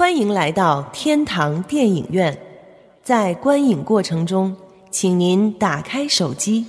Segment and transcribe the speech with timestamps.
[0.00, 2.40] 欢迎来到天堂电影院，
[3.02, 4.56] 在观影过程中，
[4.90, 6.66] 请您打开手机，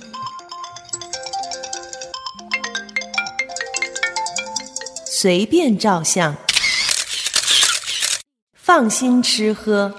[5.06, 6.36] 随便照相，
[8.52, 9.94] 放心吃喝，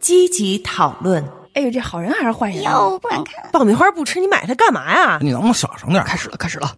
[0.00, 1.22] 积极讨论。
[1.52, 2.62] 哎呦，这好人还是坏人？
[2.62, 3.50] 哟，不敢看。
[3.52, 5.18] 爆米花不吃，你买它干嘛呀？
[5.20, 6.02] 你能不能小声点？
[6.04, 6.74] 开始了，开始了。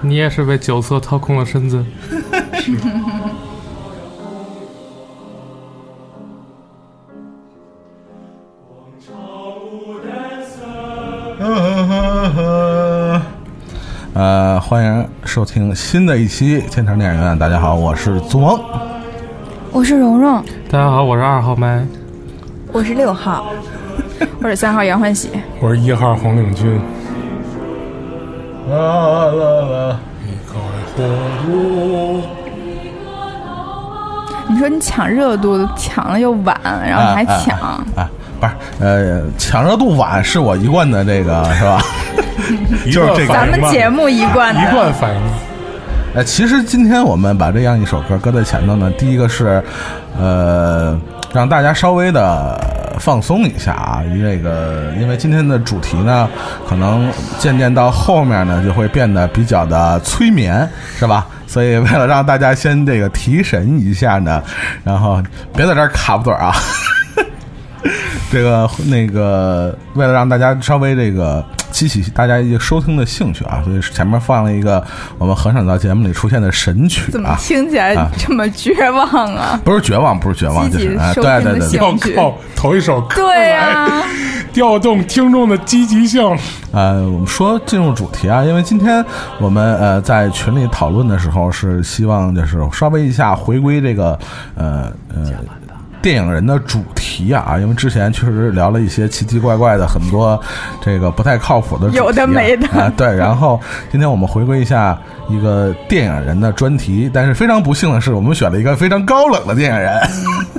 [0.00, 1.84] 你也是被酒色掏空了身子。
[14.14, 17.36] 呃，欢迎收听新的一期天成电影院。
[17.38, 18.89] 大家好，我是祖萌。
[19.72, 21.86] 我是蓉蓉，大家好，我是二号麦，
[22.72, 23.46] 我是六号，
[24.42, 25.30] 我是三号杨欢喜。
[25.60, 26.80] 我是一号红领巾。
[34.48, 37.56] 你说你抢热度，抢了又晚，然后你还抢，
[37.94, 41.80] 啊，不是，呃，抢热度晚是我一贯的这个是吧？
[42.90, 45.20] 就是这个咱们节目一贯的一贯反应。
[46.12, 49.62] 呃，其实今天我们把这样一首歌搁在前头呢，第一个是，
[50.18, 50.98] 呃，
[51.32, 52.58] 让大家稍微的
[52.98, 56.28] 放松一下啊，这个因为今天的主题呢，
[56.68, 60.68] 可能渐渐到后面呢就会变得比较的催眠，
[60.98, 61.28] 是吧？
[61.46, 64.42] 所以为了让大家先这个提神一下呢，
[64.82, 65.22] 然后
[65.54, 66.52] 别在这儿卡不嘴啊。
[68.32, 71.44] 这个那个，为了让大家稍微这个
[71.80, 74.84] 激起大家一个收听的兴趣啊，所以前面放了一个
[75.16, 79.58] 我们很少在节目里出现的神曲怎么啊，听起来啊这么绝望啊？
[79.64, 84.02] 不是绝望，不是绝望，就是对对对对，要靠头一首歌对啊呀、来
[84.52, 86.22] 调动听众的积极性。
[86.72, 89.04] 呃，我们说进入主题啊，因为今天
[89.38, 94.18] 我们呃在群里讨论的时候是希望就是稍微一下回归这个
[94.54, 95.32] 呃呃
[96.02, 100.40] 电影人的主题啊，因为之前确实聊了一些奇奇怪怪的很多
[100.80, 103.14] 这个不太靠谱的有的没的啊，对。
[103.14, 110.00] 然后今天我们回归一下一个电影人的专题，但是非常不幸的是，我们选了一个非常高冷的电影人，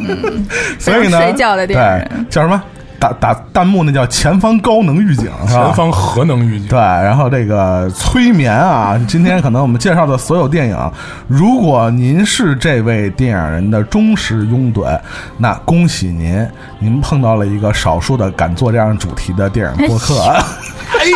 [0.80, 2.62] 所以呢，非常睡觉的电影人对叫什么？
[3.02, 5.64] 打打弹幕那叫前方高能预警，是吧？
[5.66, 6.68] 前方核能预警。
[6.68, 10.92] 对，，然后这个催眠啊，今天可能我们介绍的所有电影，
[11.28, 15.00] 如果您是这位电影人的忠实拥趸，
[15.38, 16.48] 那恭喜您，
[16.78, 21.08] 您碰到了一个少数的敢做这样主题的电影播客，哎。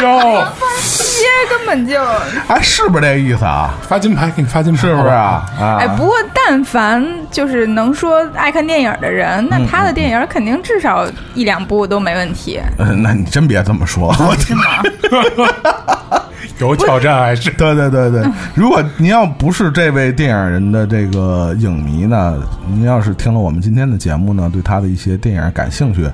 [0.00, 0.42] 呦，
[0.80, 0.95] 接
[1.48, 2.02] 根本就
[2.48, 3.74] 哎，是不是这个意思啊？
[3.82, 5.44] 发金牌给你发金牌，是不是啊？
[5.60, 12.60] 啊，哎，不过但凡就是能说爱看电影的人，那他的电影肯定至少一两部都没问题。
[12.78, 14.62] 嗯那你真别这么说，我是吗？
[16.58, 17.50] 有挑战还是？
[17.58, 26.08] 对对对对，如果您要不是这位电影人的这个影迷呢，您要是听了我们今天的节目呢，对他的一些电影感兴趣，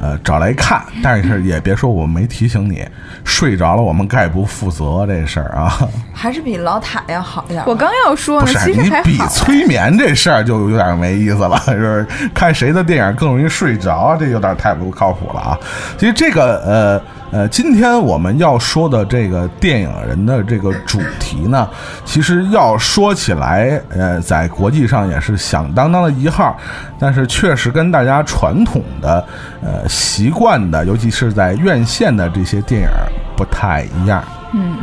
[0.00, 2.86] 呃，找来看，但是也别说我没提醒你，
[3.24, 5.78] 睡着了我们概不负责这事儿啊。
[6.12, 7.62] 还是比老塔要好一点。
[7.66, 9.18] 我刚要说呢，不是其实你比。
[9.28, 15.58] 催眠这事儿就有点没意思了， 就是看谁的电影更容易睡着，这有点太不靠谱了啊。
[15.96, 21.68] 其实这个呃呃，今天我们要说的这个电影人的这个主题呢，
[22.04, 26.56] 其实要说起来，呃，在国际上也是响当当的一号，
[26.98, 29.24] 但是确实跟大家传统的
[29.62, 32.88] 呃习惯的，尤其是在院线的这些电影
[33.36, 34.22] 不太一样。
[34.52, 34.76] 嗯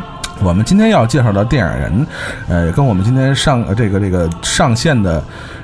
[0.43, 2.07] 我们今天要介绍的电影人，
[2.49, 5.23] 呃，跟我们今天上呃这个这个上线的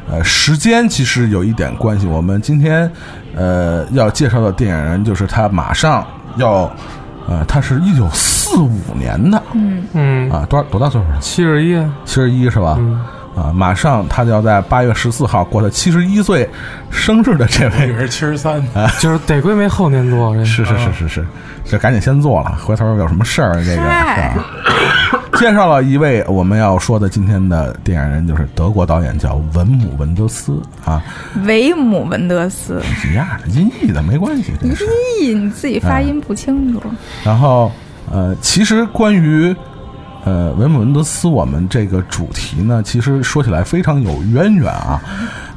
[0.09, 2.07] 呃时间其实有一点关系。
[2.07, 2.89] 我们今天
[3.35, 6.71] 呃要介绍的电影人就是他马上要
[7.27, 9.43] 呃，他是一九四五年的
[9.93, 11.19] 嗯，啊，多少多大岁数了？
[11.19, 12.77] 七十一，七十一是吧？
[12.79, 12.97] 嗯，
[13.35, 16.47] 啊，马上他就要在八月十四号过他七十一岁
[16.89, 18.61] 生日的这位，我以为是七十三。
[18.99, 21.25] 就是得亏没后年做，是是是是是，
[21.63, 25.21] 这赶紧先做了，回头有什么事儿这个？
[25.39, 31.01] 介绍了一位我们要说的今天的电影人，就是德国导演叫文姆·文德斯啊，
[31.45, 32.79] 维姆文德斯，
[33.09, 34.51] 一样的音译的没关系。
[34.61, 34.71] 音
[35.19, 36.81] 译，你自己发音不清楚。
[37.23, 37.71] 然后
[38.11, 39.55] 呃，其实关于
[40.23, 45.01] 呃维姆·文德斯，我们这个主题呢，其实说起来非常有渊源啊。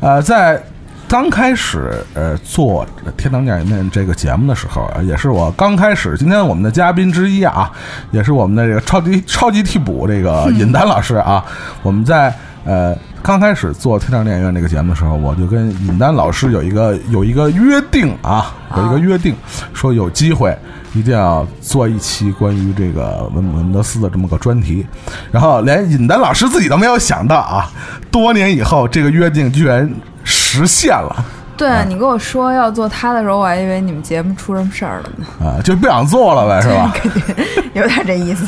[0.00, 0.62] 呃，在
[1.06, 6.16] 刚开始呃做《天堂电影院》这个节目的时候，也是我刚开始。
[6.18, 7.70] 今天我们的嘉宾之一啊，
[8.10, 11.44] 也是我们的这个超级超级替补这个尹丹老师啊。
[11.82, 12.34] 我们在
[12.64, 19.34] 呃刚开始做《天堂电影院》这个节目的时候，我就跟尹丹老师有一个有一个约定啊，有一个约定，
[19.72, 20.56] 说有机会
[20.92, 24.86] 一定要做一期关于这个文姆文德斯的这么个专题。
[25.32, 27.70] 然后连尹丹老师自己都没有想到啊，
[28.10, 29.90] 多年以后这个约定居然
[30.22, 31.24] 实现了。
[31.56, 36.92] 对啊你跟我说要做他的时候，我还以为你们节目出什么事儿了呢，啊，就不想做了呗，是吧？
[37.74, 38.44] 有点这意思。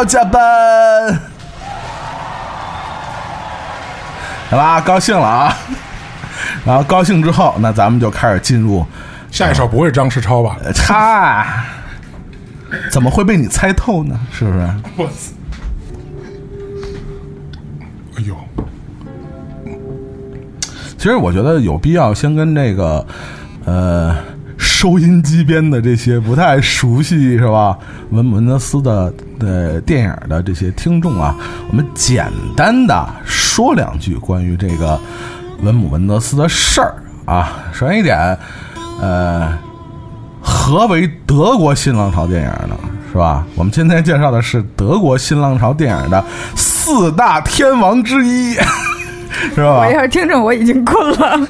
[0.00, 1.20] 要加班。
[4.48, 5.54] 好吧，高兴了啊！
[6.64, 8.84] 然后高兴之后，那咱们就开始进入。
[9.30, 10.56] 下一首不会是张世超吧？
[10.64, 11.46] 呃他
[12.90, 14.18] 怎么会被你猜透呢？
[14.32, 14.68] 是不是？
[14.96, 15.12] 我操！
[18.16, 18.34] 哎呦，
[20.96, 23.06] 其实我觉得有必要先跟这个
[23.66, 24.16] 呃
[24.56, 27.78] 收音机边的这些不太熟悉是吧
[28.10, 31.34] 文文德斯的的电影的这些听众啊，
[31.68, 34.96] 我们简单的说两句关于这个
[35.62, 36.94] 文姆文德斯的事儿
[37.24, 37.64] 啊。
[37.72, 38.38] 首先一点，
[39.00, 39.58] 呃，
[40.40, 42.76] 何为德国新浪潮电影呢？
[43.12, 43.44] 是吧？
[43.56, 48.52] 我们今天介绍的是德国新浪潮电影的四大天王之一，
[49.52, 49.78] 是吧？
[49.78, 51.48] 我要是听着，我已经困了。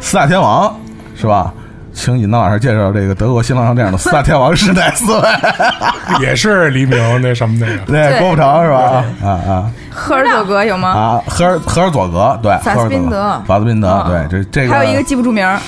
[0.00, 0.76] 四大天王
[1.14, 1.54] 是吧？
[1.94, 5.28] 请尹当老师介绍这个德国新浪潮电影的四大天王是哪四位？
[6.20, 9.04] 也是黎明那什么那个，对，郭富城是吧？
[9.22, 10.88] 啊啊赫尔佐格有吗？
[10.90, 11.22] 啊！
[11.28, 15.58] 赫尔赫尔佐格，对，法斯宾德赫尔佐格法斯宾德，对，这这个还有一个记不住名儿，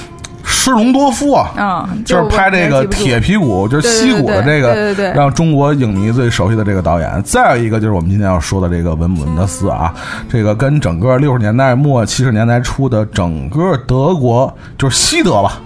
[0.45, 7.23] 施隆多夫啊，嗯，就是拍这个铁皮鼓，就是西鼓的这对对个，对对对让中国影迷最熟悉的这个导演。
[7.25, 9.95] 再有一个就是我们今天要说的这个文姆文德斯啊，
[10.29, 15.61] 这个跟整个六十年代末七十年代初的整个德国，就是西德吧。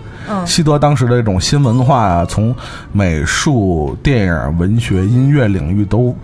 [0.47, 2.55] 西德当时的这种新文化啊，从
[2.93, 6.17] 美术、电影、文学、音乐领域都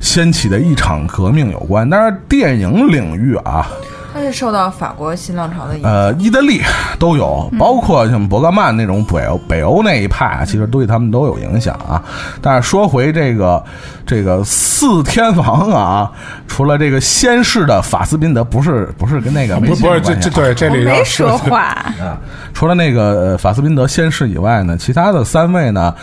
[0.00, 1.88] 掀起的一场革命有关。
[1.88, 3.66] 但是电影领域啊，
[4.12, 5.90] 他是受到法国新浪潮的影响。
[5.90, 6.60] 呃，意大利
[6.98, 12.02] 都有，包括像伯格曼那种北欧北欧那一派啊，其实对他们都有影响啊。
[12.40, 13.62] 但是说回这个
[14.04, 16.10] 这个四天王啊，
[16.46, 21.60] 除了这个先世的法斯宾德，不是不是跟那个不是不是这这对这里要没说话。
[22.00, 22.18] 啊，
[22.52, 25.94] 除了那个呃法斯宾德先世以外呢，其他的三位呢，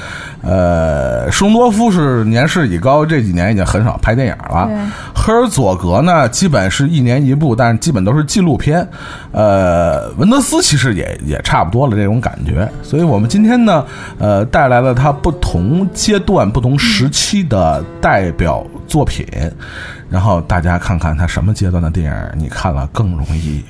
[0.41, 4.69] 呃，施隆多夫是年事已高，这几年已经很少拍电影了。
[5.13, 8.87] 赫尔佐格呢，基本是一年一部，但是基本都是纪录片。
[9.31, 13.85] 呃，文德斯其实也也差不多了这种感觉，所以我们今天呢，
[14.17, 19.25] 呃，带来了他不同阶段、不同时期的代表作品，
[20.09, 23.63] 然后大家看看他什么阶段的电影，你看了更容易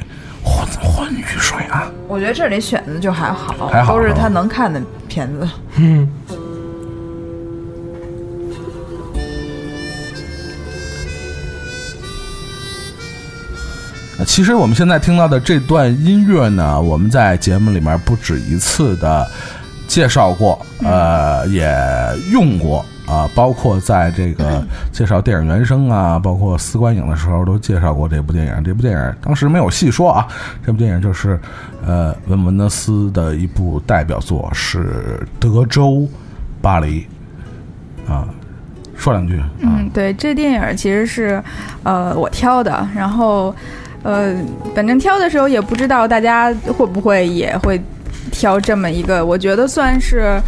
[0.43, 1.85] 昏昏欲睡啊。
[2.07, 5.47] 我觉得这里选的就还好，还好都是他能看的片子。
[5.77, 6.07] 呃
[14.25, 19.29] 其实我们现在听到的这段音乐呢，我们在节目里面不止一次的
[19.87, 21.69] 介绍过，呃，也
[22.31, 28.63] 用过啊、包括在这个 介绍电影原声啊，包括四观影的时候都介绍过这部电影。
[28.63, 30.27] 这部电影当时没有细说啊，
[30.65, 31.39] 这部电影就是
[31.85, 36.07] 呃文文德斯的一部代表作，是《德州
[36.61, 37.07] 巴黎》
[38.11, 38.27] 啊。
[38.97, 41.41] 说两句啊，嗯，对，这电影其实是，
[41.83, 43.55] 呃，我挑的，然后，
[44.03, 44.35] 呃，
[44.75, 47.81] 反正挑的时候也不知道大家会不会也会
[48.31, 50.39] 挑这么一个，我觉得算是，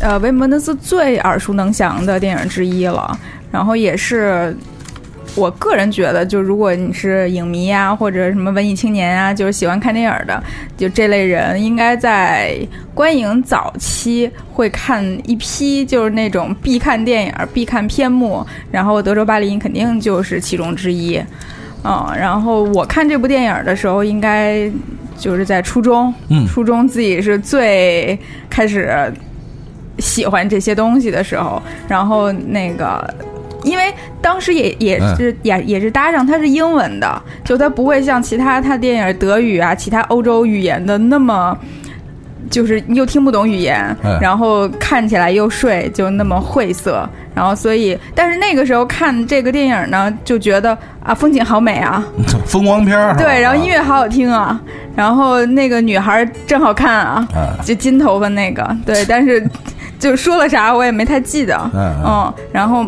[0.00, 3.18] 呃，维姆文德斯最耳熟能详的电影之一了，
[3.50, 4.56] 然后也是。
[5.36, 10.42] 我个人觉得，就如果你是影迷啊，或者什么文艺青年啊，就是喜欢看电影的，
[10.76, 12.58] 就这类人，应该在
[12.92, 21.22] 观影早期会看一批就是那种必看电影、必看片目，然后《德州巴黎》肯定就是其中之一。
[21.84, 24.70] 嗯，然后我看这部电影的时候，应该
[25.16, 28.18] 就是在初中，嗯初中自己是最
[28.48, 29.12] 开始
[29.98, 33.02] 喜欢这些东西的时候，然后那个
[33.64, 41.56] 因为当时也也嗯是、也也是搭上它是英文的，就它不会像其他它电影德语啊、其他欧洲语言的那么。
[42.50, 52.04] 就是又听不懂语言，嗯然后看起来又睡，就那么晦涩，然后所以，但是那个时候看这个电影呢，就觉得啊，风景好美啊，
[52.44, 54.60] 风光片儿对，然后音乐好好听啊，
[54.96, 59.46] 然后那个女孩真好看啊，啊就金头发那个，对，但是
[59.98, 62.84] 就说了啥我也没太记得，嗯 嗯嗯，然后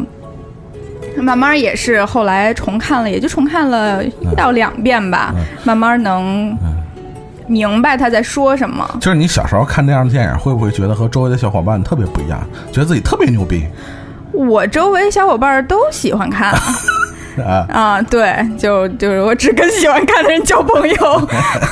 [1.16, 6.57] 慢慢也是后来重看了，也就重看了一到两遍吧，嗯慢慢能
[7.46, 8.88] 明白他在说什么。
[9.00, 12.40] 就是你小时候看这样的电影，会不会觉得和周围的小伙伴特别不一样，
[12.72, 13.64] 觉得自己特别牛逼
[14.32, 16.54] 我周围小伙伴都喜欢看。
[17.38, 17.64] 啊？
[17.72, 21.28] 啊，对，就就是我只跟喜欢看的人交朋友，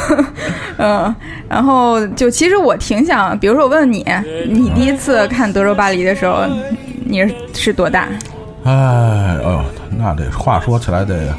[0.79, 1.15] 嗯，
[1.51, 4.03] 然后就其实我挺想，比如说我问问你，
[4.49, 6.45] 你第一次看《德州巴黎》的时候，
[7.05, 8.09] 你是是多大？
[8.65, 9.61] 哎，哎呦，
[9.99, 11.35] 那得话说起来得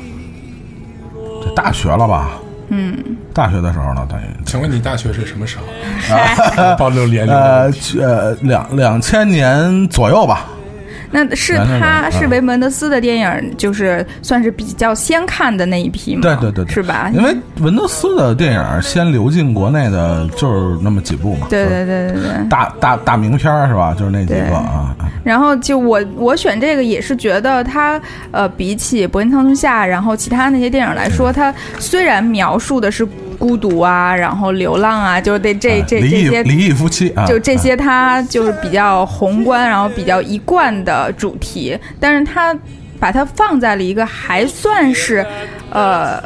[1.44, 2.30] 这大学了吧？
[2.70, 2.96] 嗯，
[3.34, 5.66] 大学的时候呢，等于请问你大学是什么时候？
[6.64, 10.46] 啊 暴露年龄呃呃两两千年左右吧。
[11.12, 17.12] 那是他是维门德斯的电影，就是算是比较先看的那一批嘛，对对对对是吧？
[17.14, 22.50] 因为文德斯的电影先流进国内的就是那么几部嘛，对对对对对。
[22.50, 23.94] 大大大名片是吧？
[23.98, 24.96] 就是那几对个啊。
[24.98, 28.02] 啊然后就我我选这个也是觉得它
[28.32, 33.08] 呃比起《柏林苍穹下》，然后其他那些电影来说，它虽然描述的是
[33.42, 42.56] 孤独啊，然后流浪啊，就是对这这这些离异夫妻啊，就这啊些，他就是比较宏观，然后比较一贯的主题，但是他
[43.00, 45.26] 把它放在了一个还算是，
[45.72, 46.22] 呃。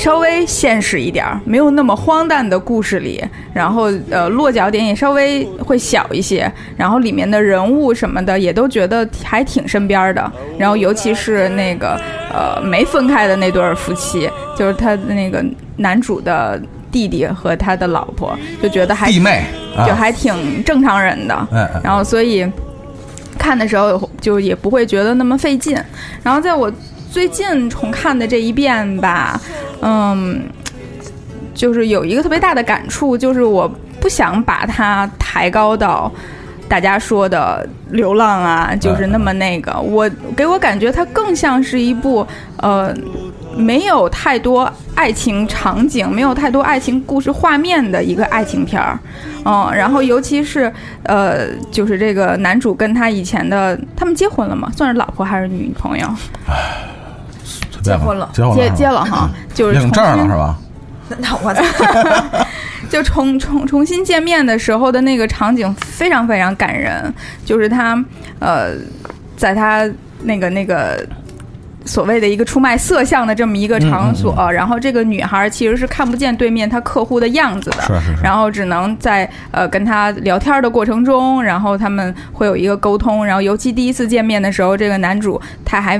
[0.00, 12.00] 稍微现实一点儿，没有那么荒诞的故事里，然后呃落脚点也稍微会小一些，然后里面的人物什么的也都觉得还挺身边的，然后尤其是那个
[12.32, 14.26] 呃没分开的那对夫妻，
[14.56, 15.44] 就是他的那个
[15.76, 16.58] 男主的
[16.90, 19.44] 弟弟和他的老婆，就觉得还弟妹
[19.76, 19.86] 啊。
[19.86, 21.46] 就还挺正常人的，
[21.84, 22.50] 然后所以
[23.38, 25.76] 看的时候就也不会觉得那么费劲。
[26.22, 26.72] 然后在我
[27.10, 29.38] 最近重看的这一遍吧，
[29.82, 30.40] 嗯，
[31.52, 33.68] 就是有一个特别大的感触，就是我
[34.00, 36.10] 不想把它抬高到。
[36.68, 42.24] 大家说的流浪啊，就是那么那个，我给我感觉它更像是一部
[42.58, 42.94] 呃
[43.56, 48.96] 没有太多爱情场景、没有太多爱情故事画面的一个爱情片儿，
[49.44, 54.70] 嗯，然后尤其是呃，就是这个男主跟他以前的，他们结婚了吗？
[54.76, 56.08] 算是老婆还是女朋友？
[57.82, 58.28] 结婚了。
[58.32, 60.56] 结婚了，结结了哈，就是领证了重新是吧？
[61.18, 61.62] 那我操，
[62.88, 67.12] 就重重重新见面的时候的那个场景非常非常感人，
[67.44, 68.02] 就是他
[68.38, 68.70] 呃，
[69.36, 69.88] 在他
[70.22, 71.06] 那个那个。
[71.86, 78.22] 所谓的一个出卖色相的这么一个场所，嗯然后这个女孩其实是看不见对面她客户的样子的，是是是。
[78.22, 85.98] 然后只能在呃跟他聊天的过程中，然后他们会有一个沟通，然后尤其第一次见面的时候，这个男主他还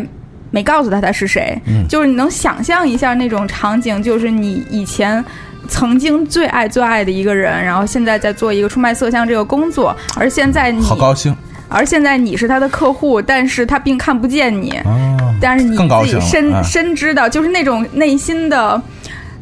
[0.50, 5.24] 没告诉他他是谁，嗯就是你能想象一下那种场景，就是你以前。
[5.68, 11.32] 曾经最爱最爱的一个人，然后现在在做一个出卖色相这个工作，而现在你，好高兴
[11.68, 18.82] 而现在你是他的客户，但是他并看不见你，哦，但是你自己更高兴了深、啊深知道，就是那种内心的，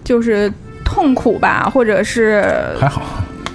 [0.04, 0.52] 就是
[0.84, 2.44] 痛苦吧，或者是
[2.78, 3.00] 还好，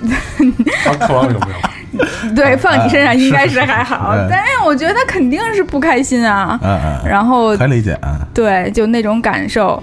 [0.83, 1.69] 他渴望有没有？
[2.35, 6.59] 对放你身上应该是还好，哎但是我觉得他肯定是不开心啊。
[6.63, 8.19] 嗯嗯，然后可以理解啊。
[8.33, 9.81] 对，就那种感受。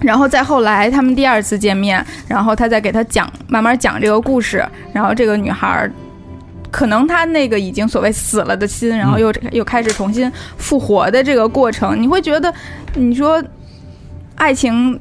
[0.00, 4.64] 然后再后来，他们第二次见面，然后他再给他讲，慢慢讲这个故事。
[4.92, 5.90] 然后这个女孩儿，
[6.70, 12.54] 可能她那个已经所谓死了的心，然后又、又开始重新复活的这个过程，你会觉得，
[12.94, 13.42] 你说
[14.38, 14.98] 爱情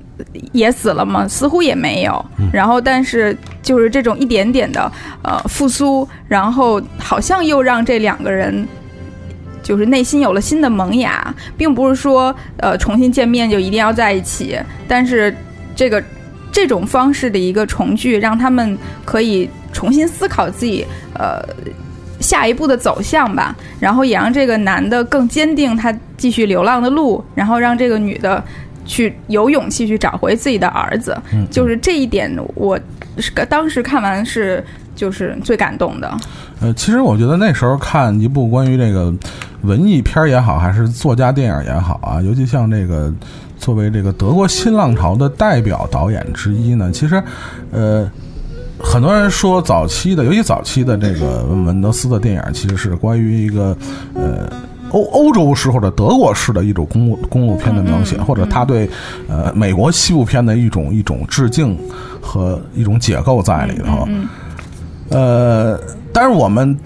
[0.52, 1.28] 也死了吗？
[1.28, 2.26] 似乎也没有。
[2.52, 4.92] 然后，但是就是这种一点点的
[5.22, 8.68] 呃复苏，然后好像又让这两个人
[9.62, 15.34] 就是内心有了新的萌芽，并不是说呃重新见面就一定要在一起，但是
[15.76, 16.04] 这个
[16.52, 18.76] 这种方式的一个重聚，让他们
[19.06, 21.40] 可以重新思考自己呃
[22.20, 28.44] 下一步的走向吧，然后也让这个男的更坚定他继续流浪的路，然后让这个女的。
[28.88, 32.80] 去有勇气去找回自己的儿子，嗯就是这一点，我
[33.18, 34.64] 是当时看完是
[34.96, 36.12] 就是最感动的。
[36.60, 39.14] 呃，其实我觉得那时候看一部关于这个
[39.62, 43.14] 文艺片也好，还是作家电影也好啊，尤其像这个
[43.60, 47.22] 作为这个德国新浪潮的代表导演之一呢，其实，
[47.72, 48.10] 呃。
[48.80, 53.76] 很多人说早期的，尤其早期的这个文德斯的电影，其实是关于一个
[54.14, 54.48] 呃
[54.92, 58.90] 欧欧洲式或者德国式的一种公路公路片的描写，或者他对
[59.28, 61.78] 呃美国西部片的一种一种致敬
[62.22, 64.08] 和一种解构在里头。
[65.10, 65.80] 呃，
[66.12, 66.78] 但是我们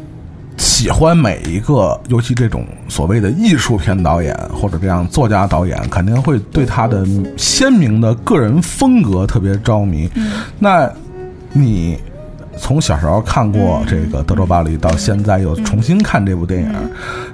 [0.57, 7.03] 喜欢每一个，尤其这种所谓的艺术片导演或者这样作家导演，肯定会对他的
[7.35, 10.09] 鲜明的个人风格特别着迷。
[10.59, 10.87] 那
[11.51, 11.97] 你
[12.61, 16.71] 从小时候看过这个德州巴黎，到现在又重新看这部电影，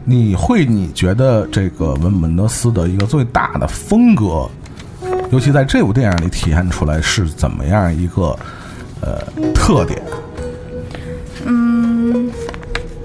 [0.06, 4.50] 你会你觉得这个文本德斯的一个最大的风格，
[5.30, 8.36] 尤其在这部电影里体现出来是怎么样一个
[9.02, 9.22] 呃
[9.54, 10.02] 特点？
[11.46, 12.32] 嗯，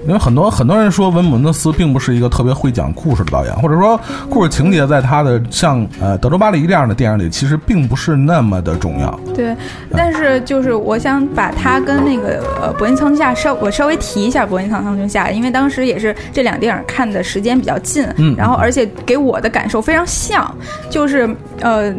[0.05, 9.19] 因为很多很多人说文本德斯并不是一个特别会讲故事的导演，或者说故事情节在他的像呃《德州巴黎》这样的电影里，其实并不是那么的重要。
[9.33, 9.55] 对，
[9.91, 20.53] 但是就是我想把他跟那个呃《伯恩苍下》稍我稍微提一下《伯恩苍下》，因为当时也是这两电影看的时间比较近，嗯然后而且给我的感受非常像，
[20.89, 21.29] 就是
[21.61, 21.93] 呃。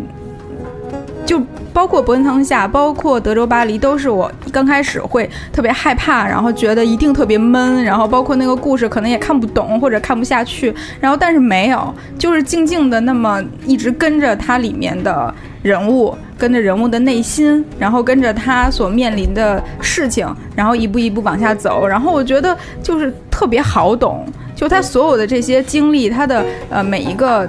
[1.25, 1.41] 就
[1.73, 27.49] 包括伯恩苍下，包括德州巴黎，都是我刚开始会特别害怕，然后觉得一定特别闷，然后包括那个故事可能也看不懂或者看不下去，然后但是没有，就是静静的那么一直跟着它里面的人物，跟着人物的内心，然后跟着他所面临的事情，然后一步一步往下走，然后我觉得就是特别好懂，就他所有的这些经历，他的呃每一个。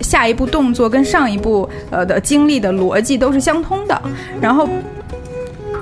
[0.00, 4.02] 下一步动作跟上一步呃的经历的逻辑都是相通的，
[4.40, 4.68] 然后。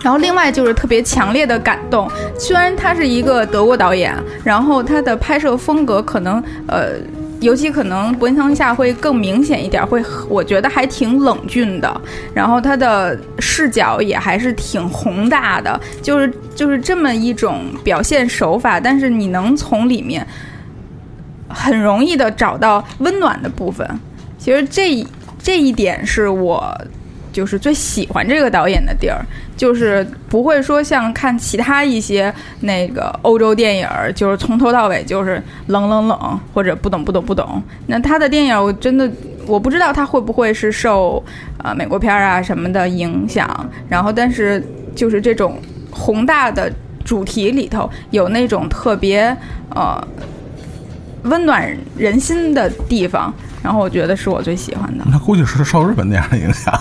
[0.02, 6.94] 然后另外就是特别强烈的感动，虽然他是一个德国导演，然后他的拍摄风格可能呃，
[7.38, 12.00] 尤其可能伯恩苍下会更明显一点，会我觉得还挺冷峻的，
[12.34, 20.26] 然后他的视角也还是挺宏大的，就是就是这么一种表现手法，但是你能从里面
[21.52, 23.88] 很容易的找到温暖的部分。
[24.38, 25.06] 其实这
[25.42, 26.76] 这一点是我
[27.32, 29.24] 就是最喜欢这个导演的地儿，
[29.56, 37.62] 就是不会说像看其他一些那个欧洲电影，就是从头到尾就是冷冷冷或者不懂不懂不懂。
[37.86, 39.10] 那他的电影我真的
[39.46, 41.22] 我不知道他会不会是受
[41.62, 44.62] 呃美国片儿啊什么的影响，然后但是
[44.94, 45.58] 就是这种
[45.90, 46.70] 宏大的
[47.04, 49.34] 主题里头有那种特别
[49.74, 49.98] 呃
[51.24, 53.32] 温暖人心的地方，
[53.62, 55.04] 然后我觉得是我最喜欢的。
[55.06, 56.78] 那估计是受日本电影的影响。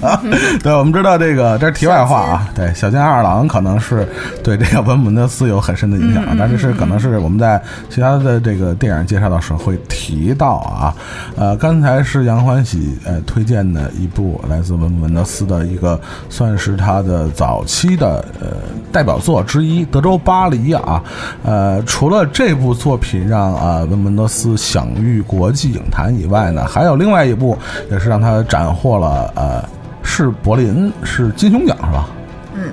[0.62, 2.48] 对，我们知道这个，这是题外话啊。
[2.54, 4.08] 对，小津安二郎可能是
[4.42, 10.94] 对这个文本德斯有很深的影响，但是是可能是我们在其他的这个电影介绍的时候会提到啊。
[11.36, 18.56] 呃，刚才是杨欢喜呃推荐的一部来自文本德斯的一个，算是他的早期的呃
[18.92, 21.02] 代表作之一《德州巴黎》啊。
[21.42, 27.56] 呃，除了这部作品让啊文本德斯享誉国际影坛以外呢，还有另外一部
[27.90, 29.64] 也是让他斩获了呃
[30.02, 32.08] 是柏林是金熊奖是吧？
[32.54, 32.72] 嗯，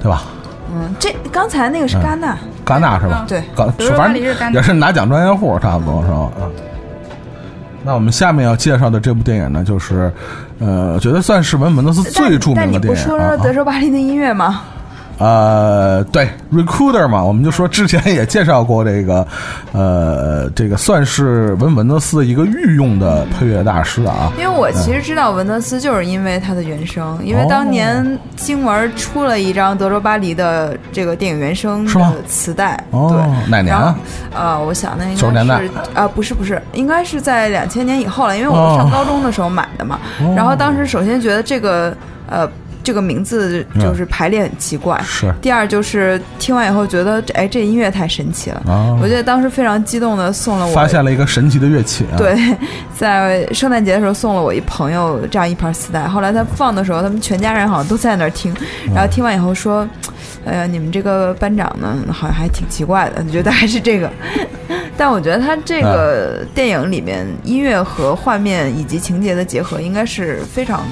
[0.00, 0.24] 对吧？
[0.74, 3.24] 嗯，这刚才那个是戛纳，戛纳是吧？
[3.28, 6.30] 对，戛纳也是拿奖专业户，差不多是吧？
[6.40, 6.50] 嗯。
[7.84, 10.12] 那我们下面要介绍的这部电影呢，就是，
[10.60, 13.04] 呃，我觉得算是文本德斯最著名的电影啊。
[13.04, 14.60] 说说德州巴黎的音乐吗？
[15.22, 19.24] 呃，对，Recruiter 嘛，我们就说之前也介绍过这个，
[19.70, 24.32] 呃，这个算是文文德斯的一个御用的配乐大师啊。
[24.36, 33.96] 因为我其实知道文德斯，就是因为他的原声，因为哦当年星文出了一张德州巴黎的这个电影原声的磁带，哦对，哪年啊？
[34.34, 40.00] 呃，我想那应90年代该是啊、不是不是，应该是在两千年以后了，因为我们上高中的时候买的嘛。
[40.20, 41.96] 哦然后当时首先觉得这个
[42.28, 42.48] 呃
[42.82, 52.16] 这个名字就是排列很奇怪，是第二就是听完以后觉得这哎这音乐太神奇了，啊我记得当时非常激动的送了我发现了一个神奇的乐器啊。
[52.16, 52.36] 对，
[52.96, 56.06] 在圣诞节的时候送了我一朋友这样一盘磁带。
[56.08, 58.54] 后来他放的时候，他们全家人好像都在那儿听，
[58.94, 59.88] 然后听完以后说
[60.44, 64.10] ：“哎呀，你们这个班长呢，好像还挺奇怪的。”你觉得还是这个？
[64.96, 70.82] 但我觉得他这个电影里面音乐和画面以及情节的结合，应该是非常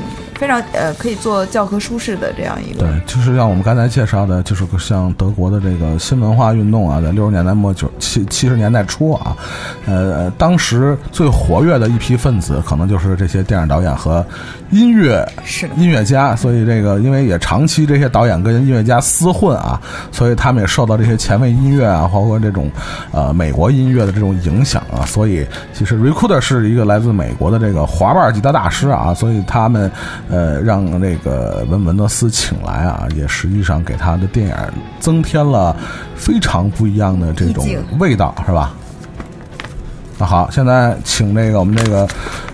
[0.40, 9.36] 非常呃可以做教科书式的这样一个对，就是像我们刚才介绍的，就是像德国的这个新文化运动啊，在六十年代末九七七十年代初啊，
[9.84, 14.24] 呃，当时最活跃的一批分子，可能就是这些电影导演和
[14.70, 16.34] 音乐是音乐家。
[16.34, 19.78] 所以这个，因为也长期这些导演跟音乐家厮混啊，
[20.10, 22.70] 所以他们也受到这些前卫音乐啊，包括这种
[23.12, 25.04] 呃美国音乐的这种影响啊。
[25.04, 29.90] 所以其实 Recorder 是一个来自美国的这个滑板吉他大师啊，所以他们
[30.30, 34.54] 呃让那个文文德斯请来啊，也实际上给他的电影
[34.98, 35.74] 增添了
[36.14, 37.66] 非常不一样的这种
[37.98, 38.72] 味道，是吧？
[40.18, 42.06] 那好，现在请那个我们这个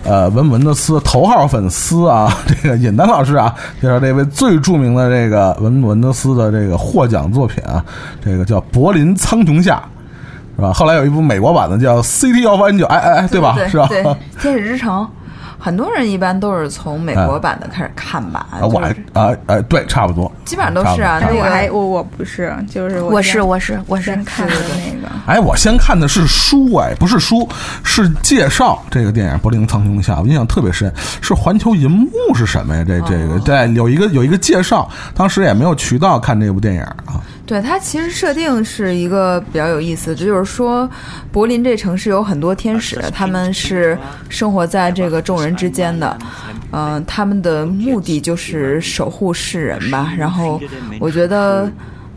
[0.05, 7.83] 呃文文的斯头号粉丝啊， 这个尹丹老师啊，介绍这位最著名的这个文文德斯的这个获奖作品啊，
[8.23, 9.83] 这个叫《柏林苍穹下》，
[10.55, 10.71] 是吧？
[10.71, 13.55] 后来有一部美国版的叫《City of Angel》，哎哎哎，对吧？
[13.57, 13.87] 对是吧？
[13.89, 14.01] 对，
[14.39, 15.05] 天使之城，
[15.59, 18.47] 很多人一般都是从美国版的开始看吧。
[18.51, 18.79] 啊，我
[19.13, 20.31] 啊哎，对，差不多。
[20.45, 21.19] 基本上都是啊。
[21.21, 24.53] 那个我还我我不是，就是我是我是我是先看的
[24.85, 25.07] 那个。
[25.25, 27.47] 哎，我先看的是书，哎，不是书，
[27.83, 30.91] 是介绍这个电影《柏林苍穹下》，我印象特别深。
[31.21, 32.83] 是环球银幕是什么呀？
[32.87, 37.19] 这这个对，有一个有一个介绍，当时也没有渠道看这部电影啊。
[37.47, 40.87] 对它其实设定是一个比较有意思，就是说
[41.31, 43.97] 柏林这城市有很多天使，他们是
[44.29, 46.17] 生活在这个众人之间的，
[46.71, 50.13] 嗯、他们的目的就是守护世人吧。
[50.15, 50.61] 然后
[50.99, 51.71] 我觉得。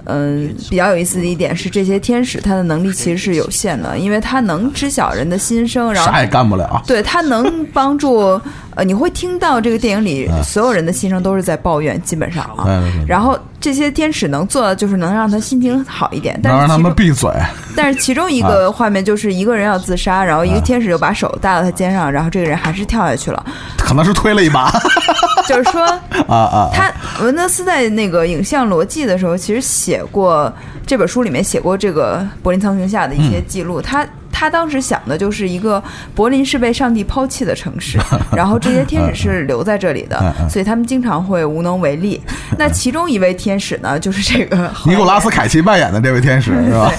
[0.07, 6.83] 嗯，比较有意思的一点是，这些天使他的能力其实是有限的，因为他能知晓人的心声，然后啥也干不了。
[6.87, 8.41] 对他能帮助，
[8.75, 12.83] 呃，你会听到这个电影里所有人的心声都是在抱怨，基本上啊。
[13.07, 17.31] 然后这些天使能做的就是能让他心情好一点，但能让他们闭嘴，
[17.77, 23.45] 但是其中一个画面就是一个人要自杀，然后一个天使就把手搭到他肩上，然后这个人还是跳下去了。
[23.79, 24.73] 可能是推了一把
[25.51, 25.83] 就是说，
[26.29, 26.71] 啊啊！
[26.73, 26.93] 他
[27.25, 30.53] 文德斯在那个影像逻辑的时候，其实写过
[30.87, 33.83] 这本书里面写过这个柏林苍穹下的一些记录。
[33.83, 34.07] 他
[34.41, 35.83] 他当时想的就是一个
[36.15, 37.99] 柏林是被上帝抛弃的城市，
[38.35, 42.19] 然后这些天使是留在这里的，所以他们经常会无能为力。
[42.57, 46.91] 那其中一位天使呢，就是这个 尼古拉斯凯奇扮演的这位天使是吧？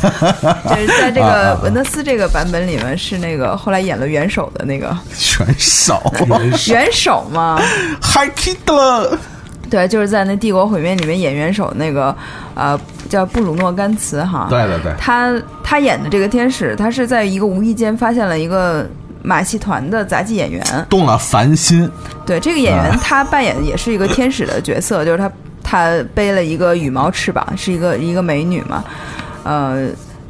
[0.70, 4.96] 对，就是在这个文德斯这个版本里面是那个后来演了元首的那个
[5.40, 6.00] 元首。
[6.72, 7.60] 元首嘛
[8.04, 9.18] ，，Hi Hitler，
[9.72, 12.16] 对，就是在那《帝国毁灭》里面演元首那个，
[12.54, 12.80] 呃，
[13.10, 14.48] 叫布鲁诺·甘茨哈。
[14.50, 18.86] 对对对，他他演的这个天使，他是在一个无意间发现了一个
[19.24, 20.62] 马戏团的杂技演员。
[20.90, 21.90] 动了凡心，
[22.26, 25.32] 对，这个演员啊他扮演的也是一个天使的角色，就是他
[25.64, 28.84] 他背了一个羽毛翅膀，是一个一个美女嘛，
[29.44, 29.88] 呃。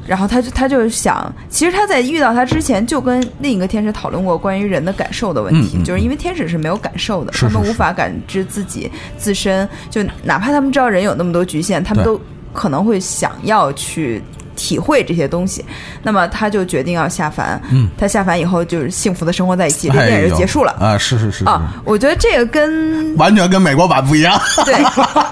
[0.08, 7.54] 然后他就他就想，其实他在遇到他之前就跟另一个天使讨论过关于人的感受的问题，嗯嗯就是因为天使是没有感受的，是是是。
[7.54, 12.20] 他们无法感知自己自身，就哪怕他们知道人有那么多局限，他们都
[12.54, 14.22] 可能会想要去
[14.62, 15.66] 体会这些东西。
[16.04, 20.72] 那么他就决定要下凡，嗯他下凡以后就是幸福的生活在一起，这哎电影就结束了。
[20.80, 20.96] 啊！
[21.00, 24.40] 是是是是，啊，我觉得这个跟完全跟美国版不一样。
[24.64, 24.76] 对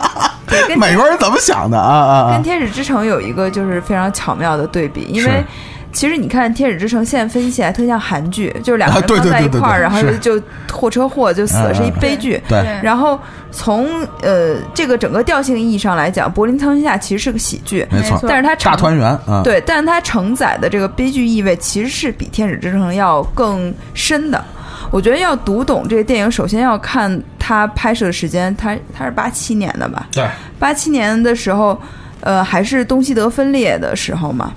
[0.49, 5.45] 对跟美国人怎么想的啊啊啊跟《天使之城》有一个就是非常巧妙的对比，因为是
[5.91, 12.41] 其实你看《天使之城》现在分析起来特像韩剧，就是两个啊人放对对对对在一块儿，然后就货车祸就死了，嗯是一嗯悲剧。
[12.47, 12.61] 对。
[12.61, 12.79] 对。
[12.83, 13.19] 然后
[13.51, 13.87] 从
[14.21, 18.13] 呃这个整个调性意义上来讲，《柏林苍穹下》其实是个喜剧，没错。
[18.13, 18.29] 没错。
[18.29, 24.43] 但是它大团圆啊，对，但是它承载的这个悲剧意味其实是比《天使之城》要更深的。
[24.91, 30.07] 我觉得要读懂这个电影，首先要看它拍摄的时间，它它是八七年的吧？
[30.11, 31.79] 对，八七年的时候，
[32.21, 34.51] 呃，还是东西德分裂的时候嘛。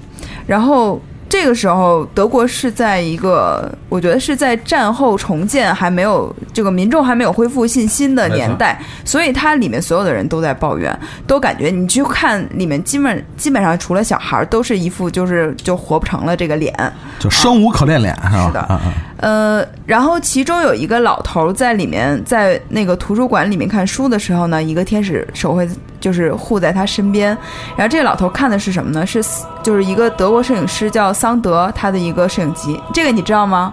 [0.46, 1.00] 然后
[1.32, 10.94] 这个时候，德国是在一个，我觉得是在战后重建还没有这个民众还没有恢复信心的年代，所以它里面所有的人都在抱怨，
[11.26, 16.70] 都感觉你去看里面基本基本上除了小孩儿，都是一副就是就活不成了这个脸。
[17.18, 18.46] 就生无可恋脸是吧？
[18.48, 18.60] 是的。
[18.60, 18.92] 啊啊
[19.22, 25.68] 呃，然后其中有一个老头儿在里面，在那个图书馆里面看书的时候呢，一个天使手会
[26.00, 27.28] 就是护在他身边。
[27.76, 29.06] 然后这个老头看的是什么呢？
[29.06, 29.24] 是
[29.62, 33.72] 就是一个德国摄影师叫桑德他的一个摄影集，这个你知道吗？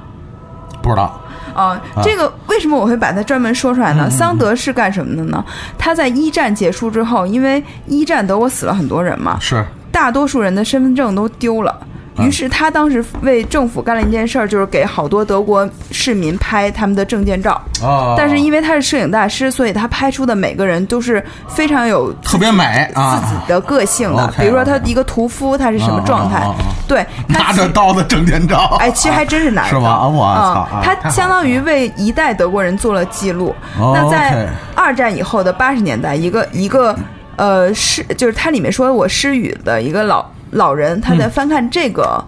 [0.83, 1.19] 不知道
[1.55, 4.07] 啊，这个为什么我会把它专门说出来呢？
[4.07, 5.43] 桑德是干什么的呢？
[5.79, 11.75] 他在一战结束之后，因为一战德国死了很多人嘛，是大多数人的身份证都丢了。
[12.21, 17.51] 于是他当时为政府干了一件事儿，就是给好多德国市民拍他们的证件照。
[17.81, 24.33] 啊但是因为他是摄影大师，所以他拍出的每个人都是非常有特别美啊，自己的个性的。
[24.37, 26.45] 比如说他一个屠夫，他是什么状态？
[26.87, 30.07] 对，拿着刀的证件照，哎，其实还真是拿着是吗刀。
[30.09, 33.55] 我操他相当于为一代德国人做了记录。
[33.79, 36.93] 哦那在二战以后的八十年代，一个一个
[37.37, 41.29] 呃失，就是它里面说我失语的一个老老人，他在嗯。
[41.29, 42.23] 翻看这个、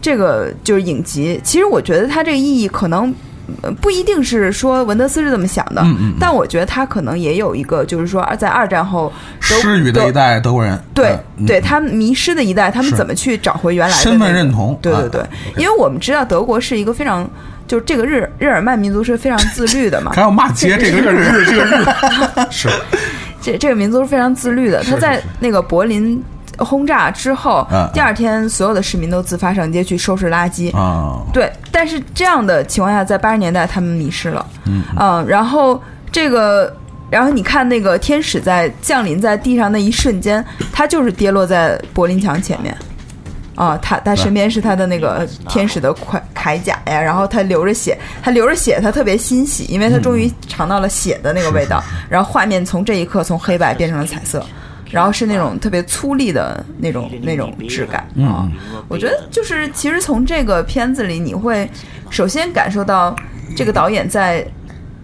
[0.00, 1.40] 这个就是影集。
[1.44, 3.14] 其实我觉得他这个意义可能。
[3.60, 6.14] 呃不一定是说文德斯是这么想的，嗯嗯嗯。
[6.18, 11.44] 但我觉得他可能也有一个，就是说在二战后失语的一代德国人，对嗯。
[11.44, 15.22] 对，他们迷失的一代，他们怎么去找回原来的身份认同啊对对对，
[15.58, 17.28] 因为我们知道德国是一个非常，
[17.68, 20.12] 就是这个日日耳曼民族是非常自律的嘛。
[20.16, 21.84] 还，要骂街这个这个日日这个日。
[22.50, 22.70] 是。
[23.42, 24.82] 这这个民族是非常自律的。
[24.84, 26.18] 他在那个柏林
[26.58, 30.74] 轰炸之后第二天所有的市民都自发上街去收拾垃圾。
[30.76, 34.46] 啊，对，但是这样的情况下，在八十年代他们迷失了，
[35.00, 36.74] 嗯然后这个，
[37.10, 42.76] 然后你看那个天使在降临在地上那一瞬间，他就是跌落在柏林墙前面。
[43.56, 51.80] 啊，他他身边是他的那个天使的铠铠甲呀，然后他流着血，他流着血，他特别欣喜，因为他终于尝到了血的那个味道。
[52.08, 54.44] 然后画面从这一刻从黑白变成了彩色，
[54.94, 58.48] 然后是那种特别粗粝的那种那种质感啊。
[58.88, 61.68] 我觉得就是其实从这个片子里，你会
[62.08, 63.14] 首先感受到
[63.54, 64.46] 这个导演在。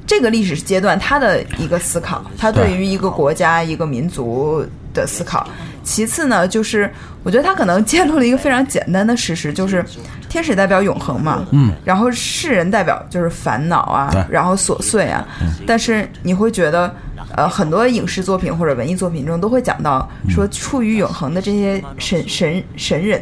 [0.06, 5.48] 这个历史阶段，他的一个思考，他对于一个国家、一个民族的思考。
[5.90, 6.88] 其次呢，就是
[7.24, 9.84] 我觉得他可能揭露了一个非常简单的事实，就是
[10.28, 15.26] 天使代表永恒嘛，嗯，然后世人代表就是烦恼啊，然后琐碎啊。
[15.66, 16.94] 但是你会觉得，
[17.34, 23.20] 呃，很多影视作品或者文艺作品中都会讲到，说处于永恒的这些神神神人，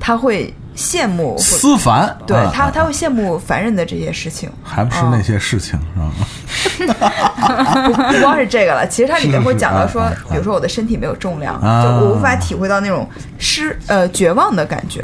[0.00, 4.50] 他会羡慕或思凡，对啊他他会羡慕凡人的这些事情。
[4.62, 5.78] 还不是那些事情
[6.78, 7.12] 是吧？
[8.12, 13.08] 不光是这个了，其实它里面会讲到说是是啊，比如说我的身体没有重量，啊就我无法体会到那种
[13.38, 15.00] 失呃绝望的感觉，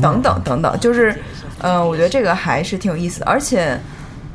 [0.00, 1.14] 等等等等，就是
[1.60, 3.78] 呃，我觉得这个还是挺有意思的，而且。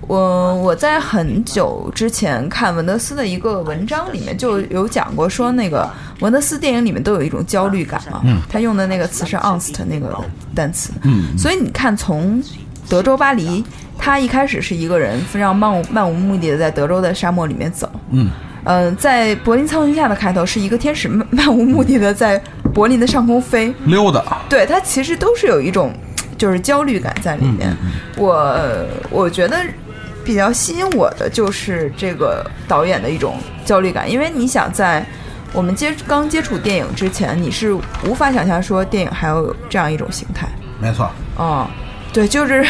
[0.07, 5.89] 我我在很久之前看文德斯的一个文章里面就有讲过，说那个
[6.19, 10.15] 文德斯电影里面都有一种焦虑感嘛，他用的那个词是 angst 那个
[10.53, 11.35] 单词，嗯。
[11.37, 12.41] 所以你看从
[12.87, 13.63] 德州巴黎，
[13.97, 18.29] 他一开始是一个人非常漫无漫无目的的在德州的沙漠里面走，嗯，
[18.63, 22.39] 呃，在柏林苍穹下的开头是一个天使漫漫无目的的在
[22.75, 25.91] 柏林的上空飞，溜达，对，它其实都是有一种
[26.37, 27.75] 就是焦虑感在里面。
[28.17, 28.55] 我
[29.09, 29.57] 我觉得
[30.25, 35.05] 比较吸引我的就是这个导演的一种焦虑感，因为你想在
[35.53, 40.47] 我们接刚接触电影之前，你是无法想象说电影还有这样一种形态。
[40.81, 41.67] 没错，哦，
[42.11, 42.65] 对，就是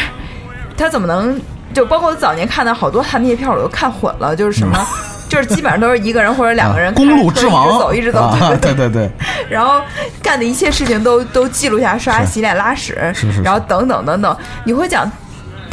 [0.76, 1.40] 他怎么能
[1.72, 4.78] 就包括我早年看的好多他那些片儿我都看混了，就是什么。
[5.28, 9.10] 就是基本上都是一个人或者两个人啊公路之王，一直走一直走，啊对对对对，
[9.50, 9.80] 然后
[10.22, 15.10] 干的一切事情都都记录下，刷牙、洗脸、拉屎，是是是然后等等等等，你会讲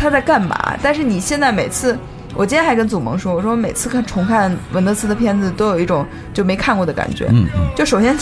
[0.04, 0.76] 他在干嘛？
[0.84, 1.98] 但是你现在每次，
[2.36, 7.26] 我今天还跟祖萌说，我说每次看重看文德斯的片子，都有一种就没看过的感觉。
[7.30, 8.14] 嗯嗯，就首先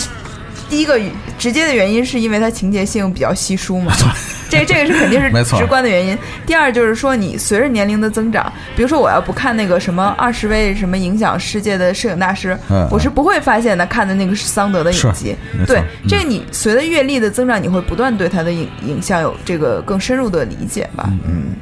[0.70, 1.00] 第一个
[1.40, 3.92] 直接的原因是因为它情节性比较稀疏嘛，
[4.48, 6.18] 这这个是肯定是 直观的原因。
[6.46, 13.86] 第二就是说，你随着年龄的增长，比如说我要不看那个什么二十位什么影响世界的摄影大师，嗯我是不会发现的。
[13.88, 15.36] 看的那个是桑德的影集
[15.68, 21.10] 对嗯这个你随着阅历的增长，你会不断对他的影影像有这个更深入的理解吧？
[21.28, 21.54] 嗯，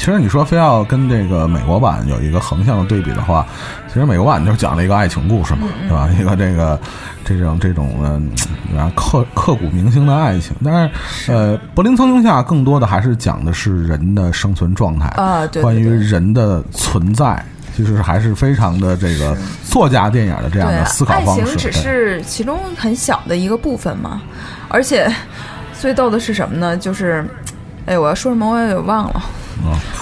[0.00, 3.46] 其实你说非要跟这个美国版有一个横向的对比的话，
[3.86, 6.08] 其实美国版就是讲了一个爱情故事嘛，对吧？
[6.18, 6.80] 一个这个
[7.22, 8.32] 这种这种嗯，
[8.78, 10.56] 啊刻刻骨铭心的爱情。
[10.64, 17.44] 但是呃，柏林苍穹下更多的还是讲的是人的生存状态啊对对关于人的存在。
[17.76, 21.44] 其实还是非常的这个作家电影的这样的思，考方式。
[21.44, 24.22] 情只是其中很小的一个部分嘛，
[24.70, 25.10] 而且
[25.78, 26.74] 最逗的是什么呢？
[26.76, 27.24] 就是，
[27.90, 29.22] 哎，我要说什么我也忘了。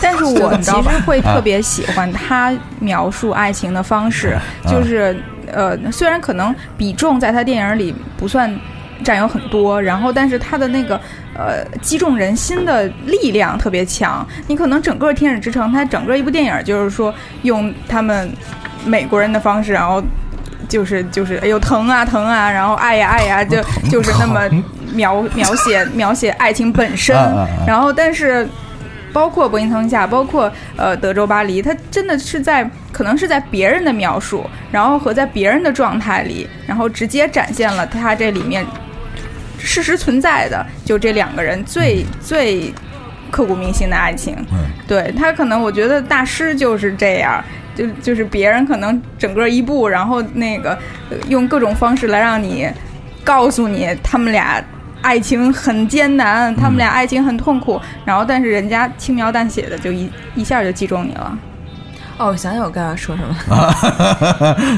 [0.03, 5.16] 但是我其实会啊特别喜欢他描述爱情的方式，啊就是
[5.51, 8.55] 呃，虽然可能比重在他电影里不算
[9.03, 11.01] 占有很多，然后但是他的那个
[11.35, 14.24] 呃击中人心的力量特别强。
[14.46, 18.31] 你可能整个《天使之城》，它整个一部电影就是说用他们
[18.85, 20.03] 美国人的方式，然后。
[20.69, 24.41] 就是就是，哎呦疼啊疼啊，然后爱呀爱呀，就就是那么
[24.93, 27.17] 描描写描写爱情本身
[27.67, 28.47] 然后但是
[29.13, 38.65] 包括柏林苍穹下，包括呃德州巴黎，它真的是在可能是在别人的描述，然后和在别人的状态里，然后直接展现了它这里面
[39.59, 42.73] 事实存在的，就这两个人最、最
[43.31, 44.37] 刻骨铭心的爱情。
[44.53, 47.45] 嗯对他可能我觉得大师就是这样。
[47.79, 50.77] 就就是别人可能整个一部，然后那个
[51.29, 52.69] 用各种方式来让你
[53.23, 54.61] 告诉你他们俩
[55.01, 61.38] 爱情很艰难，他们俩爱情很痛苦，然后但是人家轻描淡写的就一一下就击中你了。
[62.19, 63.35] 哦，我想想我刚刚说什么。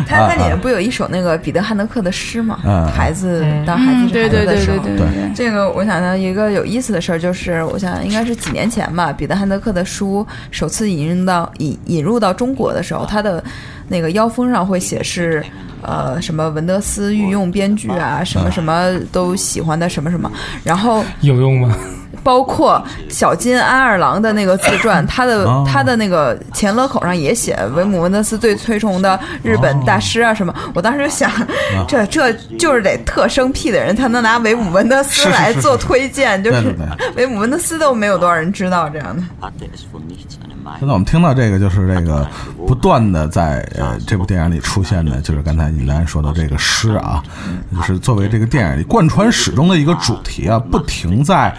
[0.07, 2.59] 他他它里面不有一首那个彼得汉德克的诗吗？
[2.65, 5.33] 嗯孩子当孩子是对对对孩子的时候，对对对。
[5.35, 13.43] 这个我想到一个有意思的事儿，就是我想应该是几年前吧，彼得汉德克的书首次引入到引引入到中国的时候，他的
[13.91, 15.45] 那个腰封上会写是
[15.83, 20.31] 呃什么文德斯御用编剧啊，什么什么都喜欢的什么什么，
[20.63, 21.77] 然后有用吗？
[22.23, 30.55] 包括小金安二郎的那个自传，他的哦他的那个前勒口上也写维姆文德斯最推崇的日本大师啊什么。
[30.75, 31.31] 我当时就想，
[31.89, 36.77] 这这就是得特生僻的人才能拿维姆文德斯来做推荐，就是
[37.17, 39.23] 维姆 文德斯都没有多少人知道这样的。
[40.79, 42.27] 现在我们听到这个，就是这个
[42.67, 47.23] 不断的在呃这部电影里出现的，就是刚才尹丹说的这个诗啊，
[47.77, 51.55] 就是作为这个电影里贯穿始终的一个主题啊，不停在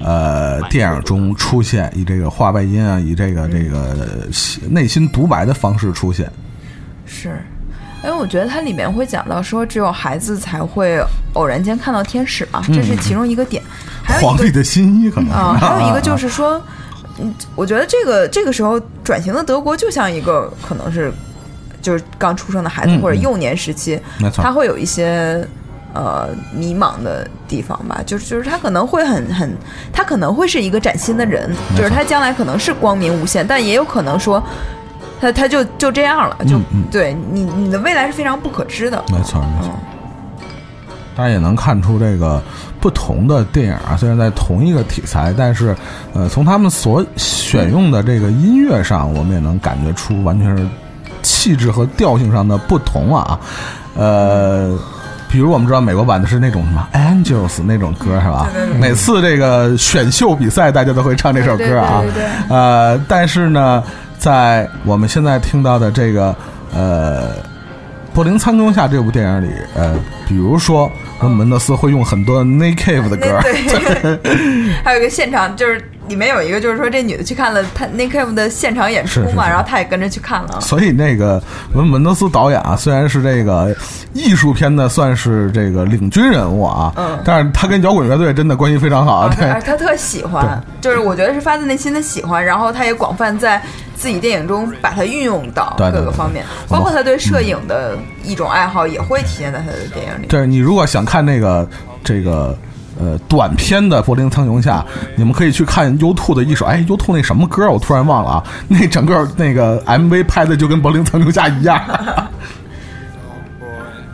[0.00, 4.28] 呃电影中出现，以这个话外音啊，以这个这个
[4.68, 6.30] 内心独白的方式出现。
[7.06, 7.40] 是，
[8.02, 10.98] 因为我觉得它里面会讲到说，只有孩子才会
[11.34, 13.62] 偶然间看到天使嘛，这是其中一个点。
[14.02, 16.60] 还有一个皇帝的新衣可能啊，还有一个就啊是说，
[17.18, 21.12] 嗯，我觉得这个这个时候转型的德国就像一个可能是
[21.82, 24.00] 就是刚出生的孩子或者幼年时期，
[24.36, 25.46] 他会有一些。
[25.96, 29.56] 呃，迷茫的地方吧，就是就是他可能会很很，
[29.92, 34.42] 他可能会是一个崭新的人，就是他将来可能是光明无限，但也有可能说，
[35.20, 39.00] 他他就就这样了，就、嗯嗯对你你的未来是非常不可知的。
[39.12, 40.46] 没错没错嗯。
[41.14, 42.42] 大家也能看出这个
[42.84, 45.74] 不同的电影啊，虽然在同一个题材，但是
[46.12, 50.66] 呃，从他们所选用的这个音乐上，我们也能感觉出完全是
[51.22, 53.40] 气质和调性上的不同啊。
[53.96, 54.78] 呃，
[55.30, 58.48] 比如我们知道美国版的是那种什么 Angels 那种歌是吧？
[58.78, 62.02] 每次这个选秀比赛，大家都会唱这首歌啊。
[62.50, 63.82] 呃，但是呢，
[64.18, 66.36] 在我们现在听到的这个
[66.74, 67.28] 呃。
[68.14, 69.98] 《柏林苍穹下》这部电影里，呃，
[70.28, 79.50] 比如说，文门德斯会用很多 Nick Cave 的歌，对， 还有一个现场，就是里面有一个，就是说这女的去看了他 Nick Cave 的现场演出嘛，是是是。
[79.50, 80.60] 然后她也跟着去看了。
[80.60, 83.74] 所以那个文门德斯导演啊，虽然是这个
[84.12, 87.18] 艺术片的算是这个领军人物啊，嗯。
[87.24, 93.60] 但是他跟摇滚乐队真的关系非常好，啊，他特喜欢，就是我觉得是发自内心的喜欢，然后他也广泛在
[93.94, 100.26] 自己电影中把它运用到各个方面，包括他对摄影的一种爱好也会体现在他的电影里。
[100.26, 101.68] 对你如果想看那个
[102.02, 102.56] 这个
[103.00, 104.80] 呃短片的《柏林苍穹下》，
[105.16, 111.80] 你们可以去看 U2 的一首，哎，U2 那什么歌我突然忘了啊，那整个那个 MV 拍的就跟《柏林苍穹下》一样。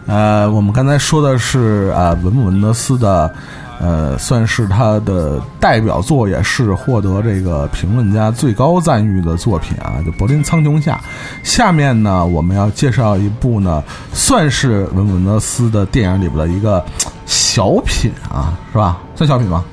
[0.06, 3.32] 呃，我们刚才说的是呃文姆文德斯的，
[3.80, 11.00] 呃，算是他的代表作，也是获得这个评论家最高赞誉的作品啊，就《柏林苍穹下》。
[11.48, 16.84] 下面呢，我们要介绍一部呢，算是文姆文德斯的电影里边的一个
[17.24, 18.98] 小品啊，是吧？
[19.16, 19.64] 算小品吗？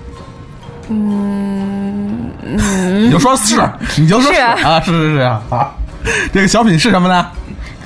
[0.89, 3.61] 嗯你就说是，
[3.97, 5.41] 你就说是啊啊，是是是啊。
[5.49, 5.75] 好
[6.31, 7.27] 这个小品是什么呢？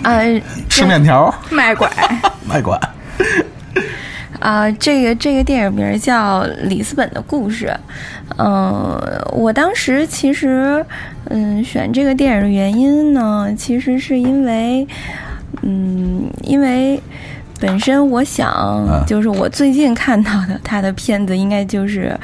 [0.04, 1.90] 呃吃面条卖拐，
[2.48, 2.80] 卖馆。
[4.42, 7.68] 啊，这个这个电影名儿叫《里斯本的故事》。
[8.38, 9.00] 嗯、
[9.32, 10.86] 我当时其实
[11.30, 14.88] 嗯选这个电影的原因呢，其实是因为
[15.62, 17.02] 嗯，因为
[17.60, 22.18] 本身我想就是我最近看到的他的片子应该就是。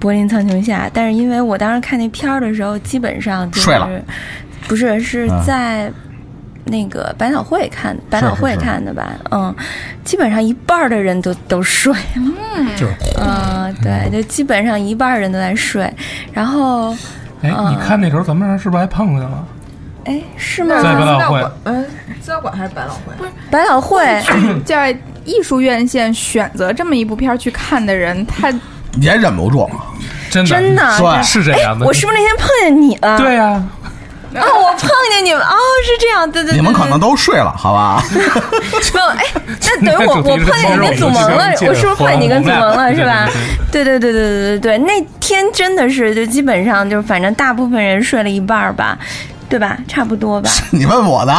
[0.00, 4.02] 柏林苍穹下，但是因为我当时看那片儿的时候，基本上就是
[4.68, 5.90] 不是是啊在
[6.64, 9.12] 那个百脑汇看百脑汇看的吧？
[9.30, 9.54] 嗯，
[10.04, 12.76] 基本上一半的人都都睡了。
[12.76, 15.92] 就是嗯，对，就基本上一半人都在睡。
[16.32, 16.90] 然后，
[17.42, 19.46] 哎，你看那时候咱们是不是还碰见了？
[20.04, 20.76] 哎，是吗？
[20.82, 21.86] 在百老汇资料馆，嗯，
[22.20, 23.12] 资料馆还是百老汇？
[23.18, 24.22] 不是百老汇，
[24.64, 28.52] 在艺术院线选择这么一部片去看的人，他
[29.00, 29.68] 也忍不住，
[30.30, 31.86] 真的真的是这样的。
[31.86, 33.18] 我是不是那天碰见你了？
[33.18, 33.62] 对呀，
[34.40, 38.02] 啊，我碰见你们，哦，是这样，对对对，你们可能都睡了，好吧？
[38.12, 39.24] 没有，哎，
[39.80, 43.28] 那 等于我我碰见你跟祖萌了，我是不是碰见你跟祖萌了，是吧？
[43.70, 48.98] 对对对对对对对，那天真的是就基本上就反正大部分人睡了一半儿吧，
[49.48, 49.76] 对吧？
[49.86, 50.50] 差不多吧。
[50.70, 51.32] 你问我的，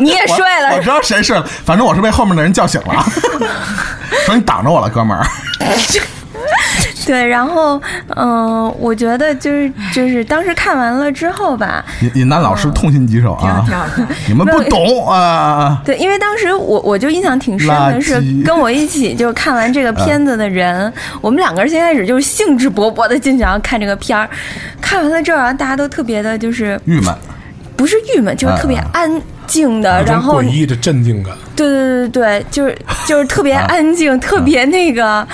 [0.00, 3.04] 你也睡了我，我知道谁睡了，反正我是被后面的人叫醒了，
[4.26, 5.24] 说你挡着我了，哥们儿。
[7.12, 7.78] 对，然后
[8.16, 14.12] 嗯、我觉得就是就是当时看完了之后吧，尹尹丹老师痛心疾首啊挺好挺好！
[14.26, 15.78] 你们不懂啊！
[15.84, 24.26] 对，因为当时我我就印象挺深的是跟我一起就看完这个 片子的人，我们两个人先开始就是兴致勃勃的进想要看这个片儿，
[24.80, 27.14] 看完了之后，然后大家都特别的就是郁闷，
[27.82, 31.34] 不是郁闷，就是特别啊安静的，然后诡异的镇定感。
[31.56, 32.78] 对对对对，就是
[33.08, 35.26] 就是特别啊安静，特别那个，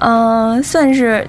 [0.00, 1.24] 呃，算是。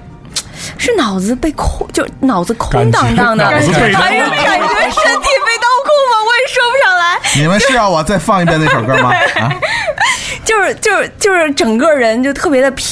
[0.78, 6.14] 是脑子被空，就脑子空荡荡的，还是感觉身体被掏空吗？
[6.26, 7.20] 我也说不上来。
[7.36, 9.10] 你们是要我再放一遍那首歌吗？
[9.40, 9.52] 啊，
[10.44, 12.86] 就就是就是就是整个人就特别的飘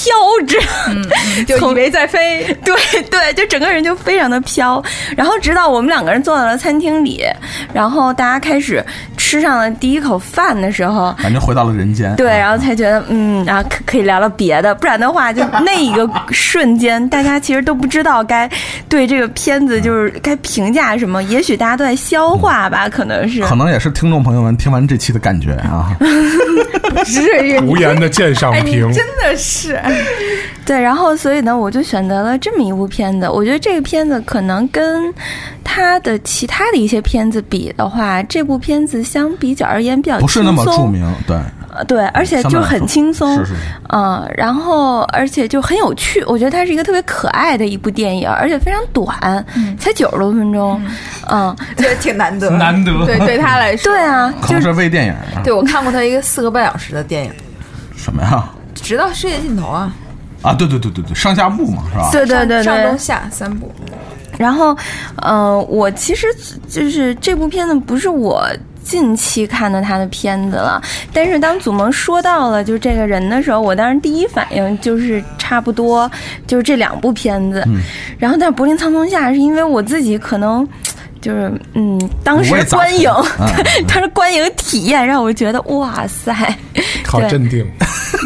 [0.46, 0.58] 着，
[1.46, 2.44] 就以为在飞。
[2.64, 2.74] 对
[3.10, 4.82] 对，就整个人就非常的飘。
[5.16, 7.24] 然后直到我们两个人坐到了餐厅里，
[7.72, 8.84] 然后大家开始
[9.22, 12.14] 吃上了第一口饭的时候，感觉回到了人间。
[12.16, 18.50] 对，啊然后才觉得嗯，然后可可以聊聊别的，不然的话，就那一个瞬间，大家其实都不知道该
[18.88, 23.42] 对这个片子就是该评价什么，也许大家都在消化吧，可能是。
[23.42, 25.96] 可能也是听众朋友们听完这期的感觉啊。
[27.04, 29.80] 是无言的鉴赏评，真的是，
[30.64, 33.28] 对，然后所以呢，我就选择了这么一部片子。
[33.28, 35.12] 我觉得这个片子可能跟
[35.64, 41.36] 他的其他的一些片子比的话，这部片子相比较而言比较不是那么轻松著名，对，
[41.74, 43.60] 呃对，而且就很轻松，是是是
[43.90, 49.44] 嗯，然后而且就很有趣，我觉得它是一个特别可爱的一部电影，而且非常短，
[49.78, 50.80] 才九十多分钟，
[51.30, 52.48] 嗯， 觉得挺难得。
[52.48, 55.44] 难得，对对他来说， 对啊，就是微电影啊。
[55.44, 57.30] 对，我看过他一个四个半小时的电影，
[57.94, 58.48] 什么呀？
[58.74, 59.92] 直到世界尽头啊，
[60.40, 62.08] 啊，对对对对对，上下部嘛，是吧？
[62.10, 63.70] 对对对对上中，下三部。
[64.38, 64.74] 然后，
[65.16, 66.26] 呃，我其实
[66.66, 68.48] 就是这部片子不是我
[68.82, 70.80] 近期看的他的片子了，
[71.12, 76.10] 但是当祖萌说到了就是这个人的时候，我当时第一反应就是差不多
[76.46, 77.64] 就是这两部片子。
[78.18, 80.68] 然后，但是《柏林苍松下》是因为我自己可能。
[81.22, 83.08] 就是嗯，当时观影，
[83.88, 86.34] 当时观影体验让我觉得哇塞，
[87.06, 87.64] 好镇定。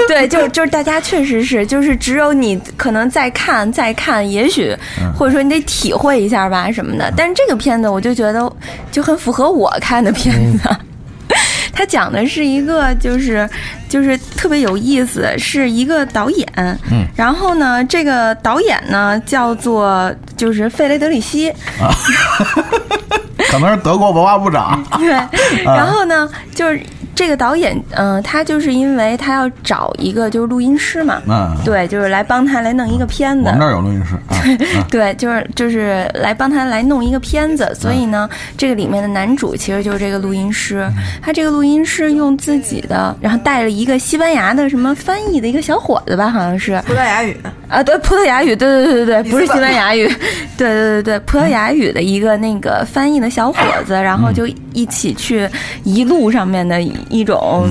[0.08, 7.12] 对，就就是大家确实是，就是只有你可能再看再看，也许嗯或者说你得体会一下吧什么的。
[7.16, 8.50] 但是这个片子我就觉得
[8.90, 10.68] 就很符合我看的片子。
[11.76, 13.48] 它讲的是一个，就是
[13.88, 21.52] 就是特别有意思，是一个导演，嗯，然后呢，这个导演呢叫做就是费雷德里希，
[23.50, 24.82] 可能是德国文化部长。
[24.98, 25.76] 对，啊。
[25.76, 26.80] 然后呢，就是
[27.16, 33.58] 这个导演，嗯、他就是因为他要找一个就是录音师嘛，嗯，对，就是来帮他来弄一个片子我们。
[33.58, 34.36] 这儿有录音师啊。
[34.78, 40.86] 啊 对，就是就是来帮他来弄一个片子，所以呢，这个里面的男主其实就是这个录音师。
[41.22, 47.36] 他这个录音师用自己的，然后带了一个西班牙的什么翻译的一个小伙子吧，好像是葡萄牙语，
[47.68, 50.06] 啊，对，葡萄牙语，对对对对对，不是西班牙语，
[50.56, 55.48] 对对对对，葡萄牙语的一个那个翻译的小伙子，然后就一起去
[55.82, 57.66] 一路上面的一种，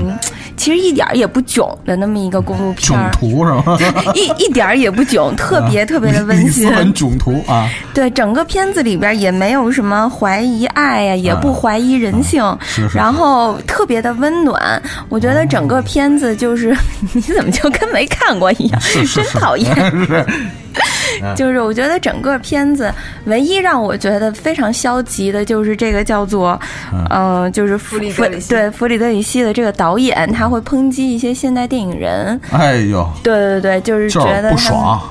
[0.58, 3.12] 其实一点儿也不囧的那么一个公路片囧儿。
[3.12, 3.78] 途是吗？
[4.16, 6.76] 一一点儿也不囧，特别特别的温馨里斯。
[6.76, 14.82] 本囧途啊，对，整个片子里边也没有什么怀疑爱呀、也不怀疑人性，啊是是然后特别的温暖。
[15.10, 16.76] 我觉得整个片子就是，
[17.14, 18.80] 你怎么就跟没看过一样？
[18.82, 19.74] 是是是，真讨厌。
[21.20, 22.92] 是就是我觉得整个片子
[23.26, 26.60] 唯一让我觉得非常消极的，就是这个叫做，
[27.10, 32.40] 嗯、就是弗里德里希对弗里德里希的这个导演，他会抨击一些现代电影人。
[32.52, 35.02] 哎呦，对对对，就是觉得不爽。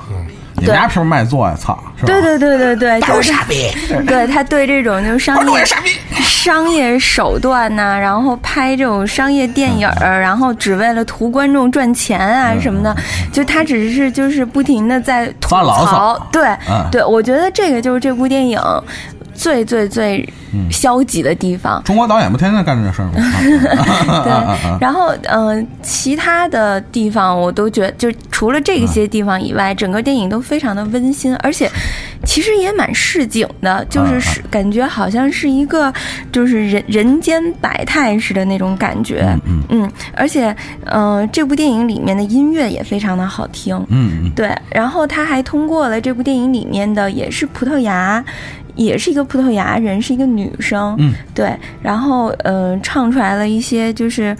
[0.64, 1.54] 你们家凭什么卖座呀？
[1.60, 3.68] 操，对对对对对，就是傻逼。
[4.06, 5.64] 对他对这种就是商业
[6.24, 12.94] 商业手段呐、然后拍这种商业电影儿，然后只为了图观众赚钱啊什么的，
[13.32, 15.92] 就他只是就是不停的在吐发牢骚。
[16.18, 16.28] 槽。
[16.32, 16.86] 对嗯。
[16.90, 18.58] 对，我觉得这个就是这部电影
[19.34, 20.26] 最最最
[20.70, 21.82] 消极的地方。
[21.84, 23.12] 中国导演不天天干这事儿吗？
[23.82, 31.70] 啊对然后嗯、呃其他的地方我都觉得，就除了这些地方以外，整个电影都非常的温馨，而且
[32.24, 35.92] 其实也蛮市井的，就是是感觉好像是一个
[36.32, 39.24] 就是人人间百态似的那种感觉。
[39.46, 40.54] 嗯嗯，而且
[40.86, 43.76] 嗯、呃这部电影里面的音乐也非常的好听。
[43.88, 48.24] 嗯嗯，对，然后他还通过了这部电影里面的，也是葡萄牙，
[48.74, 54.36] 也是一个葡萄牙人，是一个女生，嗯，对，然后嗯、呃唱出来了一些就是。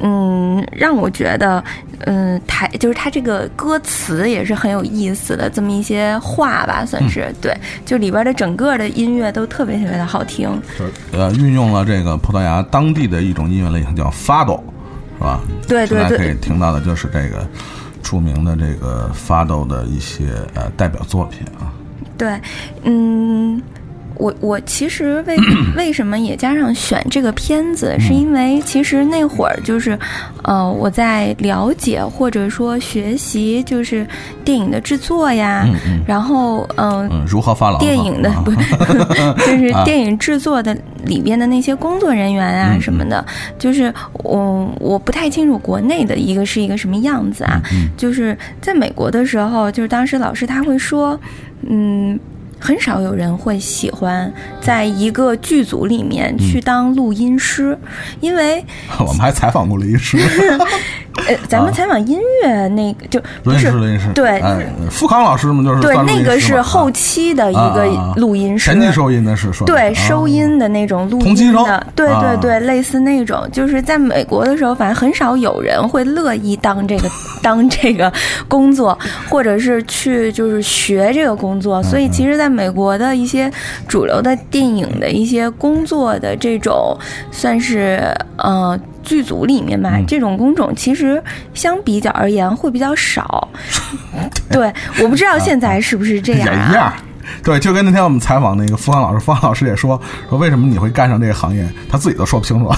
[0.00, 1.64] 嗯，让我觉得，
[2.06, 7.52] 嗯，台就是他这个歌词也是很有意思的，这么一些话吧，算是、对，
[7.84, 10.48] 就里边的整个的音乐都特别特别的好听。
[11.10, 14.60] 呃，运用了这个葡萄牙当地的一种音乐类型叫 fado，
[15.16, 15.40] 是吧？
[15.66, 17.44] 对对对可以听到的就是这个
[18.00, 21.72] 著名的这个 fado 的一些呃代表作品啊。
[22.16, 22.40] 对，
[22.84, 23.60] 嗯，
[24.18, 25.36] 我我其实为
[25.76, 29.98] 为什么也加上选这个片子，是因为其实那会儿就是，
[30.42, 34.06] 呃，我在了解或者说学习就是
[34.44, 37.78] 电影的制作呀，嗯嗯然后嗯、嗯，如何发牢？
[37.78, 38.50] 电影的啊不，
[39.46, 43.24] 就是啊电影制作的里边的那些工作人员啊嗯什么的，
[43.58, 43.92] 就是
[44.24, 47.60] 我我不太清楚国内的一个是一个什么样子啊。
[47.72, 51.18] 嗯就是在美国的时候，就是当时老师他会说，
[51.68, 52.18] 嗯。
[52.58, 54.30] 很少有人会喜欢
[54.60, 57.78] 在一个剧组里面去当录音师，
[58.20, 58.64] 因为
[58.98, 60.18] 我们还采访过录音师，
[61.26, 69.94] 呃，咱们采访音乐那个就不是录音师，录音师，对哎，富康老师嘛，就是对那个是后期的一个录音师，前期收音的是说对啊。
[69.94, 72.20] 收音的那种录同期收音的，对啊。
[72.20, 77.08] 对对，类似那种，就是在美国的时候，反正很少有人会乐意当这个
[77.42, 78.12] 当这个
[78.46, 78.96] 工作，
[79.28, 81.82] 或者是去就是学这个工作。
[81.82, 83.50] 所以，其实在美国的一些
[83.86, 86.96] 主流的电影的一些工作的这种，
[87.30, 88.00] 算是
[88.36, 88.78] 呃。
[89.04, 91.22] 剧组里面吧，嗯这种工种其实
[91.54, 93.48] 相比较而言会比较少。
[94.52, 94.70] 对，
[95.02, 97.02] 我不知道现在是不是这也样、啊。
[97.44, 102.70] 对，就跟那天我们采访那个付康老师，付康老师也说说为什么你会干上这个行业，他自己都说不清楚，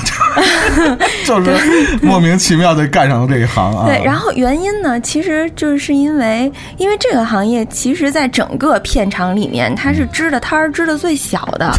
[1.27, 3.87] 就 是莫名其妙的干上了这一行啊。
[3.87, 11.73] 对，然后原因呢，其实就是因为，因为这个行业其实在整个片场里面，它是支的摊儿支的最小的，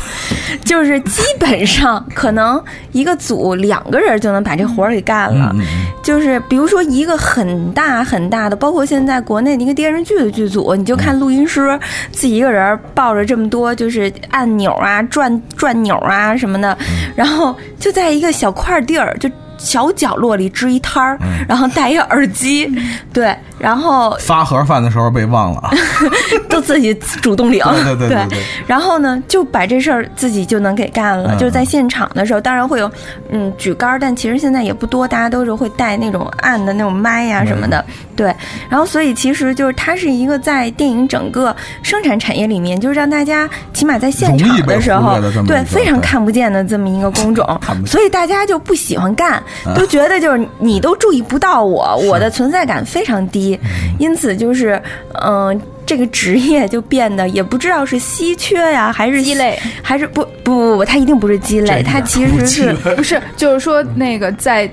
[0.63, 2.61] 就是基本上可能
[2.91, 5.55] 一个组两个人就能把这活儿给干嗯了。
[6.03, 11.79] 就是比如说一个很大很大的，包括现在国内的一个电视剧的剧组，你就看录音师
[12.11, 12.60] 自己一个人
[12.93, 16.77] 抱着这么多就是按钮啊、转转钮啊什么的，
[17.15, 19.29] 然后就在一个小块地儿就。
[19.61, 22.69] 小角落里支一摊儿，然后戴一个耳机，
[23.13, 25.71] 对，然后发盒饭的时候被忘了，
[26.49, 31.35] 都自己主动领，对对对然后呢，就把这事儿自己就能给干了。
[31.35, 31.37] 嗯。
[31.37, 32.91] 就是在现场的时候，当然会有
[33.29, 37.83] 嗯举杆儿，但其实现在也不多，大家都是会带那种按的那种麦呀、什么的，
[38.15, 38.33] 对。
[38.69, 49.43] 然后所以其实就是它是一个在电影整个生产产业里面，就是让大家起码在现场的时候对非常看不见的这么一个工种所以大家就不喜欢干，啊
[49.75, 54.81] 都觉得就是你都注意不到我，我的存在感非常低，嗯 因此就是
[55.23, 55.59] 嗯。
[55.83, 64.71] 这个职业就变得也不知道是稀缺呀，还是鸡肋，还是不不不不，它一定不是鸡肋，它其实是不是，就是说那个在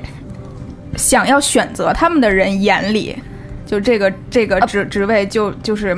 [0.97, 3.17] 想要选择他们的人眼里，
[3.67, 5.97] 就这个这个职职位就就是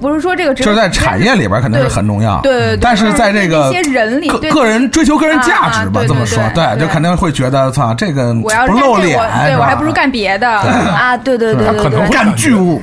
[0.00, 12.82] 不是说这个职是在产业里边肯定是很重要，对对对但是在这个一些人里个个人追求个人价值吧这么说，对就肯定会觉得操这个我要不露脸，我对我还不如干别的，啊，对对对对对他可能干剧务，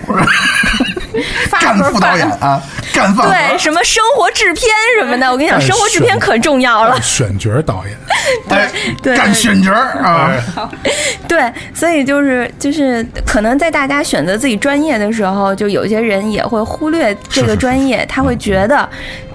[1.60, 2.62] 干副导演啊，
[2.94, 4.66] 干饭对，什么生活制片
[5.00, 7.00] 什么的，我跟你讲，生活制片可重要了。
[7.02, 7.98] 选角导演，
[8.48, 10.32] 对对干选角啊，
[11.28, 18.88] 对，所以就是就是，可能在大家选择自己专业的时候，就有些人也会忽略这个专业，他会觉得。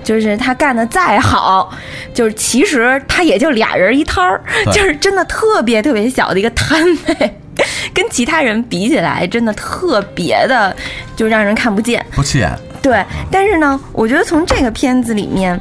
[0.04, 1.68] 就是他干的再好，
[2.14, 7.38] 就是其实他也就俩人一摊儿，就是真的特别特别小的一个摊位，
[7.92, 10.72] 跟其他人比起来，真的特别的
[11.16, 12.06] 就让人看不见。
[12.12, 12.48] 不起眼，
[12.80, 15.60] 对，但是呢，我觉得从这个片子里面，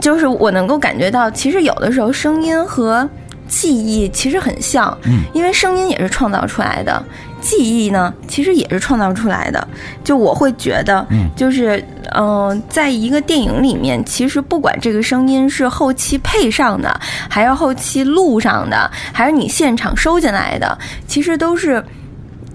[0.00, 3.06] 就是我能够感觉到，其实有的时候声音和
[3.46, 7.04] 记忆其实很像，嗯，因为声音也是创造出来的，
[7.40, 9.66] 记忆呢其实也是创造出来的。
[10.04, 11.78] 就我会觉得，嗯就是
[12.12, 21.84] 嗯、呃在一个电影里面，其实不管这个声音是后期配上的，还是后期录上的，还是你现场收进来的，其实都是。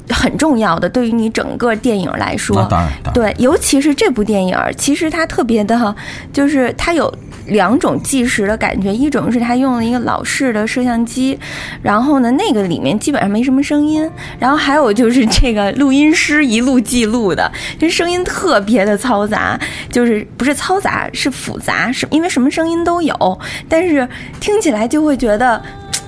[0.10, 5.96] 很重要的，对于你整个电影来说，当然，当然，对，尤其是这部电影，其实它特别的，
[6.34, 7.12] 就是它有
[7.48, 11.38] 两种计时的感觉，一种是他用了一个老式的摄像机，
[11.82, 24.08] 然后呢，那个里面基本上没什么声音，然后还有就是这个录音师一路记录的，这声音特别的嘈杂，就是不是嘈杂，是复杂，是因为什么声音都有，但是
[24.39, 25.62] 听起来就会觉得。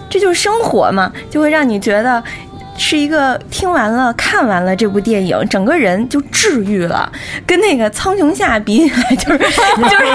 [0.08, 2.24] 这就是生活嘛，就会让你觉得
[2.78, 7.12] 是一个听完了、看完了这部电影，整个人就治愈了，
[7.48, 10.06] 跟那个《苍穹下》比起来，就是就是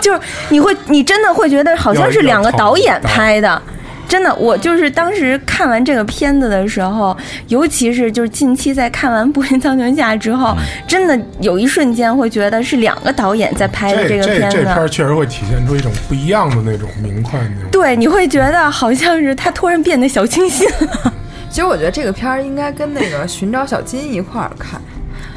[0.00, 3.60] 就是你会，你真的会觉得好像是两个导演拍的。
[4.08, 7.16] 真的，我就是当时看完这个片子的时候，
[7.48, 14.56] 尤其是就是近期在看完《步行苍穹下》之后，真的有一瞬间会觉得是两个导演在拍的这个片子。
[14.56, 17.70] 这这片儿确实会体现出一种不一样的那种明快那种。
[17.70, 21.12] 对，你会觉得好像是他突然变得小清新了。
[21.50, 24.80] 其实我觉得这个片儿应该跟那个《寻找小金》一块儿看，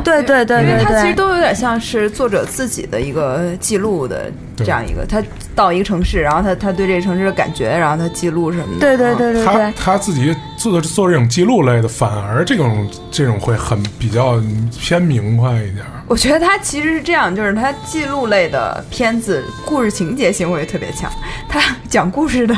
[0.03, 5.24] 对对对对因为它其实，都有点像是作者自己的一个记录的对这样一个，他
[5.55, 8.80] 到一个城市，然后他他对这个城市的感觉，然后他记录什么的。
[8.80, 14.41] 对对对对他对，他自己做做这种记录类的，反而这种这种会很比较
[14.80, 15.91] 偏明快一点儿。
[16.07, 21.12] 我觉得他其实是这样，就是他记录类的片子，故事情节性会特别强。
[21.47, 22.55] 他讲故事的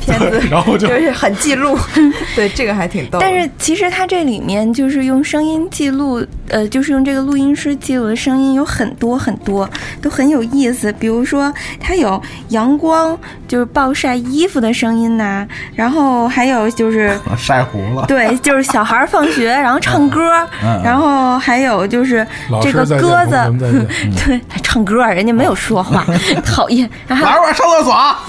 [0.00, 1.76] 片子， 然后就就是很记录，
[2.34, 3.18] 对这个还挺逗。
[3.20, 9.68] 但是其实他这里面就是用声音记录，呃，就是用这个录音师记录的声音有很多很多，
[10.00, 10.90] 都很有意思。
[10.94, 11.43] 比如说，
[11.80, 13.18] 它有阳光，
[13.48, 17.18] 就是暴晒衣服的声音呐、然后还有就是。
[17.36, 18.06] 晒糊了。
[18.06, 20.20] 对，就是小孩儿放学， 然后唱歌，
[20.62, 22.26] 嗯然后还有就是
[22.62, 23.36] 这个鸽子。
[24.24, 26.04] 对，还唱歌，人家没有说话，
[26.44, 28.20] 讨厌，然后还来，我上厕所啊。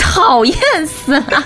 [0.00, 0.56] 讨厌
[0.86, 1.44] 死了。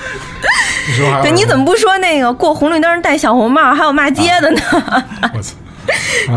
[0.89, 4.61] 你说对，你怎么不说那个过红绿灯戴小红帽，还有骂街的呢？
[5.35, 5.55] 我操！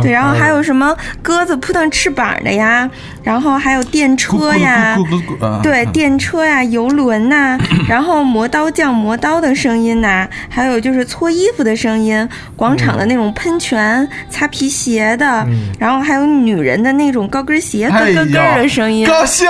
[0.02, 2.90] 对，然后还有什么鸽子扑腾翅膀的呀，
[3.24, 4.96] 然后还有电车呀
[5.62, 15.46] 对，电车呀、游轮呐、 然后磨刀匠磨刀的声音呐、还有就是搓衣服的声音，广场的那种喷泉、擦皮鞋的，
[15.80, 19.48] 然后还有女人的那种高跟鞋咯咯咯的声音，高兴，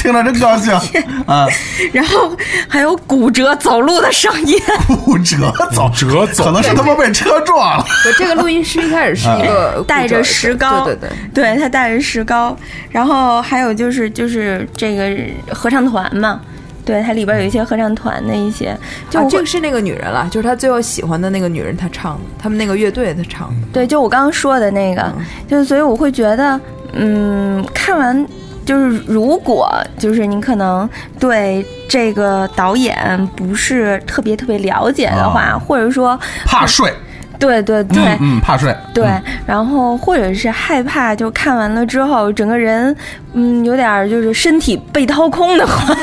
[0.00, 0.72] 听着真高兴。
[1.26, 1.46] 啊！
[1.92, 2.34] 然后
[2.66, 4.58] 还有骨折走路的声音。
[5.04, 7.84] 骨折走，折走可能是他妈被车撞了。
[8.06, 12.56] 我这个录音师一开始是一个带着石膏，对对对，对他带着石膏，
[12.90, 16.40] 然后还有就是就是这个合唱团嘛，
[16.84, 18.76] 对，它里边有一些合唱团的一些，
[19.10, 23.66] 就啊、这个是那个女人了，就是他最后喜欢的那个女人，她唱的，他们那个乐队她唱的。
[23.72, 25.12] 对，就我刚刚说的那个，
[25.48, 26.60] 就所以我会觉得，
[26.94, 28.26] 嗯，看完。
[28.64, 30.88] 就是如果就是你可能
[31.18, 36.92] 对这个导演不是特别特别了解的话，哦或者说怕睡，
[37.38, 39.22] 对对对，嗯嗯，怕睡，对，嗯。
[39.46, 42.94] 然后或者是害怕，就看完了之后，整个人
[43.34, 45.94] 嗯有点儿就是身体被掏空的话，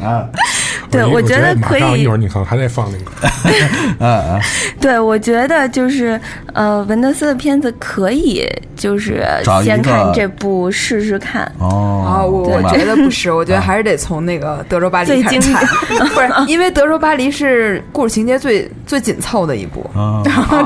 [0.04, 0.26] 啊，
[0.90, 2.02] 对我觉得可以。
[2.02, 3.10] 一会儿你可能还得放那个。
[4.00, 4.40] 嗯嗯，
[4.80, 6.20] 对我觉得就是
[6.52, 8.44] 呃文德斯的片子可以
[8.76, 9.24] 就是
[9.62, 11.50] 先看这部试试看。
[11.58, 19.88] 哦，啊，我我觉得不是，我觉得还是得从那个德州巴黎最经开始看，不是因为德州巴黎是故事情节最最紧凑的一部。
[19.94, 20.22] 啊，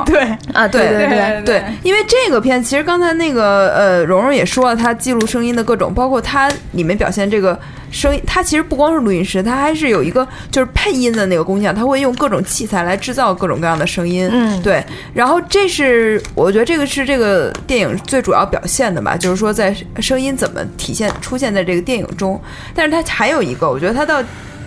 [0.06, 0.20] 对。
[0.52, 7.58] 啊，对对对对，因为这个片，其实刚才那个呃，蓉蓉也说了，他记录声音的各种，包括它里面表现这个
[7.90, 14.28] 声音，它其实不光是录音师，它还是有一个就是配音的那个工匠，他会用各种器材来制造各种各样的声音。
[14.32, 14.84] 嗯对。
[15.12, 22.40] 然后这是我觉得这个是这个电影最主要表现的吧，就是说在声音怎么体现出现在这个电影中。
[22.74, 24.22] 但是它还有一个，我觉得它到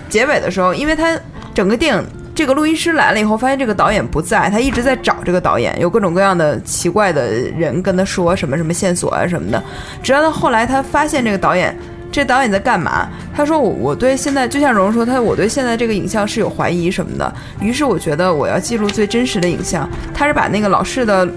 [0.09, 1.19] 结尾的时候，因为它
[1.53, 2.05] 整个电影
[2.35, 9.63] 这个录音师来了以后，发现这个导演不在，他一直在找这个导演，有各种各样的奇怪的人跟他说什么什么线索啊什么的，
[10.01, 11.75] 直到他后来他发现这个导演。
[12.11, 13.09] 这导演在干嘛？
[13.35, 17.33] 他说我我对现在就像蓉蓉说，他我对现在这个影像是有怀疑什么的。
[17.59, 19.89] 于是我觉得我要记录最真实的影像。
[20.13, 21.27] 他是把那个老式的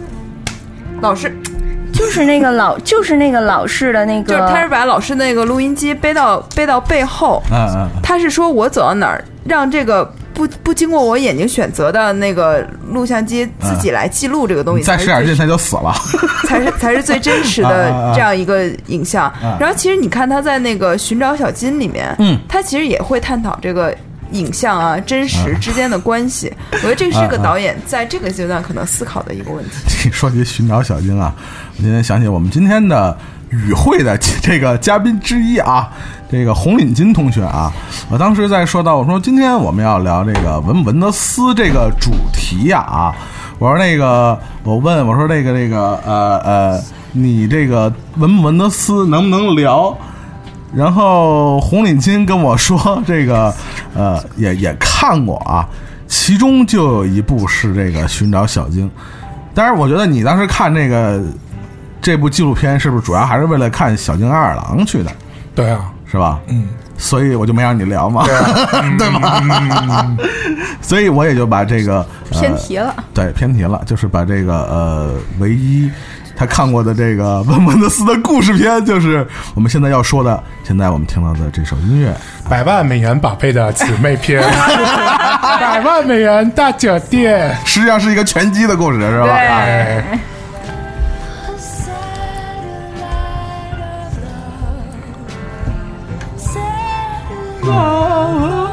[1.01, 1.35] 老式
[1.95, 15.95] 就是那个老就是那个老式的那个，就是他是把老师那个录音机背到背到背后，嗯嗯，他是说我走到哪儿，让这个不不经过我眼睛选择的那个录像机自己来记录这个东西，再使点劲他就死了。
[16.47, 19.57] 才是才是最真实的 啊这样一个影像啊。
[19.59, 23.97] 然后其实你看他在那个《寻找小金》里面，嗯他其实也会探讨这个。
[24.33, 30.11] 影像啊，真实之间的关系，我觉得这是个导演在这个阶段可能思考的一个问题。
[30.11, 31.33] 说起寻找小金啊，
[31.79, 33.17] 我今天想起我们今天的
[33.51, 35.89] 与会的这个嘉宾之一啊，
[36.31, 37.73] 这个红领巾同学啊，
[38.11, 43.15] 我当时在说到我说今天我们要聊这个文不文德斯这个主题呀啊，
[43.59, 46.81] 我说那个我问我说这个这个呃呃，
[47.13, 49.97] 你这个文不文德斯能不能聊？
[50.75, 53.55] 然后红领巾跟我说，这个
[53.95, 55.67] 呃也也看过啊，
[56.07, 58.87] 其中就有一部是这个《寻找小晶》。
[59.55, 61.23] 但是，我觉得你当时看这个
[62.01, 65.11] 这部纪录片，是不是主要还是为了看小金二二郎去的，
[65.55, 66.39] 对啊，是吧？
[66.49, 68.25] 嗯，所以我就没让你聊嘛，
[68.99, 69.43] 对 吧？
[70.81, 72.95] 所以我也就把这个、呃、偏题了。
[73.13, 75.91] 对，偏题了，就是把这个呃唯一
[76.37, 82.15] 他看过的这个文文德斯的故事片，就是我们现在要说的，现在我们听到的这首音乐。
[82.49, 84.41] 百万美元宝贝的姊妹篇，
[85.43, 89.33] 百万美元大酒店，实际上是一个拳击的故事，是吧？
[89.35, 90.05] 哎，
[97.69, 98.73] 我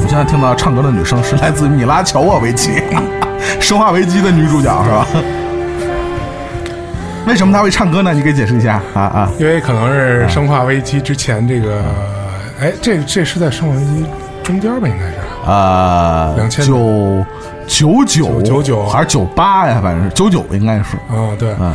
[0.00, 2.82] 们现在听到唱歌的女生是来自米拉乔沃维奇，
[3.60, 5.06] 生化危机的女主角是吧？
[7.26, 8.12] 为什么她会唱歌呢？
[8.14, 9.30] 你给解释一下啊啊！
[9.38, 11.82] 因为可能是《生化危机》之前这个，
[12.60, 14.04] 哎，这这是在《生化危机》
[14.48, 14.88] 中间吧？
[14.88, 17.24] 应该是啊，两千九
[17.66, 19.78] 九九九九99还是九八呀？
[19.82, 20.96] 反正是九九应该是。
[21.08, 21.54] 啊，对。
[21.60, 21.72] 嗯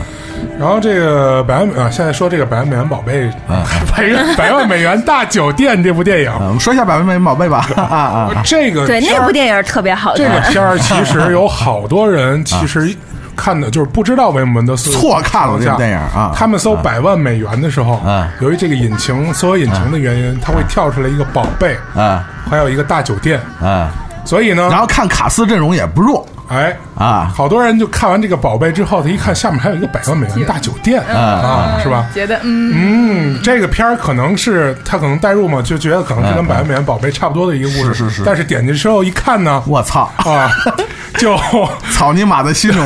[0.59, 3.63] 然后这个百万啊，现在说这个百万美元宝贝，嗯
[3.95, 7.65] 百百万美元大酒店这部电影，嗯，我们说一下百万美元宝贝吧。
[7.77, 10.39] 啊啊，这个对那部电影特别好这个。
[10.51, 12.93] 片儿其实有好多人 其实
[13.35, 16.31] 看的就是不知道维姆文德斯错看了这部电影啊。
[16.35, 22.27] 他们搜百万美元的时候啊，由于这个引擎搜索引擎的原因，它会跳出来一个宝贝，啊。
[22.49, 23.89] 还有一个大酒店，啊，
[24.25, 26.75] 所以呢然，后看卡斯阵容也不弱哎。
[26.95, 27.31] 啊。
[27.35, 32.05] 好多人就看完这个宝贝之后，他一看下面还有一个百万美元大酒店啊，是吧？
[32.13, 40.11] 觉得嗯，嗯，这个片儿可能是他可能代入嘛，就觉得可能是跟百万美元宝贝差不多的一个故事，是是是但是点进去之后一看呢，我操！
[40.17, 40.49] 啊，
[41.17, 41.37] 就
[41.91, 42.85] 草泥马的心中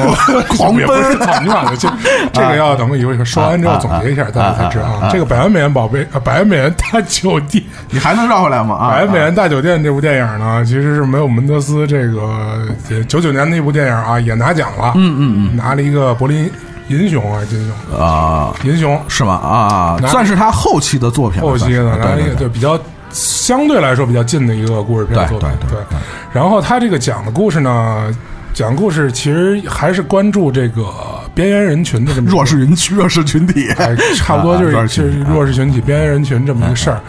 [0.58, 1.90] 狂 也不是奔草泥马的，就
[2.34, 5.10] 这个要等一会儿说完之后总结一下，大家才知道啊。
[5.12, 8.76] 这个百万美元宝贝，呃百万美元大酒店，你还能绕回来吗？
[8.76, 12.68] 啊，百万美元大酒店这部电影呢，其实是没有门德斯这个
[13.08, 16.50] 九九年那部电影啊也拿奖了，嗯嗯嗯，拿了一个柏林
[16.90, 18.00] 银熊还是金熊？
[18.00, 19.34] 啊，银熊是吗？
[19.34, 22.80] 啊，拿算是他后期的作品，后期的拿了一个对就比较
[23.12, 25.98] 相对来说比较近的一个故事片作品，对对对
[26.32, 28.16] 然后他这个讲的故事呢，
[28.54, 30.86] 讲故事其实还是关注这个
[31.34, 33.70] 边缘人群的这么弱势人群、 弱势群体。
[33.78, 37.02] 哎，差不多就是啊就是弱势群体、边缘人群这么一个事儿。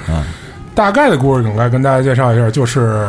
[0.74, 3.06] 大概的故事梗概跟大家介绍一下，就是，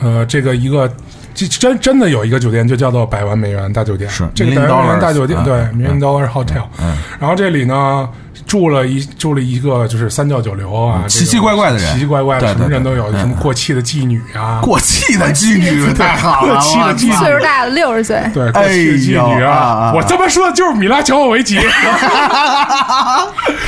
[0.00, 0.88] 呃，这个一个。
[1.36, 4.08] 这真真的有一个酒店，就叫做百万美元大酒店。
[4.10, 6.64] 是这个百万美元大酒店，嗯对嗯，Million Dollar Hotel。
[6.80, 8.08] 嗯然后这里呢
[8.46, 11.92] 住了一住了一个就是三教九流啊，嗯奇奇怪怪的人。
[11.94, 17.12] 奇奇怪怪的，什么人都有，什么过气的妓女啊，过气的妓女太好了，过气的妓女。
[17.12, 19.92] 岁数大了六十岁，对，过气的妓女啊！
[19.94, 21.58] 我这么说的就是米拉乔沃维奇。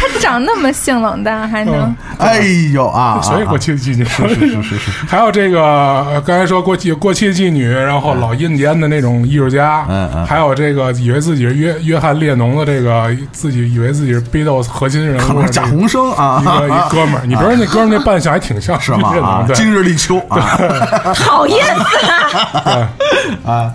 [0.00, 1.94] 他长那么性冷淡，还能？
[2.18, 2.40] 哎
[2.72, 3.20] 呦啊！
[3.20, 4.28] 所以过气的妓女是。
[4.28, 10.24] 是是是，还有这个呃刚才说过气过气的妓女，然后老印第安的那种艺术家，嗯嗯。
[10.24, 19.08] 还有这个以为自己是约约翰列侬的这个自己以为自己是 Beatles 核心人物可能贾宏声啊，一个一哥们儿，你别说那 哥们儿那扮相还挺像是吗？
[19.22, 20.60] 啊，今日立秋啊。
[21.14, 22.88] 讨厌死了！
[23.44, 23.72] 啊，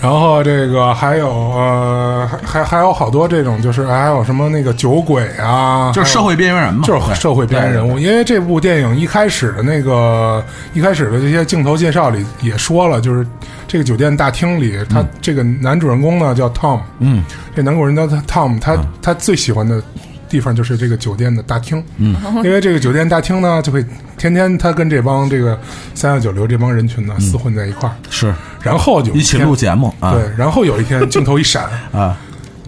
[0.00, 13.26] 然后这个还有呃还还还有好多这种就是还有什么那个酒鬼啊，就是社会边缘人嘛，就是社会边缘人物，因为这部电影一开始的那个一开始的这些镜头介绍里也说了，就是
[13.66, 17.22] 这个酒店大厅里，他这个男主人公呢叫 Tom，嗯，
[17.54, 19.82] 这男主人公叫 Tom，他他最喜欢的
[20.28, 22.14] 地方就是这个酒店的大厅，嗯，
[22.44, 23.84] 因为这个酒店大厅呢，就会
[24.16, 25.58] 天天他跟这帮这个
[25.94, 28.34] 三教九流这帮人群呢厮混在一块儿，是。
[28.62, 32.16] 然后就一起录节目啊，对，然后有一天镜头一闪， 啊，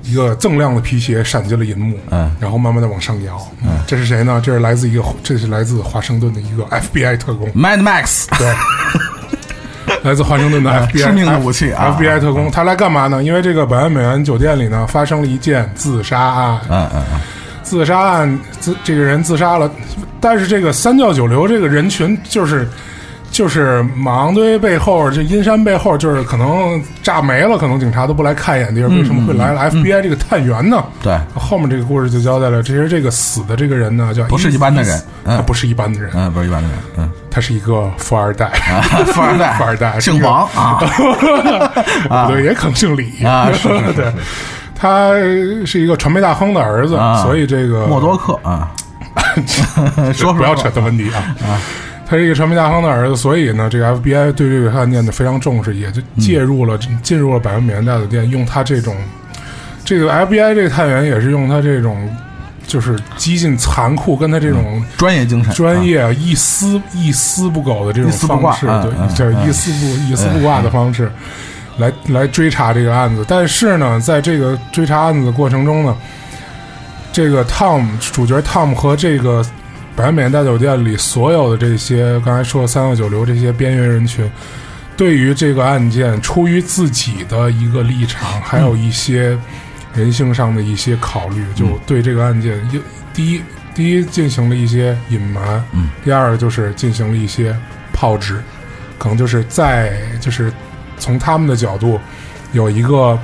[0.03, 2.31] 一个锃亮的皮鞋闪进了银幕，嗯。
[2.41, 4.41] 然后慢慢的往上摇，嗯，这是谁呢？
[4.43, 8.55] 这是来自一个，这是来自华盛顿的一个 FBI 特工，Mad Max 对，
[10.05, 11.97] 来自华盛顿的 FBI 致命的武器啊。
[11.99, 13.23] FBI 特工，他来干嘛呢？
[13.23, 17.21] 因为这个百万美元酒店里呢发生了一件自杀案，嗯嗯嗯，
[17.71, 19.71] 自杀案自这个人自杀了，
[20.21, 22.69] 但是这个三教九流这个人群就是。
[23.33, 29.53] 就是马王堆背后，这阴山背后，就是可能炸没了，可能警察都不来看一眼地儿，为什么会来？
[29.53, 30.85] 了 FBI 这个探员呢？
[31.01, 35.37] 对，后面这个故事就交代了，其实这个死的这个人呢，叫不是一般的人嗯。
[35.37, 38.83] 他不是一般的人，嗯，不是一般的人，嗯，他是一个富二代，啊，
[39.15, 40.81] 富二代， 富二代姓王啊，
[42.27, 43.25] 不对，也可能姓李。
[43.25, 43.49] 啊
[43.95, 44.13] 对，
[44.81, 45.13] 他
[45.67, 47.23] 是一个传媒大亨的儿子，啊。
[47.23, 48.73] 所以这个默多克啊，
[50.13, 51.19] 说说不要扯这问题啊。
[51.47, 51.61] 啊。
[52.07, 58.97] 他是一个传媒大亨的儿子，所以呢，这个 FBI 对这个案件呢非常重视，也就介入了，进入了百万美元大酒店，用他这种，
[59.85, 62.09] 这个 FBI 这个探员也是用他这种，
[62.67, 71.09] 就是激进残酷，跟他这种专业精神，专业一丝一丝不苟的这种方式，对嗯嗯，这嗯一丝不一丝不挂的方式，
[71.79, 73.25] 来来追查这个案子。
[73.29, 75.97] 但是呢，在这个追查案子的过程中呢，
[77.13, 79.45] 这个 Tom 主角 Tom 和这个
[79.97, 84.31] 百万美元大酒店里所有的这些刚才说的三教九流这些边缘人群，
[84.97, 89.37] 对于这个案件，出于自己的一个立场，还有一些
[89.95, 92.81] 人性上的一些考虑，就对这个案件，一
[93.13, 93.43] 第一
[93.75, 97.55] 第一进行了一些隐瞒，嗯，第二就是进行了一些
[97.93, 98.41] 炮制，
[98.99, 100.53] 可能就是在就是
[101.01, 101.99] 从他们的角度
[102.53, 103.19] 有一个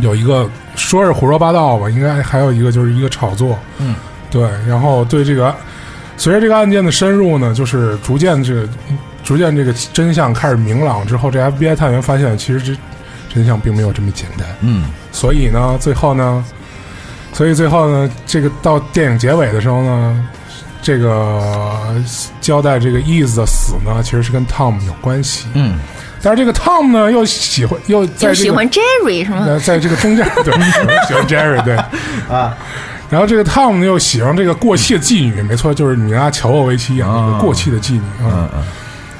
[0.00, 3.96] 有一个说是胡说八道吧，应该还有一个就是一个炒作，嗯，
[4.30, 5.52] 对，然后对这个
[6.16, 8.68] 随着这个案件的深入呢，就是逐渐这个
[9.24, 12.78] 逐渐这个真相开始明朗之后，这 FBI 探员发现其实这
[13.32, 14.46] 真相并没有这么简单。
[14.60, 16.44] 嗯所以呢，最后呢，
[17.32, 20.28] 所以最后呢，这个到电影结尾的时候呢，
[20.80, 21.94] 这个
[22.40, 25.46] 交代这个 Ease 的死呢，其实是跟 Tom 有关系。
[25.54, 25.78] 嗯
[26.22, 29.44] 但是这个 Tom 呢，又喜欢又在这个喜欢 Jerry 是吗？
[29.46, 30.54] 呃，在这个中间， 对，
[31.06, 31.76] 喜欢 Jerry，对
[32.28, 32.56] 啊。
[33.10, 38.30] 然后这个 Tom 呢又喜欢这个过气的妓女，没错，就是米拉乔沃维奇演的一个过气的妓女啊。
[38.30, 38.62] 嗯嗯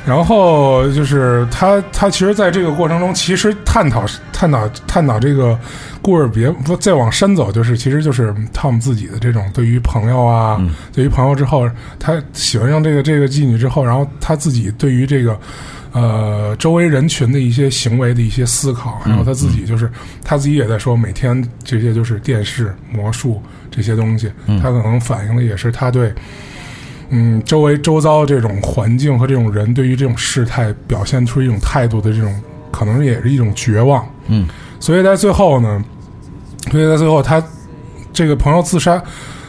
[0.05, 5.57] 然后就是他，他其实在这个过程中，其实探讨探讨探讨这个
[6.01, 10.61] 故事别不再往深走，就是其实就是 Tom 自己的这种对于朋友啊，
[10.93, 15.39] 对于朋友之后，他喜欢上这个这个妓女之后，然后他自己对于这个
[15.93, 19.91] 呃周围人群的一些行为的一些思考，然后他自己就是
[20.25, 26.13] 他自己也在说，每天这些就是电视、魔术这些东西，他可能反映的也是他对。
[27.15, 32.35] 嗯，周围周遭这种环境和这种人对于这种事态表现出一种态度的这种，
[32.71, 34.03] 可能也是一种绝望。
[34.29, 34.49] 嗯，
[34.81, 35.85] 所以在最后呢，
[36.71, 37.45] 所以在最后他
[38.15, 38.99] 这个朋友自杀，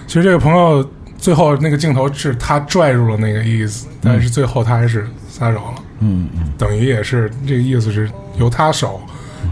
[0.08, 0.86] 其实这个朋友
[1.18, 6.54] 最后那个镜头是他拽住了那个意思，但是最后他还是撒手了，嗯嗯。
[6.58, 9.02] 等于也是这个意思是由他手，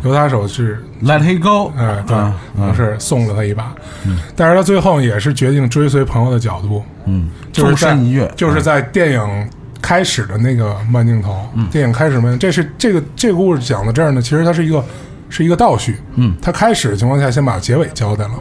[0.03, 2.33] 由他手是，Let it go，哎，对，嗯。
[2.57, 3.73] 等于是送了他一把，
[4.05, 4.17] 嗯。
[4.35, 9.49] 但是他最后也是决定追随朋友的角度，嗯，就是在纵身一跃，就是在电影
[9.81, 11.67] 开始的那个慢镜头，嗯。
[11.69, 14.83] 电影开始慢，这是这个这个故事讲到这儿呢，其实它是一个
[15.29, 18.33] 是一个倒叙，嗯，它开始的情况下先把结尾交代了，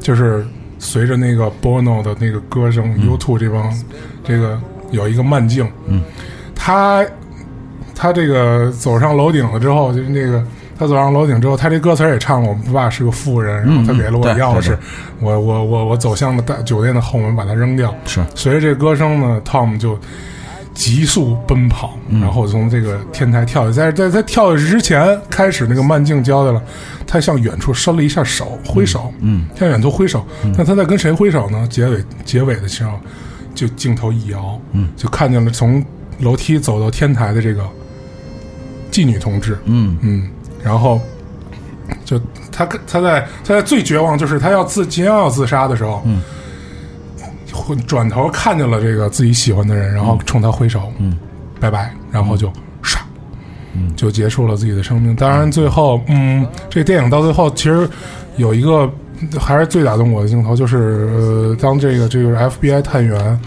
[0.00, 0.44] 就是
[0.78, 3.72] 随着那个 Bono 的那个歌声、u t 这帮
[4.22, 6.02] 这个有一个慢镜，嗯，
[6.54, 7.04] 他
[7.94, 10.44] 他这个走上楼顶了之后，就是那个。
[10.76, 14.76] 他走上楼顶之后，他这歌词也唱了：“我爸是个富人，然后他给了我钥匙
[15.20, 17.94] 我我我我走向了大酒店的后门，把它扔掉。
[18.04, 19.96] 是随着这歌声呢，Tom 就
[20.74, 23.72] 急速奔跑，嗯然后从这个天台跳下。
[23.72, 26.60] 在在他跳下去之前，开始那个慢镜交代了，
[27.06, 30.26] 他向远处伸了一下手，挥手，嗯，向远处挥手。
[30.58, 31.64] 那他在跟谁挥手呢？
[31.70, 32.98] 结尾结尾的时候，
[33.54, 35.84] 就镜头一摇，嗯，就看见了从
[36.18, 37.64] 楼梯走到天台的这个
[38.94, 39.98] 妓女同志，嗯。
[40.02, 40.30] 嗯，
[40.62, 41.00] 然后
[42.04, 42.16] 就
[42.52, 46.22] 他他在他在最绝望，就是他要自即将要自杀的时候，嗯，
[47.88, 51.18] 转头看见了这个自己喜欢的人，然后冲他挥手，嗯，
[51.58, 52.48] 拜拜，然后就
[52.84, 52.98] 唰，
[53.74, 55.16] 嗯，就结束了自己的生命。
[55.16, 57.90] 当然，最后，嗯，这电影到最后其实
[58.36, 58.88] 有一个
[59.40, 63.40] 还是最打动我的镜头，就是呃，当这个这个 FBI 探员。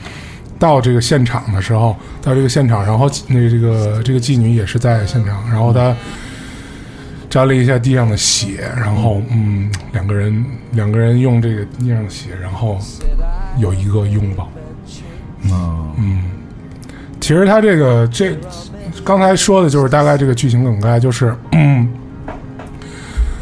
[0.60, 5.96] 到这个现场的时候，到这个现场，然后那这个这个妓女也是在现场，然后她
[7.30, 12.80] 沾了一下地上的血，然后嗯，两个人两个人用这个地上的血，然后
[13.58, 14.50] 有一个拥抱。
[15.44, 15.94] 嗯。
[16.00, 16.24] 嗯，
[17.20, 18.38] 其实他这个这
[19.04, 21.90] 刚才说的就是大概这个剧情梗概，就是嗯，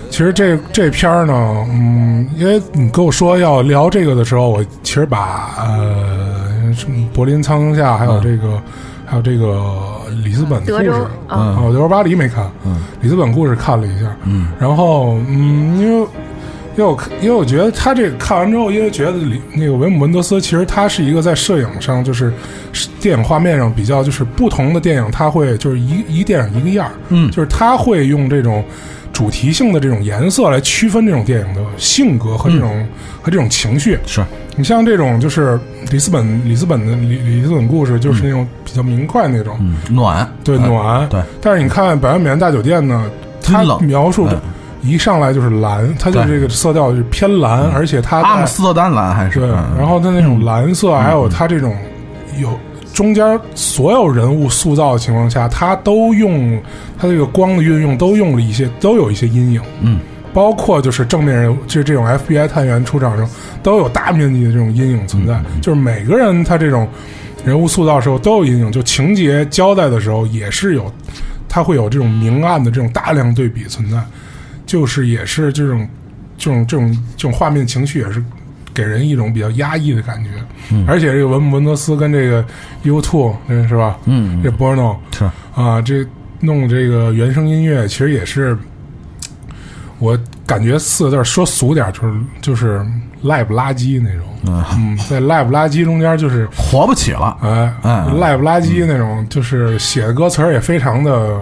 [0.10, 1.34] 其实这这片儿呢，
[1.70, 6.45] 嗯，因为你跟我说要聊这个的时候，我其实把呃
[6.76, 8.62] 什么柏林苍穹下，还有这个、
[9.06, 9.64] 还有这个
[10.24, 10.92] 里斯本故事。
[11.28, 12.84] 啊，啊，我德州巴黎没看，嗯。
[13.02, 14.50] 里斯本故事看了一下，嗯。
[14.60, 16.08] 然后嗯，因为
[16.78, 22.34] 因为我看因为我觉得他这个看完之后，因为觉得里那个维姆文德斯其实他是一个在摄影上就是
[22.74, 27.32] 是电影画面上比较就是不同的电影，他会就是一一电影一个样儿，嗯。
[27.32, 28.64] 就是他会用这种
[29.16, 32.86] 主题性的这种颜色来区分这种电影的性格和这种、
[33.22, 33.98] 和这种情绪。
[34.06, 34.22] 是。
[34.58, 35.58] 你像这种就是
[35.90, 40.30] 里斯本里斯本的里里斯本故事，就是那种比较明快那种，嗯暖。
[40.44, 41.08] 对嗯暖。
[41.08, 43.10] 对，但是你看《百万美元大酒店》呢，
[43.42, 44.42] 它描述的嗯
[44.82, 46.28] 一上来就是蓝，它就对。
[46.28, 49.78] 这个色调就是偏蓝，而且它在阿姆斯特丹蓝还是对，嗯。
[49.80, 51.74] 然后它那种蓝色，还有它这种
[52.38, 52.50] 有
[52.96, 56.60] 中间所有人物塑造的情况下，他都用
[56.98, 59.62] 他这个光的运用都用了一些，都有一些阴影。
[59.82, 60.00] 嗯
[60.34, 63.30] 包括就是正面人物，就是这种 FBI 探员出场时候，
[63.64, 65.42] 都有大面积的这种阴影存在。
[65.62, 66.86] 就是每个人他这种
[67.46, 70.92] 人物塑造的时候都有阴影，就情节交代的时候也是有，
[71.48, 73.98] 他会有这种明暗的这种大量对比存在，
[74.66, 75.88] 就是也是这种
[76.38, 78.22] 这种这种这种画面情绪也是
[78.76, 80.30] 给人一种比较压抑的感觉。
[80.86, 82.46] 而且这个文文德斯跟这个
[82.84, 83.36] U Two
[83.68, 83.98] 是吧？
[84.06, 86.06] 嗯这 Bono 是啊，这
[86.42, 88.56] 弄这个原声音乐，其实也是
[89.98, 90.16] 我
[90.46, 92.86] 感觉四个字说俗点，就是就是
[93.22, 94.22] 赖不拉几那种。
[94.48, 101.40] 嗯嗯，在赖不拉几中间就是活不起了哎，嗯赖不拉几那种，就是写的歌词儿也非常的，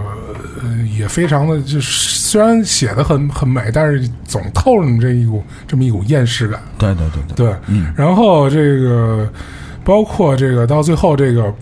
[0.64, 6.58] 呃，也非常的，就是虽然写的很很美，但是总透着你这一股这么一股厌世感。
[6.78, 9.28] 对对对对对，然后这个
[9.84, 11.54] 包括这个到最后这个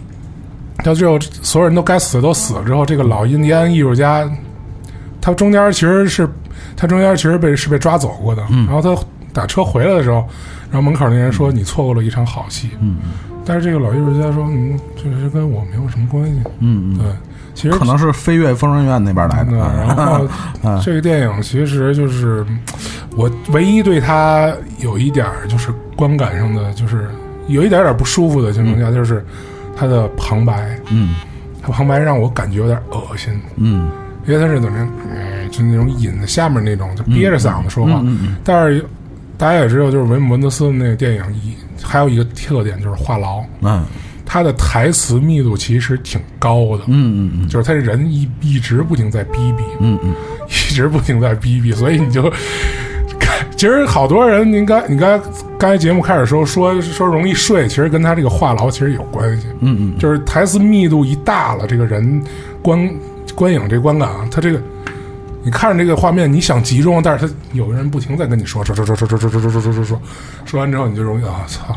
[0.85, 4.31] 到最后所有人都该死的都死了之后，这个老印第安艺术家，
[5.21, 6.29] 他中间其实是
[6.77, 8.97] 他中间其实被是被抓走过的，然后他
[9.33, 10.27] 打车回来的时候，
[10.71, 12.97] 然后门口那人说你错过了一场好戏，嗯。
[13.45, 16.99] 但是这个老艺术家说，嗯，这这跟我没有什么关系，嗯嗯。
[16.99, 17.07] 对，
[17.55, 19.75] 其实可能是飞越疯人院那边来对，的。
[19.87, 20.27] 然后
[20.83, 22.45] 这个电影其实就是
[23.17, 27.09] 我唯一对它有一点就是观感上的，就是
[27.49, 29.25] 有一点点不舒服的情况下，就是
[29.77, 31.15] 它的旁白，嗯
[31.63, 33.91] 它旁白让我感觉有点恶心，嗯
[34.27, 38.01] 因为他是怎么样，嗯就那种引在下面那种，就憋着嗓子说话。
[38.05, 38.85] 嗯嗯但是
[39.37, 43.85] 大家也知道，就是维姆文德斯的那个电影一还有一个特点就是话痨，嗯
[44.33, 49.63] 他的台词密度其实挺高的，嗯嗯嗯就是他这人一一直不停在逼逼。
[49.79, 50.15] 嗯嗯
[50.49, 52.33] 一直不停在逼逼，所以你就，
[53.59, 55.21] 其实好多人，您刚你刚
[55.59, 62.23] 刚才节目开始时候说说容易睡，其实跟他这个话痨其实有关系，嗯嗯就是台词密度一大了，这个人
[62.63, 62.91] 观
[63.35, 64.59] 观影这观感啊，他这个。
[65.45, 70.03] 你看着这个画面，你想集中，但是他有个人不停在跟你说说说说说说说说说说说说说，
[70.47, 71.77] 说完之后你就容易啊操，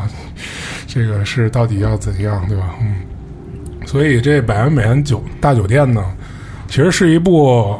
[0.86, 2.74] 这个是到底要怎样，对吧？
[2.80, 2.94] 嗯，
[3.84, 6.04] 所以这《百元美元酒大酒店》呢，
[6.68, 7.76] 其实是一部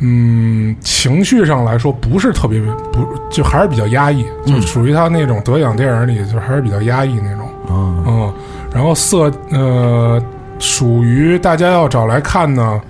[0.00, 2.60] 嗯，情绪上来说不是特别
[2.92, 7.46] 不，就还是比较压抑，就属于他那种得奖电影里，就还是比较压抑那种。
[7.66, 8.34] 啊嗯，
[8.72, 10.22] 然后色呃，
[10.58, 12.80] 属于大家要找来看呢，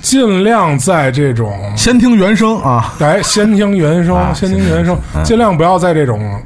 [0.00, 2.94] 尽量在这种先听原声啊。
[2.98, 6.42] 来先听原声，啊先听原声，嗯尽量不要在这种嗯，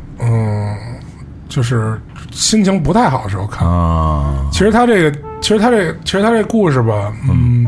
[1.54, 2.00] 就是
[2.30, 3.68] 心情不太好的时候看。
[3.68, 7.66] 啊其实他这个，其实他这个，其实他这故事吧，嗯，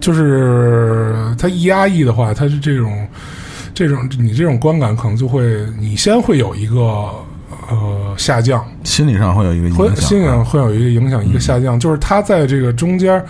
[0.00, 3.08] 就是他一压抑的话，他是这种，
[3.72, 6.76] 这种你这种观感可能就会，你先会有一个
[7.70, 9.96] 呃下降，心理上会有一个影会响。
[9.96, 13.24] 心理上会有一个影响，一个下降，就是他在这个中间。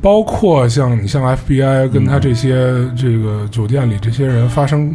[0.00, 4.92] 包括像你像 FBI 跟他这些、这个酒店里这些人发生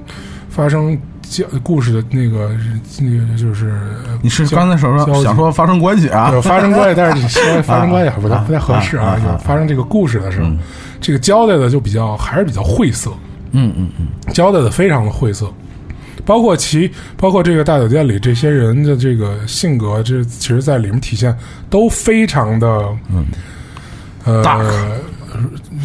[0.50, 1.00] 发生
[1.30, 2.50] 交故事的那个
[3.00, 3.70] 那个就是
[4.08, 6.32] 呃你是刚才说说想说发生关系啊？
[6.32, 9.18] 有发生关系，但是你 说发生关系还不太啊不太合适啊。
[9.26, 10.58] 有发生这个故事的时候嗯，
[11.02, 13.12] 这个交代的就比较还是比较晦涩，
[13.52, 14.08] 嗯嗯嗯。
[14.34, 15.52] 交代的非常的晦涩。
[16.26, 21.34] 包括其包括这个大酒店里这些人的这个性格，这其实在里面体现
[21.70, 22.68] 都非常的
[23.10, 23.26] 嗯。
[24.26, 24.98] 呃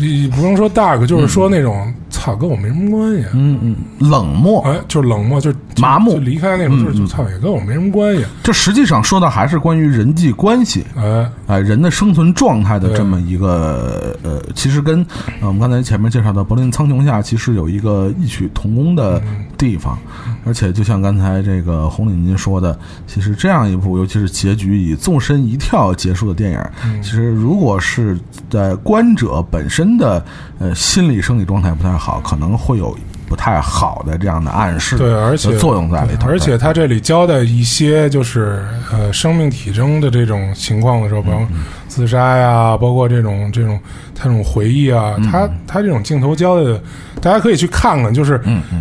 [0.01, 3.25] 你不用说 dark，就是说那种操跟我没什么关系。
[3.35, 4.63] 嗯嗯，冷漠。
[4.63, 8.25] 哎，就是冷漠，就是麻木就离开那种，就是嗯就操，也跟我没什么关系。
[8.45, 10.87] 这实际上说的还是关于人际关系。
[10.95, 15.05] 哎，哎，人的生存状态的这么一个呃，其实跟
[15.41, 19.21] 呃我们刚才前面介绍的《柏林苍穹下》其实有一个异曲同工的
[19.57, 19.99] 地方，
[20.45, 28.19] 而且就像刚才这个红领巾说的，其实这样一部尤其是结局以纵身一跳结束的电影，其实如果是
[28.51, 30.25] 在观者本身的
[30.59, 32.97] 呃心理生理状态不太好，可能会有
[33.29, 41.49] 不太好的这样的暗示对，而且作用在里头，而且他这里交代一些就是呃生命体征的这种情况的时候，比方
[41.89, 43.81] 自杀呀，包括这种这种
[44.15, 46.83] 他这种回忆啊，他他这种镜头交代的，
[47.23, 48.39] 大家可以去看看，就是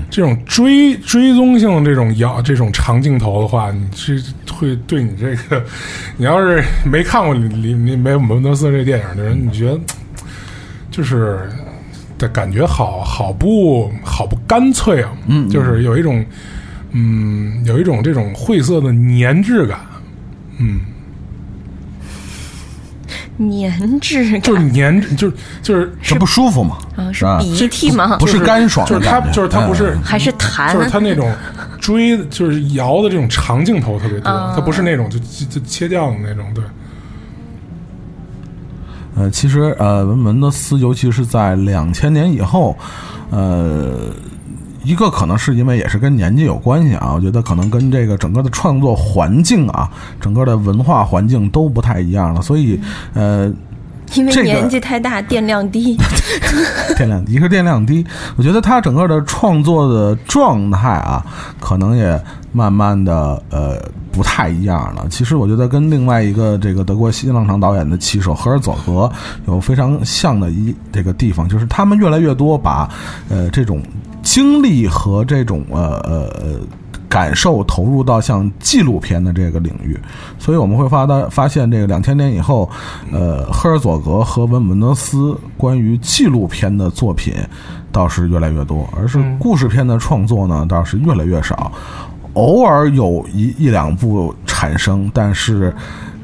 [0.09, 4.21] 这种追追踪性这种摇这种长镜头的话，你是
[4.53, 5.63] 会对你这个，
[6.17, 9.79] 你要是没看过里里里梅文德斯这电影的人，你觉得
[10.89, 11.49] 就是。
[12.21, 16.23] 的感觉好好不好不干脆啊，嗯就是有一种，
[16.91, 19.79] 嗯，有一种这种晦涩的粘质感，
[20.59, 20.81] 嗯，
[23.39, 27.39] 粘质感就是粘，就是就是这不舒服嘛，啊，是吧？
[27.39, 28.17] 鼻涕吗？
[28.17, 30.71] 不是干爽就是它就是它不是嗯还是痰？
[30.73, 31.33] 就是它那种
[31.79, 36.63] 追就是摇的这种长镜头特别多，啊它不是那种就就就切掉的那种，对，
[39.15, 42.77] 呃，其实呃，文文德斯，尤其是在两千年以后，
[43.29, 44.09] 呃，
[44.83, 49.89] 一个可能是因为也是跟年纪有关系啊，我觉得可能跟这个整个的创作环境啊，
[50.19, 52.79] 整个的文化环境都不太一样了，所以
[53.13, 53.51] 呃，
[54.13, 55.97] 因为年纪太大，电量低。
[56.95, 58.05] 电量一个电量低，
[58.37, 61.25] 我觉得他整个的创作的状态啊，
[61.59, 62.21] 可能也
[62.51, 63.77] 慢慢的呃
[64.11, 65.07] 不太一样了。
[65.09, 69.11] 其实我觉得跟另外一个这个德国新浪潮导演的棋手赫尔佐格
[69.47, 72.89] 有非常像的一这个地方，就是他们越来越多把
[73.29, 73.81] 呃这种
[74.21, 76.59] 经历和这种呃呃呃。
[77.11, 79.99] 感受投入到像纪录片的这个领域，
[80.39, 82.69] 所以我们会发到发现，这个两千年以后，
[83.11, 87.33] 呃，赫尔佐格和文文德斯关于纪录片的作品
[87.91, 91.69] 倒是越来越多，而是故事片的创作呢倒是越来越少，
[92.33, 95.73] 偶尔有一一两部产生，但是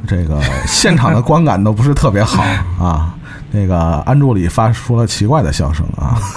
[0.07, 2.43] 这个 现场的观感都不是特别好
[2.79, 3.13] 啊。
[3.51, 6.19] 那个安助理发出了奇怪的笑声啊。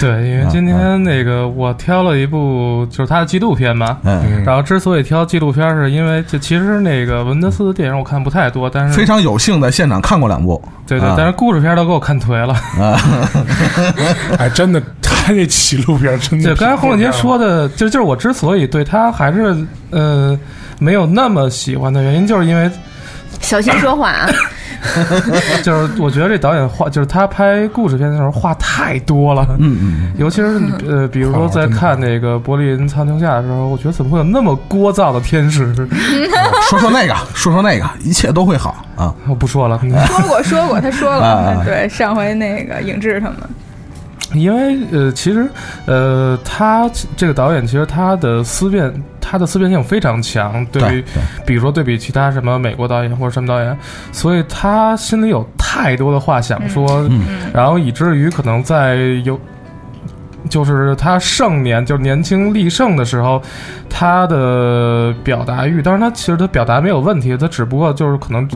[0.00, 10.62] 对，因为今天那个我挑了一部就是他的纪录片嘛，嗯，然后之所以挑纪录片，是因为就其实那个文德斯的电影我看不太多，但是非常有幸在现场看过两部。
[10.86, 12.54] 对对啊，但是故事片都给我看颓了。
[12.54, 13.00] 啊
[14.38, 14.82] 哎，真的，
[15.26, 19.56] 他那纪录片真的对，刚才洪永杰说的，就就是我之所以对他还是
[19.90, 20.38] 呃
[20.78, 22.70] 没有那么喜欢的原因，就是因为
[23.40, 24.30] 小心说话啊！
[25.64, 29.44] 就是我觉得这导演话，就是他拍故事片的时候话太多了。
[29.58, 35.74] 嗯嗯，尤其是呃，比如说在看那个《柏林苍穹下》的时候，我觉得怎么会有那么聒噪的天使？
[36.70, 39.12] 说说那个，说说那个，一切都会好啊。
[39.28, 41.18] 我不说了，说过说过，他说啊
[41.56, 43.36] 了，对，上回那个影志他们，
[44.40, 45.48] 因为呃，其实
[45.86, 53.76] 呃，他这个导演其实他的思辨，他的思辨性非常强，对于对比如说对比其他什么美国导演或者什么导演，
[54.12, 57.22] 所以他心里有太多的话想说，嗯
[57.52, 59.38] 然后以至于可能在有。
[60.48, 63.42] 就是他盛年，就是年轻力盛的时候，
[63.90, 68.48] 他的表达欲，当然他其实他表达没有问题，他只不过就是可能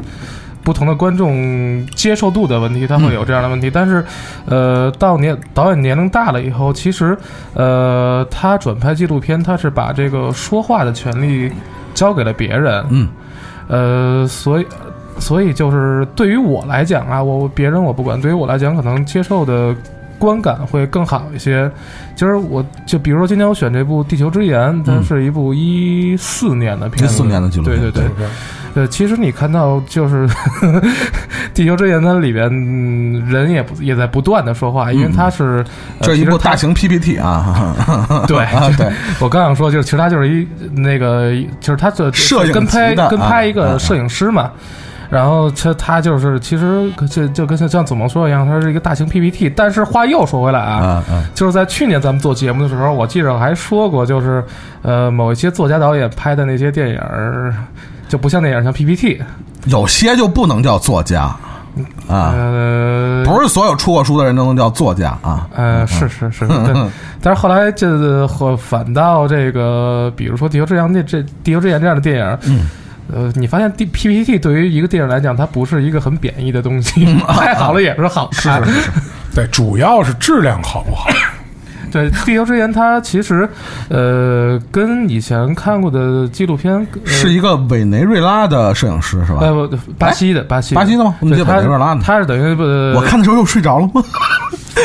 [0.63, 3.71] 不同的观众接受度的问题，他会有这样的问题。
[3.71, 4.05] 但是，
[4.47, 7.17] 呃，到年导演年龄大了以后，其实，
[7.55, 11.53] 呃，他转拍纪录片，他是把这个说话的权利
[11.95, 12.85] 交给了别人。
[12.91, 13.09] 嗯，
[13.69, 14.67] 呃，所以。
[15.19, 19.77] 所以就是对于我来讲啊，我别人我不管，对于我来讲，可能接受的
[20.19, 21.71] 观感会更好一些。
[22.17, 28.27] 就是我就比如说今天我选这部《地球之盐》，它是一部一四年的片子，14年的纪录片对对对。
[28.75, 30.27] 呃，其实你看到就是
[31.53, 35.65] 《地球之眼》它里边、嗯人也不也在不断的说话，因为它是、
[35.99, 38.91] 呃这一部大型 PPT 啊，对啊对，
[39.21, 44.51] 我刚想说，就是其实他就是一那个，就是他这摄影跟拍跟拍一个摄影师嘛。
[45.11, 49.51] 然后他他就是其实就就跟像像祖萌说的一样，他是一个大型 PPT。
[49.51, 51.03] 但是话又说回来啊，
[51.35, 54.41] 就是在去年咱们做节目的时候，我记着还说过，就是
[54.83, 57.53] 呃某一些作家导演拍的那些电影儿，
[58.11, 59.23] 就不像电影像 PPT，
[59.67, 61.35] 有些就不能叫作家。
[62.09, 65.49] 啊，呃，不是所有出过书的人都能叫作家啊。
[65.55, 66.91] 呃，是是是，对。
[67.23, 72.69] 但是后来这或反倒这个，比如说《地球之眼》这这《地球之眼》这样的电影，嗯，
[73.15, 78.63] 呃，你发现 D PPT 对于一个电影来讲，它不是一个很贬义的东西， 拍好了也是好看。
[78.67, 78.91] 是是是，
[79.33, 81.09] 对，主要是质量好不好？
[81.91, 83.49] 对，《地球之盐》它其实，
[83.89, 89.39] 呃，跟以前看过的纪录片呃是一个委内瑞拉的摄影师是吧？
[89.41, 92.63] 呃不巴西的巴西巴西的吗对，委内瑞拉的他是等于不，
[92.97, 94.03] 我看的时候又睡着了吗？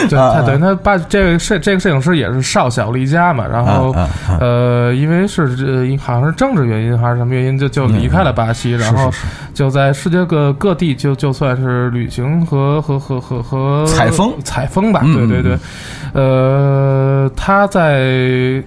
[0.09, 4.37] 对，他等于他把这个摄这个摄影师也是少小离家嘛，然后啊啊啊。
[4.41, 9.11] 呃，因为是呃好像是政治原因还是什么原因，就就离开了巴西，然后
[9.53, 15.57] 就在世界各各地就就算是旅行和和和和和采风采风吧，嗯对对对，
[16.13, 18.63] 呃，他在。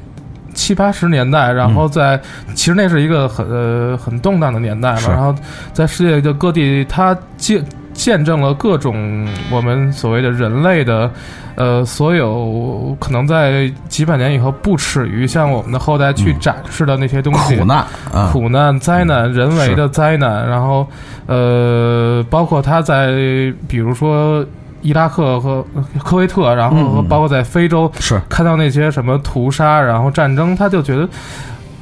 [0.55, 2.20] 七八十年代，然后在、
[2.53, 5.33] 其实那是一个很呃很动荡的年代嘛，然后
[5.72, 7.64] 在世界的各地，他见
[7.99, 11.11] 见证了各种我们所谓的人类的，
[11.57, 17.79] 呃，所有可能在几百年以后不耻于向我们的后代去展示的那些东西，苦难
[18.15, 20.87] 啊，苦难、灾难、人为的灾难，然后
[21.27, 24.47] 呃，包括他在比如说
[24.81, 25.67] 伊拉克和
[26.05, 28.21] 科威特，然后包括在非洲是。
[28.29, 31.09] 看到那些什么屠杀，然后战争，他就觉得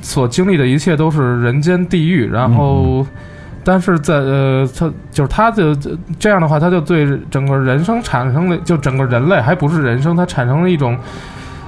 [0.00, 3.06] 所经历的一切都是人间地狱，然后。
[3.68, 5.76] 但是在呃，他就是他的
[6.20, 10.96] 这样的话，他就对整个人生产生了，就整个人类还不是人生，他产生了一种，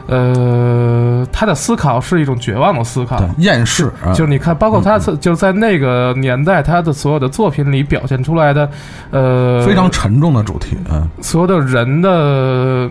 [0.06, 3.20] 呃，他的思考是一种绝望的思考。
[3.38, 8.70] 厌世啊，就是你看，包括他就在那个年代，他的所有的作品里表现出来的，
[9.10, 12.88] 呃，非常沉重的主题，嗯，所有的人的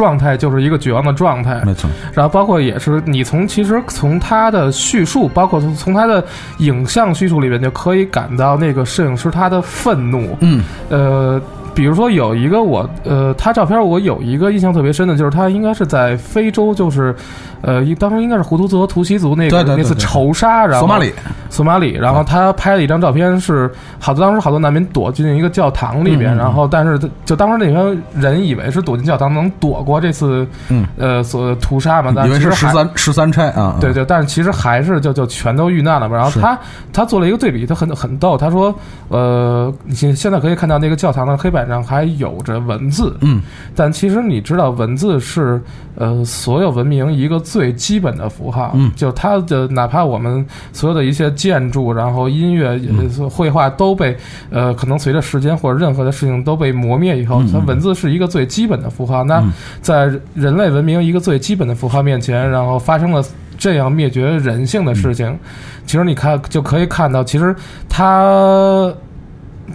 [0.00, 1.60] 状态就是一个绝望的状态。
[1.66, 6.24] 没错，然后包括也是你从其实从他的叙述，包括从从他的
[6.56, 10.38] 影像叙述里面就可以感到那个摄影师他的愤怒。
[10.40, 11.38] 嗯，呃，
[11.74, 17.14] 比如说有一个我呃，他照片我有一个印象特别深的，就是他应该是在非洲，就是
[17.62, 21.12] 呃，一当时应该是胡图族和图西族那个对对对那次仇杀，然后索马里，
[21.48, 36.16] 索马里，然后他拍了一张照片，是好多当时好多难民躲进一个教堂里边，然后但是就当时那边人以为是躲进教堂能躲过这次嗯，呃所屠杀嘛，但以为是十三十三钗啊，对对，但是其实还是就就全都遇难了嘛。
[36.16, 36.58] 然后他
[36.92, 38.36] 他做了一个对比，他很很逗。
[38.36, 38.74] 他说，
[39.08, 43.40] 呃，你现现在可以看到那个教堂的黑白板上还有着文字，嗯，
[43.74, 45.60] 但其实你知道，文字是
[45.94, 48.90] 呃所有文明一个最基本的符号，嗯。
[48.96, 52.80] 就它的哪怕我们所有的一些建筑，然后音乐、
[53.18, 54.16] 呃绘画都被
[54.50, 59.22] 呃可能随着时间或者任何的事情都被磨灭以后，嗯它文字是一个最基本的符号。
[59.22, 59.52] 那嗯。
[59.82, 63.22] 在人类文明一个最基本的符号面前，然后发生了
[63.58, 65.38] 这样灭绝人性的事情，
[65.84, 67.54] 其实你看就可以看到，其实
[67.88, 68.92] 它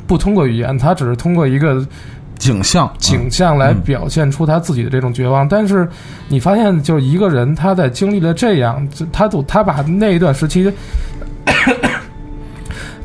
[0.08, 1.86] 不通过语言，他只是通过一个
[2.38, 5.48] 景象，景象来表现出他自己的这种绝望。
[5.48, 5.88] 但是
[6.28, 10.72] 你发现，就是一个人他在经历了这样，他都他把那一段时期。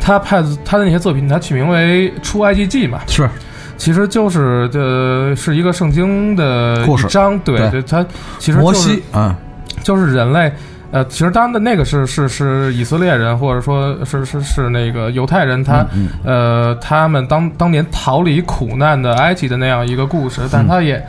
[0.03, 3.29] 他派他的那些作品，他取名为《出埃及记》嘛，是。
[3.77, 7.07] 其实就是呃是一个圣经的故事。
[7.07, 7.71] 一章，对对。
[7.71, 8.05] 对，它
[8.39, 9.35] 其实就是摩西，嗯。
[9.83, 10.53] 就是人类，
[10.91, 21.03] 呃，其实当然的那个是是是以色列人，或者说是是是那个犹太人，他、嗯呃他们当当年逃离苦难的埃及的那样一个故事，但他也。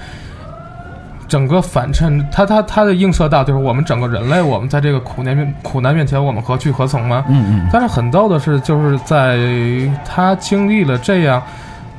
[1.27, 7.23] 整个反衬，他他他的映射到就是我们整个人类，我们在这个苦难面苦难面前，我们何去何从吗？
[7.29, 9.39] 嗯嗯但是很逗的是，就是在
[10.03, 11.41] 他经历了这样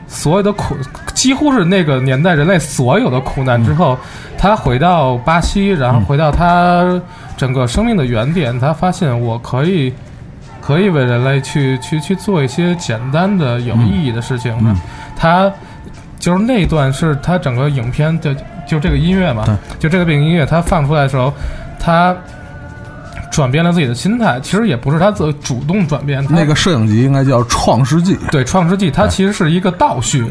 [0.07, 0.77] 所有的苦，
[1.15, 3.97] 几乎是那个年代人类所有的苦难之后，
[4.37, 7.01] 他回到巴西，然后回到他
[7.43, 9.93] 整个生命的原点，他发现我可以
[10.61, 14.57] 可以为人类去去去做一些简单的有意义的事情。
[14.65, 14.77] 嗯
[15.17, 15.53] 他
[16.21, 18.33] 就是那段是他整个影片的，
[18.65, 19.45] 就这个音乐嘛，
[19.81, 21.35] 就这个背景音乐，他放出来的时候，
[21.81, 22.17] 他。
[23.33, 30.23] 转变了自己的心态，其实也不是他自主动转变，他那个摄影集应该叫《创世纪》，对《创世纪》，它其实是一个倒叙。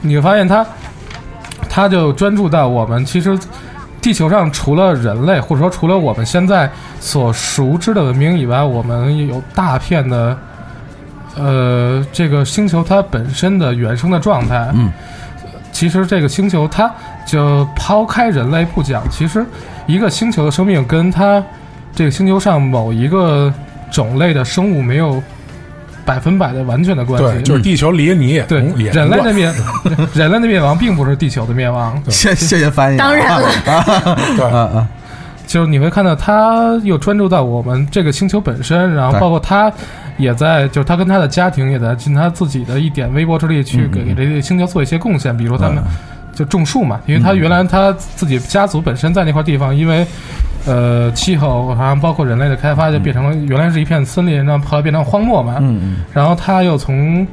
[0.00, 0.64] 你会发现他，
[1.68, 3.36] 他就专注到我们其实
[4.02, 6.68] 地球上除了人类，或者说除了我们现在
[7.00, 10.36] 所熟知的文明以外，我们有大片的
[11.36, 14.68] 呃这个星球它本身的原生的状态。
[14.74, 14.92] 嗯，
[15.70, 16.92] 其实这个星球它
[17.24, 19.46] 就抛开人类不讲，其实
[19.86, 21.42] 一个星球的生命跟它
[21.94, 23.54] 这个星球上某一个
[23.90, 25.22] 种类的生物没有
[26.04, 27.32] 百分百的完全的关系。
[27.38, 29.52] 对，就是地球离你也对人类的的灭，
[30.14, 33.48] 人类的灭亡并不是地球的灭亡，谢谢谢翻译啊，当然了。
[34.36, 34.44] 对。
[34.46, 34.88] 啊啊，
[35.46, 39.20] 就是你会看到他又专注到我们这个星球本身，然后对。
[39.20, 39.70] 包括他
[40.16, 45.84] 也在，就是他跟他的家庭也在尽他自己的一点微薄之力去嗯给给这个星球做一些贡献，比如他们嗯
[46.34, 50.06] 就种树嘛，因为他原来他自己家族本身在那块地方，因为
[50.66, 55.96] 呃气候，好像包括人类的开发，就变成了原来是一片森林，然后后来变成荒漠嘛，嗯嗯。
[56.12, 57.26] 然后他又从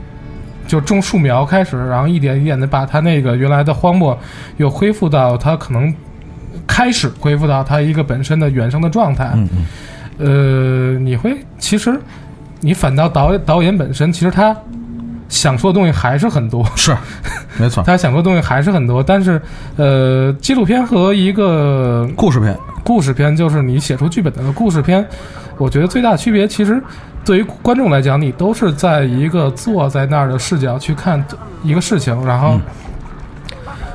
[0.67, 4.17] 就种树苗开始，然后一点一点的把他那个原来的荒漠
[4.57, 5.93] 又恢复到他可能
[6.67, 9.31] 开始恢复到他一个本身的原生的状态。
[9.35, 10.95] 嗯嗯。
[10.95, 11.97] 呃，你会其实
[12.59, 14.53] 你反倒导导演本身，其实他
[15.29, 16.95] 想说的东西还是很多，是，
[17.57, 19.41] 没错， 他想说的东西还是很多，但是
[19.77, 25.07] 呃，纪录片和一个故事片，故事片就是你写出剧本的故事片，
[25.57, 26.81] 我觉得最大的区别其实
[27.23, 31.23] 对于观众来讲，你都是在一个坐在那儿的视角去看
[31.63, 32.61] 一个事情，然后嗯。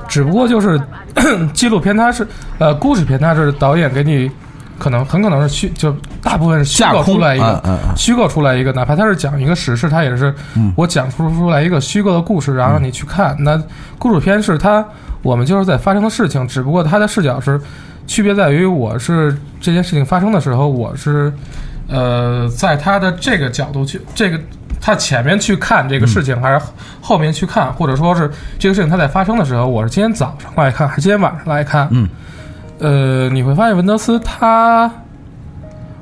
[0.06, 0.80] 只不过就是
[1.54, 2.24] 纪录片它是
[2.58, 4.30] 呃故事片它是导演给你
[4.78, 13.36] 可能很可能是虚就大部分是虚构出来一个嗯嗯嗯虚构出来一个，哪怕他是讲一个史事，他也是嗯我讲出出来一个虚构的故事，然后让你去看。
[13.38, 13.62] 那
[13.98, 14.84] 故事片是它
[15.22, 17.60] 我们就是在发生的事情，只不过它的视角是
[18.06, 21.32] 区别在于我是这件事情发生的时候，我是
[21.88, 24.38] 呃在他的这个角度去这个。
[24.80, 26.60] 他前面去看这个事情，还是
[27.00, 31.88] 后面去看，或者说是这个事情它在发生的时候，我是今天早上来看，还是今天晚上来看？
[31.90, 32.06] 嗯，
[32.78, 34.90] 呃，你会发现文德斯他，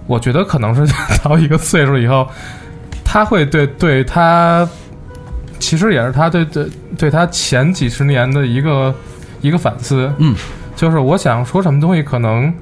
[0.07, 0.87] 我觉得可能是
[1.23, 2.27] 到一个岁数以后，
[3.05, 4.69] 他会对对他，
[5.59, 6.67] 其实也是他对对
[6.97, 8.95] 对他前几十年的一个
[9.41, 10.13] 一个反思。
[10.19, 10.35] 嗯，
[10.75, 12.53] 就是我想说什么东西，可能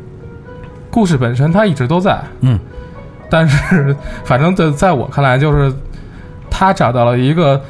[0.91, 2.59] 故事本身它一直都在，嗯，
[3.31, 5.73] 但是反正在在我看来，就是
[6.51, 7.63] 他找到了一个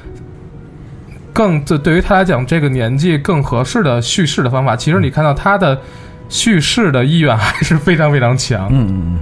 [1.35, 4.75] 更对对于他来讲这个年纪更合适的叙事的方法。
[4.75, 5.79] 其实你看到他的
[6.31, 8.69] 叙事的意愿还是非常非常强。
[8.71, 9.21] 嗯嗯嗯。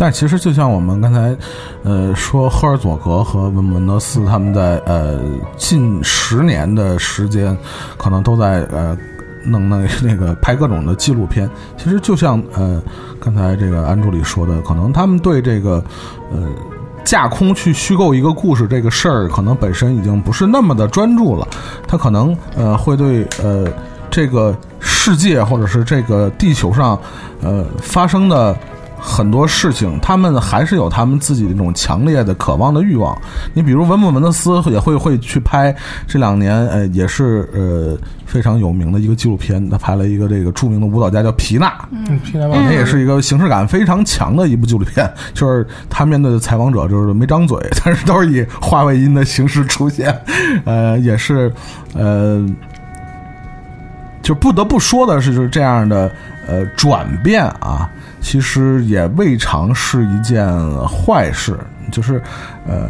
[0.00, 1.36] 但其实就像我们刚才，
[1.82, 5.18] 呃，说赫尔佐格和文文德斯他们在呃
[5.56, 7.56] 近十年的时间，
[7.96, 8.96] 可能都在呃
[9.44, 11.50] 弄那那个拍各种的纪录片。
[11.76, 12.80] 其实就像呃
[13.18, 15.82] 刚才这个安助理说的，可能他们对这个
[16.30, 16.46] 呃
[17.08, 21.48] 架空去虚构一个故事这个事儿，可能本身已经不是那么的专注了。
[21.86, 23.66] 他可能呃会对呃
[24.10, 27.00] 这个世界或者是这个地球上
[27.40, 28.54] 呃发生的
[29.00, 33.16] 很多事情，他们还是有他们自己那种强烈的渴望的欲望。
[33.54, 35.74] 你比如文本文德斯也会会去拍
[36.06, 37.96] 这两年呃也是呃
[38.26, 50.14] 非常有名的一个纪录片，他拍了一个这个著名的舞蹈家叫皮娜，嗯，皮娜那也是一个形式感非常强的一部纪录片，就是他面对的采访者就是没张嘴，但是都是以话外音的形式出现，
[50.64, 51.50] 呃，也是
[51.94, 52.44] 呃，
[54.22, 56.10] 就不得不说的是，就是这样的
[56.46, 57.88] 呃转变啊，
[58.20, 60.46] 其实也未尝是一件
[60.86, 61.58] 坏事，
[61.90, 62.22] 就是
[62.66, 62.88] 呃。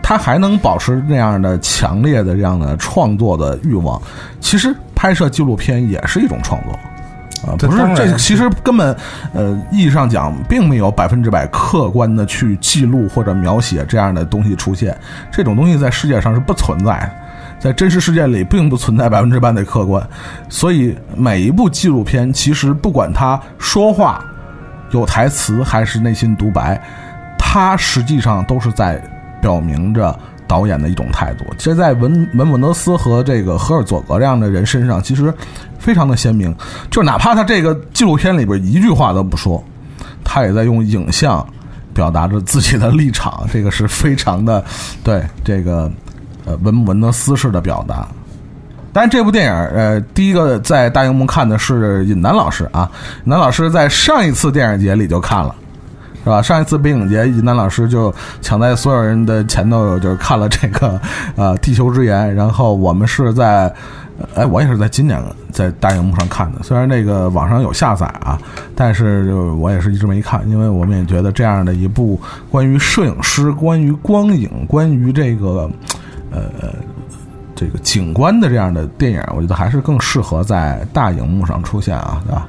[0.00, 4.00] 他还能保持那样的强烈的这样的创作的欲望，
[4.40, 6.72] 其实拍摄纪录片也是一种创作。
[7.46, 8.96] 啊，不是这其实根本，
[9.34, 14.96] 呃，意义上讲，并没有百分之百客观的去记录或者描写这样的东西出现，
[15.30, 17.10] 这种东西在世界上是不存在的，
[17.58, 20.02] 在真实世界里并不存在 百分之百的客观，
[20.48, 24.24] 所以每一部纪录片，其实不管他说话
[24.90, 26.80] 有台词还是内心独白，
[27.38, 29.02] 他实际上都是在
[29.40, 31.44] 表明着导演的一种态度。
[31.58, 35.32] 其实，在文文本德斯和这个荷尔佐格这样的人身上，其实
[35.78, 36.54] 非常的鲜明。
[36.90, 39.62] 就哪怕他这个纪录片里边一句话都不说，
[40.24, 41.46] 他也在用影像
[41.92, 43.46] 表达着自己的立场。
[43.52, 44.64] 这个是非常的
[45.04, 45.90] 对这个
[46.44, 48.08] 呃文文德斯式的表达。
[48.98, 52.90] 当然，这部电影，呃，第一个在大荧幕看的是尹楠老师啊，
[53.24, 55.54] 尹楠老师在上一次电影节里就看了。
[56.24, 56.42] 是吧？
[56.42, 58.12] 上一次北影节，尹楠老师就
[58.42, 61.00] 抢在所有人的前头，就是看了这个
[61.36, 63.72] 呃《地球之眼》，然后我们是在，
[64.34, 65.22] 哎，我也是在今年
[65.52, 66.58] 在大荧幕上看的。
[66.64, 68.36] 虽然那个网上有下载啊，
[68.74, 72.20] 但是我也是一直没看，因为我们也觉得这样的一部
[72.50, 75.70] 关于摄影师、关于光影、关于这个
[76.32, 76.40] 呃
[77.58, 82.46] 这个景观的这样的电影，我觉得还是更适合在大荧幕上出现啊，对吧？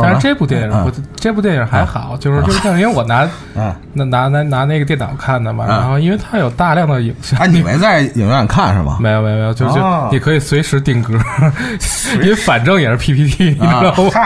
[0.00, 3.74] 但是这部电影这部电影还好，就是就是像因为我拿嗯。
[3.94, 8.98] 那拿拿拿那个电脑看的嘛，嗯然后因为它有大量的影像，哎，你没在影院看是吗？
[9.00, 10.08] 没有没有没有，就就哦。
[10.12, 11.14] 你可以随时定格，
[12.22, 14.20] 因为反正也是 PPT，你知啊道吗？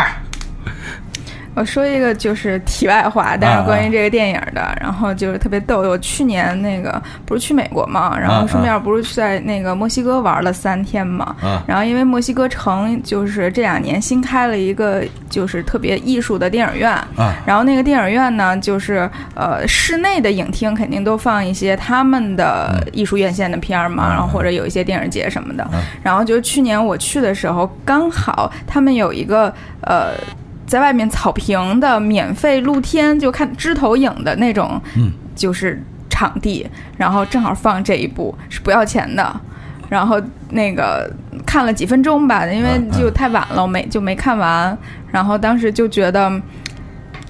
[1.56, 5.80] 嗨，我说一个就是题外话，但是关于这个电影的，然后就是特别逗。
[5.80, 25.80] 我去年那个不是去美国嘛，然后顺便不是在那个墨西哥玩了三天嘛，嗯然后因为墨西哥城就是这两年新开了一个就是特别艺术的电影院，啊然后那个电影院呢，就是呃室内的影厅肯定都放一些他们的艺术院线的片儿嘛，嗯然后或者有一些电影节什么的嗯。
[26.02, 30.10] 然后就是去年我去的时候，刚好他们有一个呃。
[30.66, 36.66] 在外面草坪的免费露天，就看枝头影的那种，嗯，就是场地，
[36.96, 39.40] 然后正好放这一部是不要钱的，
[39.88, 40.20] 然后
[40.50, 41.10] 那个
[41.46, 44.76] 看了几分钟吧，因为就太晚了，我没就没看完，
[45.12, 46.28] 然后当时就觉得。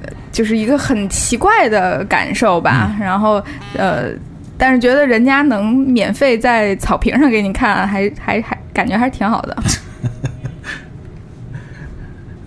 [0.03, 3.43] 呃就是一个很奇怪的感受吧，嗯然后
[3.75, 4.11] 呃，
[4.59, 9.57] 但是觉得人家能免费在草坪上给你看，还还还感觉还是挺好的。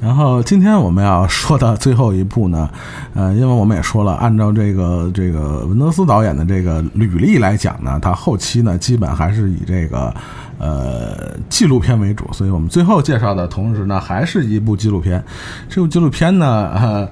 [0.01, 2.69] 然后今天我们要说的最后一部呢，
[3.13, 10.13] 呃，因为我们也说了，按照这个这个文德斯导演的这个履历来讲呢，他后期呢基本还是以这个
[10.57, 15.21] 呃纪录片为主，所以我们最后介绍的同时呢，还是一部纪录片。
[15.67, 17.09] 这部纪录片呢， 呃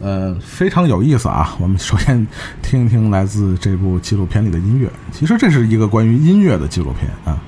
[0.00, 1.54] 呃非常有意思啊。
[1.60, 2.26] 我们首先
[2.62, 7.38] 听一听来自这部纪录片里的音乐，其实这是一个关于音乐的纪录片啊。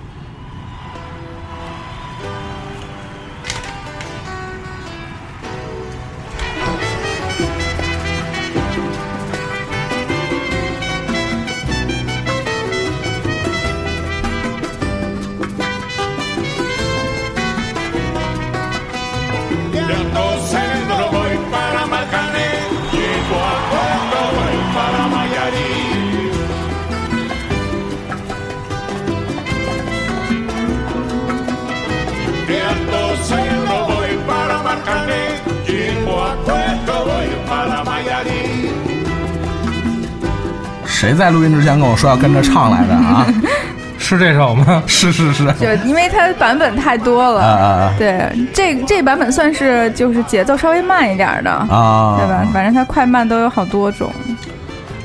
[41.05, 43.27] 谁在录音之前跟我说要跟着唱来着啊？
[43.99, 44.83] 是这首吗？
[44.87, 52.17] 是是是，就因为它版本太多了，啊啊对，这这版本算是就是节奏稍微慢一点儿的，啊！
[52.19, 52.49] 对吧？
[52.55, 54.11] 反正它快慢都有好多种。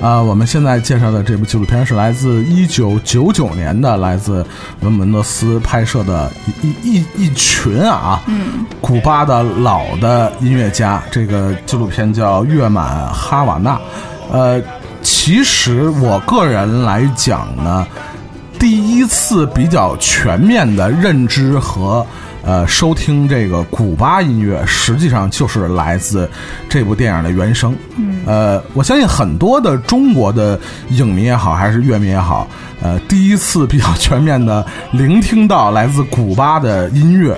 [0.01, 4.45] 啊，我们现在介绍的这部纪录片是来自一九九九年的，来自
[4.80, 6.31] 文门德斯拍摄的
[6.63, 11.03] 一一一一群啊，嗯，古巴的老的音乐家。
[11.11, 13.76] 这个纪录片叫《月满哈瓦那》。
[14.31, 14.61] 呃，
[15.21, 17.85] 其实我个人来讲呢，
[18.57, 22.03] 第一次比较全面的认知和
[22.41, 26.27] 呃收听这个古巴音乐，实际上就是来自
[26.69, 27.75] 这部电影的原声。
[27.97, 30.57] 嗯，呃，我相信很多的中国的
[30.91, 32.47] 影迷也好，还是乐迷也好，
[32.81, 37.37] 呃，第一次比较全面的聆听到来自古巴的音乐。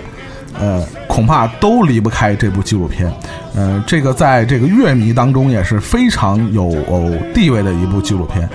[0.61, 3.11] 呃，恐怕都离不开这部纪录片。
[3.53, 6.71] 呃，这个在这个乐迷当中也是非常有
[7.33, 8.47] 地位的一部纪录片。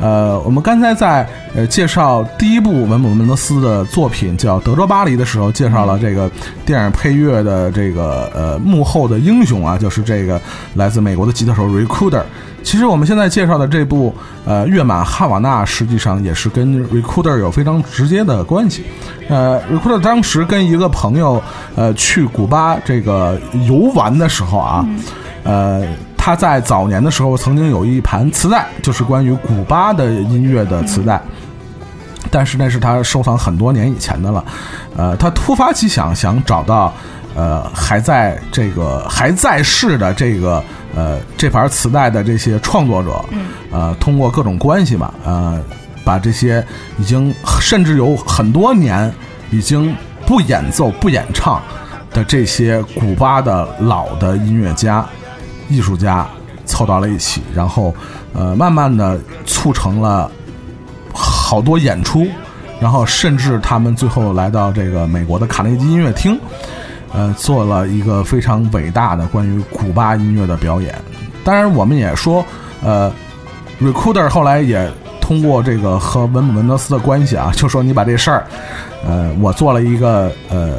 [0.00, 1.26] 呃，我们刚才在
[1.56, 6.30] 呃介绍第一部文姆门德斯的作品叫《德州巴黎》的时候，介绍了这个
[6.66, 10.40] 电影配乐的这个呃幕后的英雄啊，就是这个
[10.74, 12.22] 来自美国的吉他手 Recorder。
[12.64, 14.12] 其实我们现在介绍的这部
[14.46, 18.84] 呃《月满哈瓦那》，实际上也是跟 Recorder 有非常直接的关系。
[19.28, 21.40] 呃，Recorder 当时跟一个朋友
[21.76, 23.38] 呃去古巴这个
[23.68, 24.84] 游玩的时候啊，
[25.44, 25.86] 呃，
[26.16, 31.20] 他在早年的时候曾经有一盘磁带，就是关于古巴的音乐的磁带。
[32.30, 34.44] 但是那是他收藏很多年以前的了，
[34.96, 36.92] 呃，他突发奇想，想找到
[37.34, 40.62] 呃还在这个还在世的这个
[40.94, 43.24] 呃这盘磁带的这些创作者，
[43.70, 45.62] 呃，通过各种关系吧，呃，
[46.04, 46.64] 把这些
[46.98, 49.12] 已经甚至有很多年
[49.50, 49.94] 已经
[50.26, 51.62] 不演奏不演唱
[52.10, 55.04] 的这些古巴的老的音乐家、
[55.68, 56.26] 艺术家
[56.64, 57.94] 凑到了一起，然后
[58.32, 60.30] 呃，慢慢的促成了。
[61.16, 62.26] 好多演出，
[62.80, 66.36] 然后甚至他们最后来到这个美国的卡内基音乐厅，
[67.14, 70.94] 呃，做了一个非常伟大的关于古巴音乐的表演。
[71.44, 72.44] 当然，我们也说，
[72.82, 73.12] 呃
[73.80, 78.44] ，Recorder 后来也通过这个和文姆文德斯的关系啊，就说你把这事儿，
[79.06, 80.78] 呃，我做了一个呃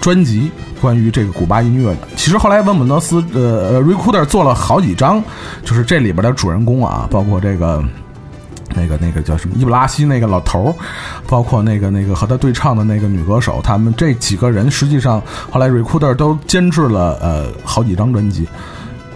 [0.00, 2.08] 专辑关于这个古巴音乐的。
[2.16, 5.22] 其实后来文姆文德斯呃 Recorder 做了好几张，
[5.62, 7.82] 就是这里边的主人公啊，包括这个。
[8.74, 10.74] 那个那个叫什么伊布拉希那个老头儿，
[11.26, 18.48] 包括那个那个和他对唱的那个女歌手，他们这几个人实际上后来 Recorder 都监制了呃好几张专辑。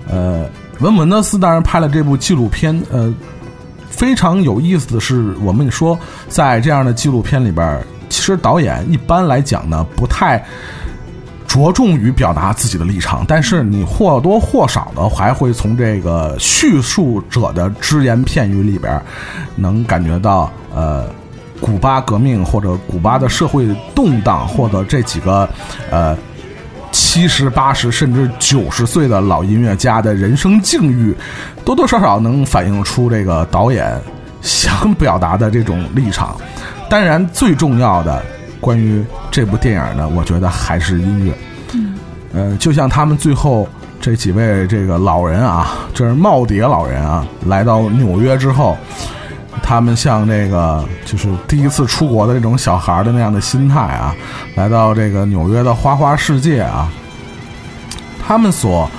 [0.08, 0.46] 呃，
[0.80, 3.12] 文文德斯当然拍了这部纪录片，呃，
[3.88, 5.98] 非常有意思的是，我们说
[6.28, 10.44] 在这样的纪录片里边，其实导演一般来讲呢不太。
[11.46, 19.00] 着重于表达自己的立场，但是你或多或少的还会从这个叙述者的只言片语里边，
[19.54, 21.06] 能感觉到呃，
[21.60, 25.48] 古巴革命或者古巴的社会动荡，或者这几个
[25.90, 26.16] 呃
[26.90, 31.14] 七十八十甚至九十岁的老音乐家的人生境遇，
[31.64, 33.96] 多多少少能反映出这个导演
[34.40, 36.36] 想表达的这种立场。
[36.90, 38.24] 当然，最重要的。
[38.64, 41.34] 关于这部电影呢，我觉得还是音乐。
[41.74, 41.98] 嗯，
[42.32, 43.68] 呃，就像他们最后
[44.00, 48.74] 这几位这个老人啊，这是耄耋老人啊，来到纽约之后，
[49.62, 54.16] 他们像这个就是第一次出国的这种小孩的那样的心态啊，
[54.54, 56.90] 来到这个纽约的花花世界啊，
[58.26, 58.90] 他们所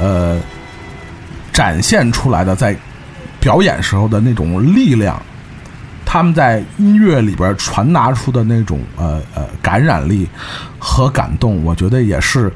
[0.00, 0.36] 呃
[1.52, 2.76] 展现出来的在
[3.38, 5.22] 表演时候的那种力量。
[6.16, 10.26] 他们在音乐里边传达出的那种呃呃感染力
[10.78, 12.50] 和感动，我觉得也是，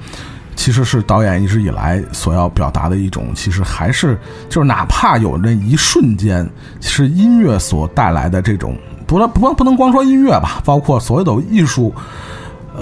[0.56, 4.18] 其实是导演一直以来所要表达的一种，其实还是
[4.48, 6.48] 就是哪怕有那一瞬间，
[6.80, 8.74] 其实音乐所带来的这种，
[9.06, 11.94] 不能不不能光说音乐吧，包括所有的艺术、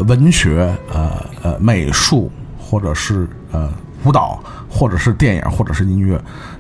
[0.07, 1.11] 文学、呃
[1.43, 3.69] 呃美术，或者是呃
[4.05, 6.17] 舞蹈，或者是电影，或者是音乐，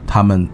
[0.08, 0.48] 他们。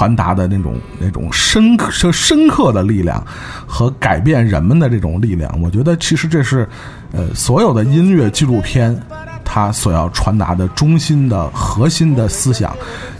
[0.00, 3.22] 传达的那种那种深刻、深刻的力量
[3.66, 6.66] 和改变人们的这种力量，我觉得其实这是，
[7.12, 8.98] 呃，所有的音乐纪录片
[9.44, 12.74] 它所要传达的中心的核心的思想，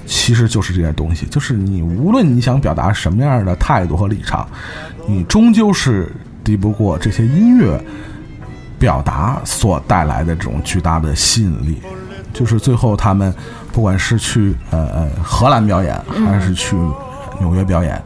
[0.07, 1.27] 其实就是这些东西。
[1.27, 4.49] 就是你无论你想表达什么样的态度和立场，
[5.07, 6.11] 你终究是
[6.43, 7.79] 敌不过这些音乐
[8.79, 11.77] 表达所带来的这种巨大的吸引力。
[12.33, 13.35] 就是最后他们。
[13.73, 16.77] 不管是去呃呃荷兰表演，还是去
[17.39, 18.03] 纽约表演，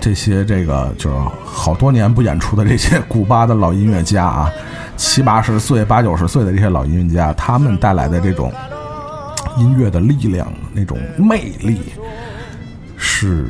[0.00, 4.50] 这些这个就是好多年不演出的这些古巴的老音乐家啊，
[4.96, 8.52] 七八十岁、八九十岁的这些老音乐家，他们带来的这种
[9.56, 11.80] 音乐的力量、那种魅力，
[12.96, 13.46] 是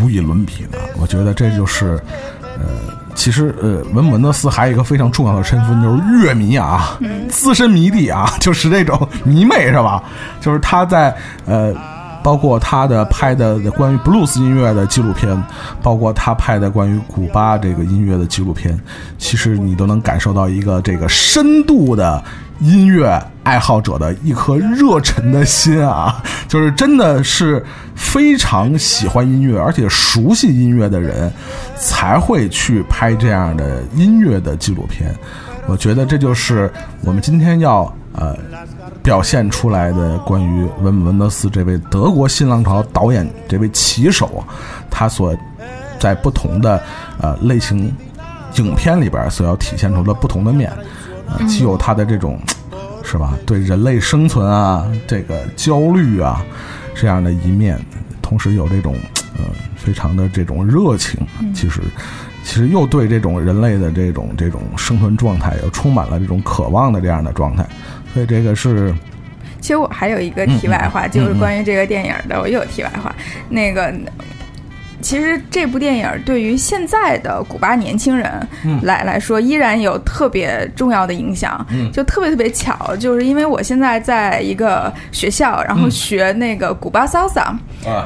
[0.00, 0.78] 无与伦比的。
[1.00, 2.00] 我觉得这就是
[2.42, 3.01] 呃。
[3.14, 6.98] 其实，呃，文姆文德斯还有一个非常重要的身份，就是乐迷啊，
[7.28, 10.02] 资深迷弟啊，就是这种迷妹是吧？
[10.40, 11.14] 就是他在
[11.46, 11.74] 呃，
[12.22, 15.40] 包括他的拍的关于布鲁斯音乐的纪录片，
[15.82, 18.78] 包括他拍的关于古巴这个音乐的纪录片，
[19.18, 22.22] 其实你都能感受到一个这个深度的。
[22.62, 27.64] 音乐爱好者的一颗热忱的心啊， 就是真的是
[27.96, 31.30] 非常喜欢音乐，而且熟悉音乐的人，
[31.76, 35.12] 才会去拍这样的音乐的纪录片。
[35.66, 36.72] 我觉得这就是
[37.02, 38.36] 我们今天要呃
[39.02, 44.44] 表现出来的关于文文德斯这位德国新浪潮导演这位旗手，
[44.88, 45.36] 他所
[45.98, 46.80] 在不同的
[47.20, 47.92] 呃类型
[48.54, 50.72] 影片里边所要体现出的不同的面，
[51.48, 52.38] 既有他的这种
[53.04, 56.44] 是吧，对人类生存啊，这个焦虑啊
[56.94, 57.78] 这样的一面，
[58.20, 58.94] 同时有这种
[59.36, 59.44] 呃
[59.76, 61.20] 非常的这种热情，
[61.54, 61.80] 其实
[62.44, 67.66] 其实又对这种人类的这种这种生存状态又充满了这种渴望的这样的状态，
[68.12, 68.94] 所以这个是
[69.60, 73.14] 其实我还有一个题外话，就是关于这个电影的，我又有题外话。
[73.48, 73.94] 那个，
[75.02, 78.30] 其实这部电影对于现在的古巴年轻人
[78.82, 81.66] 来、来说，依然有特别重要的影响。
[81.92, 87.52] 就特别特别巧，就是因为我现在在一个学校，然后学那个古巴 salsa，、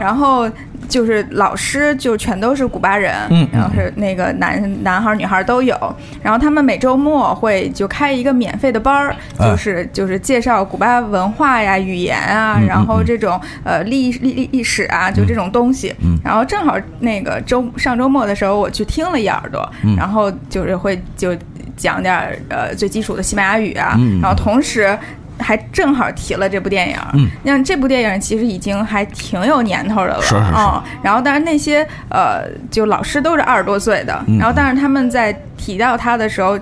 [0.00, 0.50] 然后。
[0.88, 5.76] 就是老师就全都是古巴人，嗯然后是那个男男孩儿女孩儿都有，
[6.22, 9.50] 然后他们每周末会就开一个免费的班儿，哎。
[9.50, 15.94] 就是就是介绍古巴文化呀、语言啊，嗯然后这种呃历历历历史啊，就这种东西。
[16.02, 16.18] 嗯。
[16.24, 19.96] 然后正好那个周上周末的时候，我去听了一耳朵，嗯。
[19.96, 21.36] 然后就是会就
[21.76, 24.20] 讲点儿呃最基础的西班牙语啊，嗯。
[24.20, 24.96] 然后同时。
[25.38, 27.28] 还正好提了这部电影，嗯。
[27.42, 30.40] 那这部电影其实已经还挺有年头的了，是是是。
[30.56, 34.38] 嗯然后，但是那些呃，就老师都是二十多岁的，嗯。
[34.38, 36.58] 然后，但是他们在提到他的时候，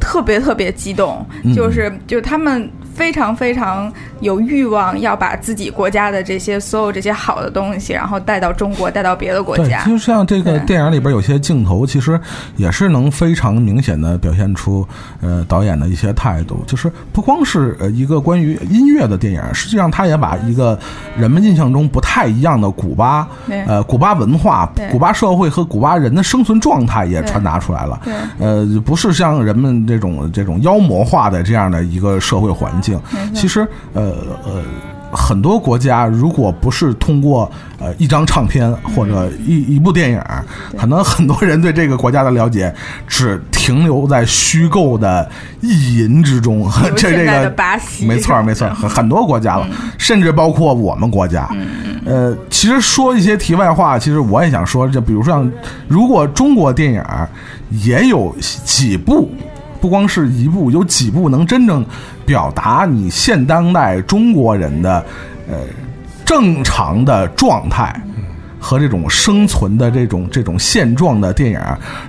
[0.00, 1.54] 特别特别激动，嗯。
[1.54, 9.84] 就是就是他们非常非常有欲望要把自己国家的这些所有这些好的东西，然后带到中国，带到别的国对，家。
[9.84, 12.18] 就像这个电影里边有些镜头，其实
[12.56, 14.86] 也是能非常明显的表现出
[15.20, 16.62] 呃导演的一些态度。
[16.66, 20.78] 就是不光是呃一个关于音乐的电影，实际上他也把一个
[21.16, 23.28] 人们印象中不太一样的古巴
[23.66, 28.00] 呃古巴文化、古巴社会和古巴人的生存状态也传达出来了。
[28.04, 33.00] 对呃，不是像人们这种这种妖魔化的这样的一个社会环境。
[33.34, 34.62] 其实，呃呃，
[35.12, 40.20] 很多国家如果不是通过呃一张唱片或者一一部电影，
[40.76, 42.74] 可能很多人对这个国家的了解
[43.06, 45.28] 只停留在虚构的
[45.60, 46.68] 意淫之中。
[46.96, 49.66] 这这个巴西没错没错， 很很多国家了，
[49.96, 51.48] 甚至包括我们国家。
[52.04, 55.50] 呃，其实说一些题外话，其实我也想说，就比如像，
[55.88, 57.02] 如果中国电影
[57.70, 58.34] 也有
[58.64, 59.30] 几部，
[59.86, 61.86] 不光是一部，有几部能真正
[62.24, 65.06] 表达你现当代中国人的
[65.48, 65.60] 呃
[66.24, 67.94] 正常的状态。
[68.66, 71.60] 和这种生存的这种这种现状的电影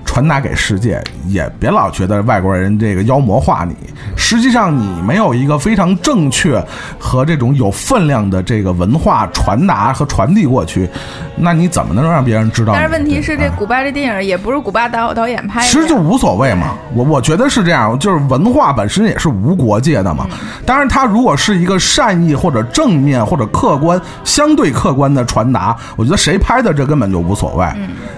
[0.04, 3.76] 传达给世界，也别老觉得外国人这个妖魔化你。
[4.16, 6.60] 实际上，你没有一个非常正确
[6.98, 10.90] 和这种有分量的这个文化传达和传递过去，
[11.36, 12.74] 那你怎么能让别人知道？
[12.74, 20.26] 但是问题是，这啊古巴这电影也不是古巴导导演拍的，其实就无所谓嘛，我我觉得是这样，就是文化本身也是无国界的嘛。
[20.66, 27.66] 当然，它如果是一个善意或者正面或者客观、相对客观的传达，我觉得谁拍的这根本就无所谓。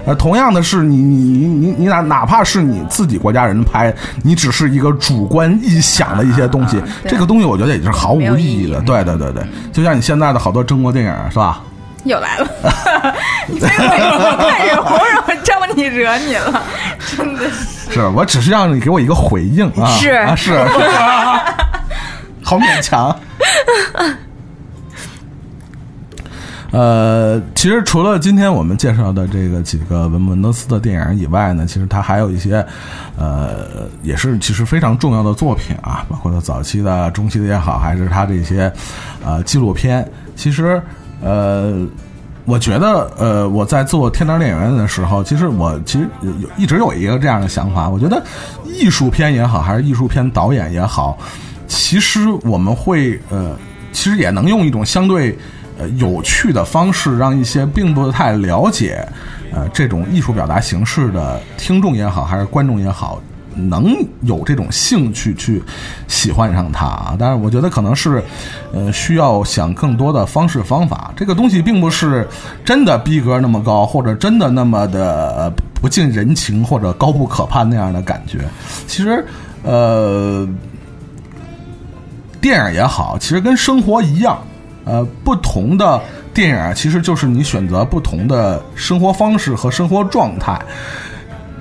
[0.05, 3.91] 呃，同样的是，你你你你你哪哪怕是你自己国家人拍，
[4.21, 8.79] 你只是一个主观臆想的一些东西啊，这个东西我觉得也是毫无意义的。
[8.81, 9.43] 对对对对，
[9.73, 11.63] 就像你现在的好多中国电影是吧？
[12.03, 12.47] 又来了，
[13.49, 16.61] 你这个看着红惹招你惹你了，
[17.17, 17.93] 真的是。
[17.93, 20.59] 是我只是让你给我一个回应啊，是啊是是，
[22.45, 23.13] 好勉强。
[26.71, 32.63] 呃，其实除了今天我们介绍的这个几个文文德斯的电影以外呢，其实他还有一些，
[33.17, 38.71] 呃，也是其实非常重要的作品啊，包括他早期的、中期的也好，还是他这些
[39.25, 40.07] 呃纪录片。
[40.35, 40.79] 其实，
[41.21, 41.85] 呃，
[42.45, 48.23] 我觉得，呃，我在做天堂电影院的时候，其实我其实有有一直有一个这样的想法，我觉得
[48.63, 51.17] 艺术片也好，还是艺术片导演也好，
[51.67, 53.55] 其实我们会呃，
[53.91, 55.37] 其实也能用一种相对
[55.97, 59.07] 有趣的方式，让一些并不太了解
[59.53, 63.21] 呃这种艺术表达形式的听众也好，还是观众也好。
[63.55, 65.61] 能有这种兴趣去
[66.07, 68.23] 喜欢上它啊，但是我觉得可能是，
[68.71, 71.11] 呃，需要想更多的方式方法。
[71.13, 72.25] 这个东西并不是
[72.63, 78.39] 真的逼格那么高，或者真的那么的不近人情或者高不可攀那样的感觉。
[78.87, 79.25] 其实，
[79.63, 80.47] 呃，
[82.39, 84.39] 电影也好，其实跟生活一样，
[84.89, 86.01] 呃，不同的
[86.33, 90.59] 电影其实就是你选择不同的生活方式和生活状态。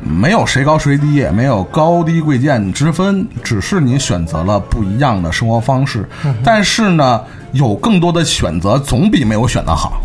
[0.01, 6.09] 没有谁高谁低，也没有高低贵贱之分，只是你选择了不一样的生活方式。
[6.43, 7.21] 但是呢，
[7.53, 10.01] 有更多的选择总比没有选择好。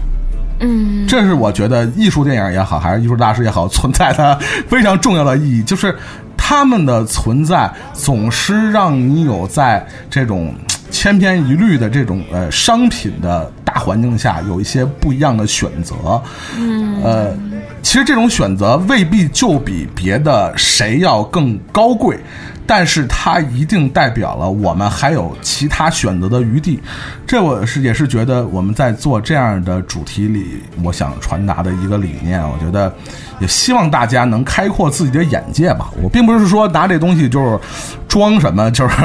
[0.60, 4.38] 嗯，这是我觉得艺术电影也好，还是艺术大师也好，存在的
[4.68, 5.96] 非常重要的意义，就是
[6.36, 16.22] 他们的存在总是让你有在这种嘖千篇一律的这种呃商品的大环境下有一些不一样的选择。
[16.56, 17.36] 嗯，呃，
[17.82, 22.20] 其实这种选择未必就比别的谁要更高贵。
[22.66, 26.80] 但是它一定代表了我们还有其他选择的余地，
[27.28, 32.42] 这我是也是觉得我们在做这样的主题里，我想传达的一个理念。
[32.42, 32.94] 我觉得
[33.40, 35.90] 也希望大家能开阔自己的眼界吧。
[36.02, 37.60] 我并不是说拿这东西就是
[38.08, 38.96] 装什么，就是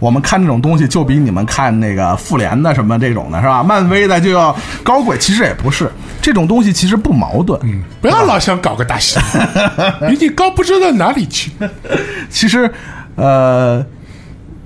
[0.00, 3.62] 我们看这种东西就比你们看那个复联的什么这种的是吧？
[3.62, 5.90] 漫威的就要高贵，其实也不是，
[6.24, 7.60] 这种东西其实不矛盾。
[7.64, 9.20] 嗯，不要老想搞个大戏，
[10.08, 11.52] 比 你高不知道哪里去。
[12.30, 12.72] 其实，
[13.16, 13.84] 呃，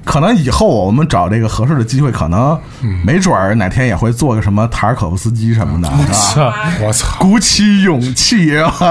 [0.04, 2.56] 可能以后我们找这个合适的机会，可能
[3.04, 6.70] 没准儿哪天也会做个什么塔尔可夫斯基什么的，是吧？
[6.80, 7.18] 我操！
[7.18, 8.72] 鼓起勇气啊！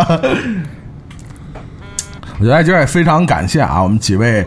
[2.40, 4.46] 我觉得今儿也非常感谢啊，我们几位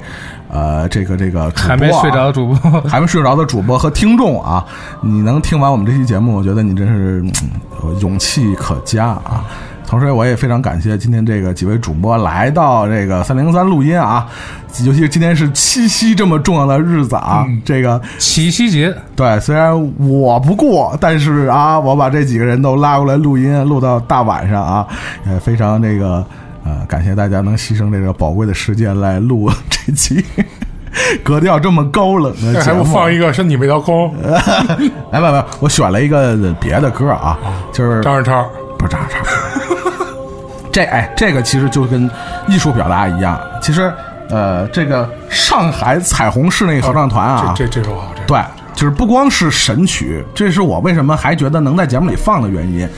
[0.52, 4.64] 呃，这个这个主播啊还没睡着的主播， 还没睡着的主播和听众啊，
[5.00, 9.44] 你能听完我们这期节目，我觉得你真是嗯勇气可嘉啊！
[9.86, 14.24] 同时，我也非常感谢今天这个几位主播来到这个三零三录音啊，
[14.84, 24.86] 尤其是今天是七夕这么重要的日子啊，这个七夕节，对，虽然我不过，但是啊，我把这几个人都拉过来录音，录到大晚上啊，
[25.26, 26.24] 也，非常这个
[26.64, 30.24] 呃，感谢大家能牺牲这个宝贵的时间来录这期
[31.22, 32.78] 格调这么高冷的节目。
[32.78, 34.14] 还不放一个身体没掏空？
[35.10, 37.38] 哎，没有没有，我选了一个别的歌啊，
[37.72, 38.44] 就是张二超，
[38.78, 39.16] 不是张二超。
[40.72, 42.08] 这哎，这个其实就跟
[42.46, 43.40] 艺术表达一样。
[43.60, 43.92] 其实，
[44.28, 48.40] 呃，这个上海彩虹室内合唱团啊，这这这首好，这对，
[48.74, 52.88] 就是不光是神曲，这是我为什么还觉得能在节目里放的原因。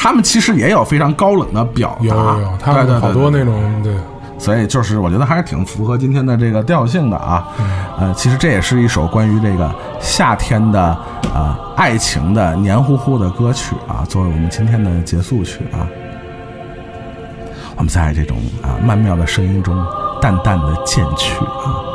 [0.00, 3.92] 他们其实也有非常高冷的表达，有有有，他们好多那种对。
[4.38, 7.48] 所以就是我觉得还是挺符合今天的这个调性的啊。
[7.98, 9.68] 呃，其实这也是一首关于这个
[9.98, 10.80] 夏天的
[11.34, 15.82] 啊、爱情的黏糊糊的歌曲啊，作为我们今天的结束曲啊。
[17.74, 19.76] 我们在这种啊曼妙的声音中
[20.22, 21.87] 淡淡的渐去啊。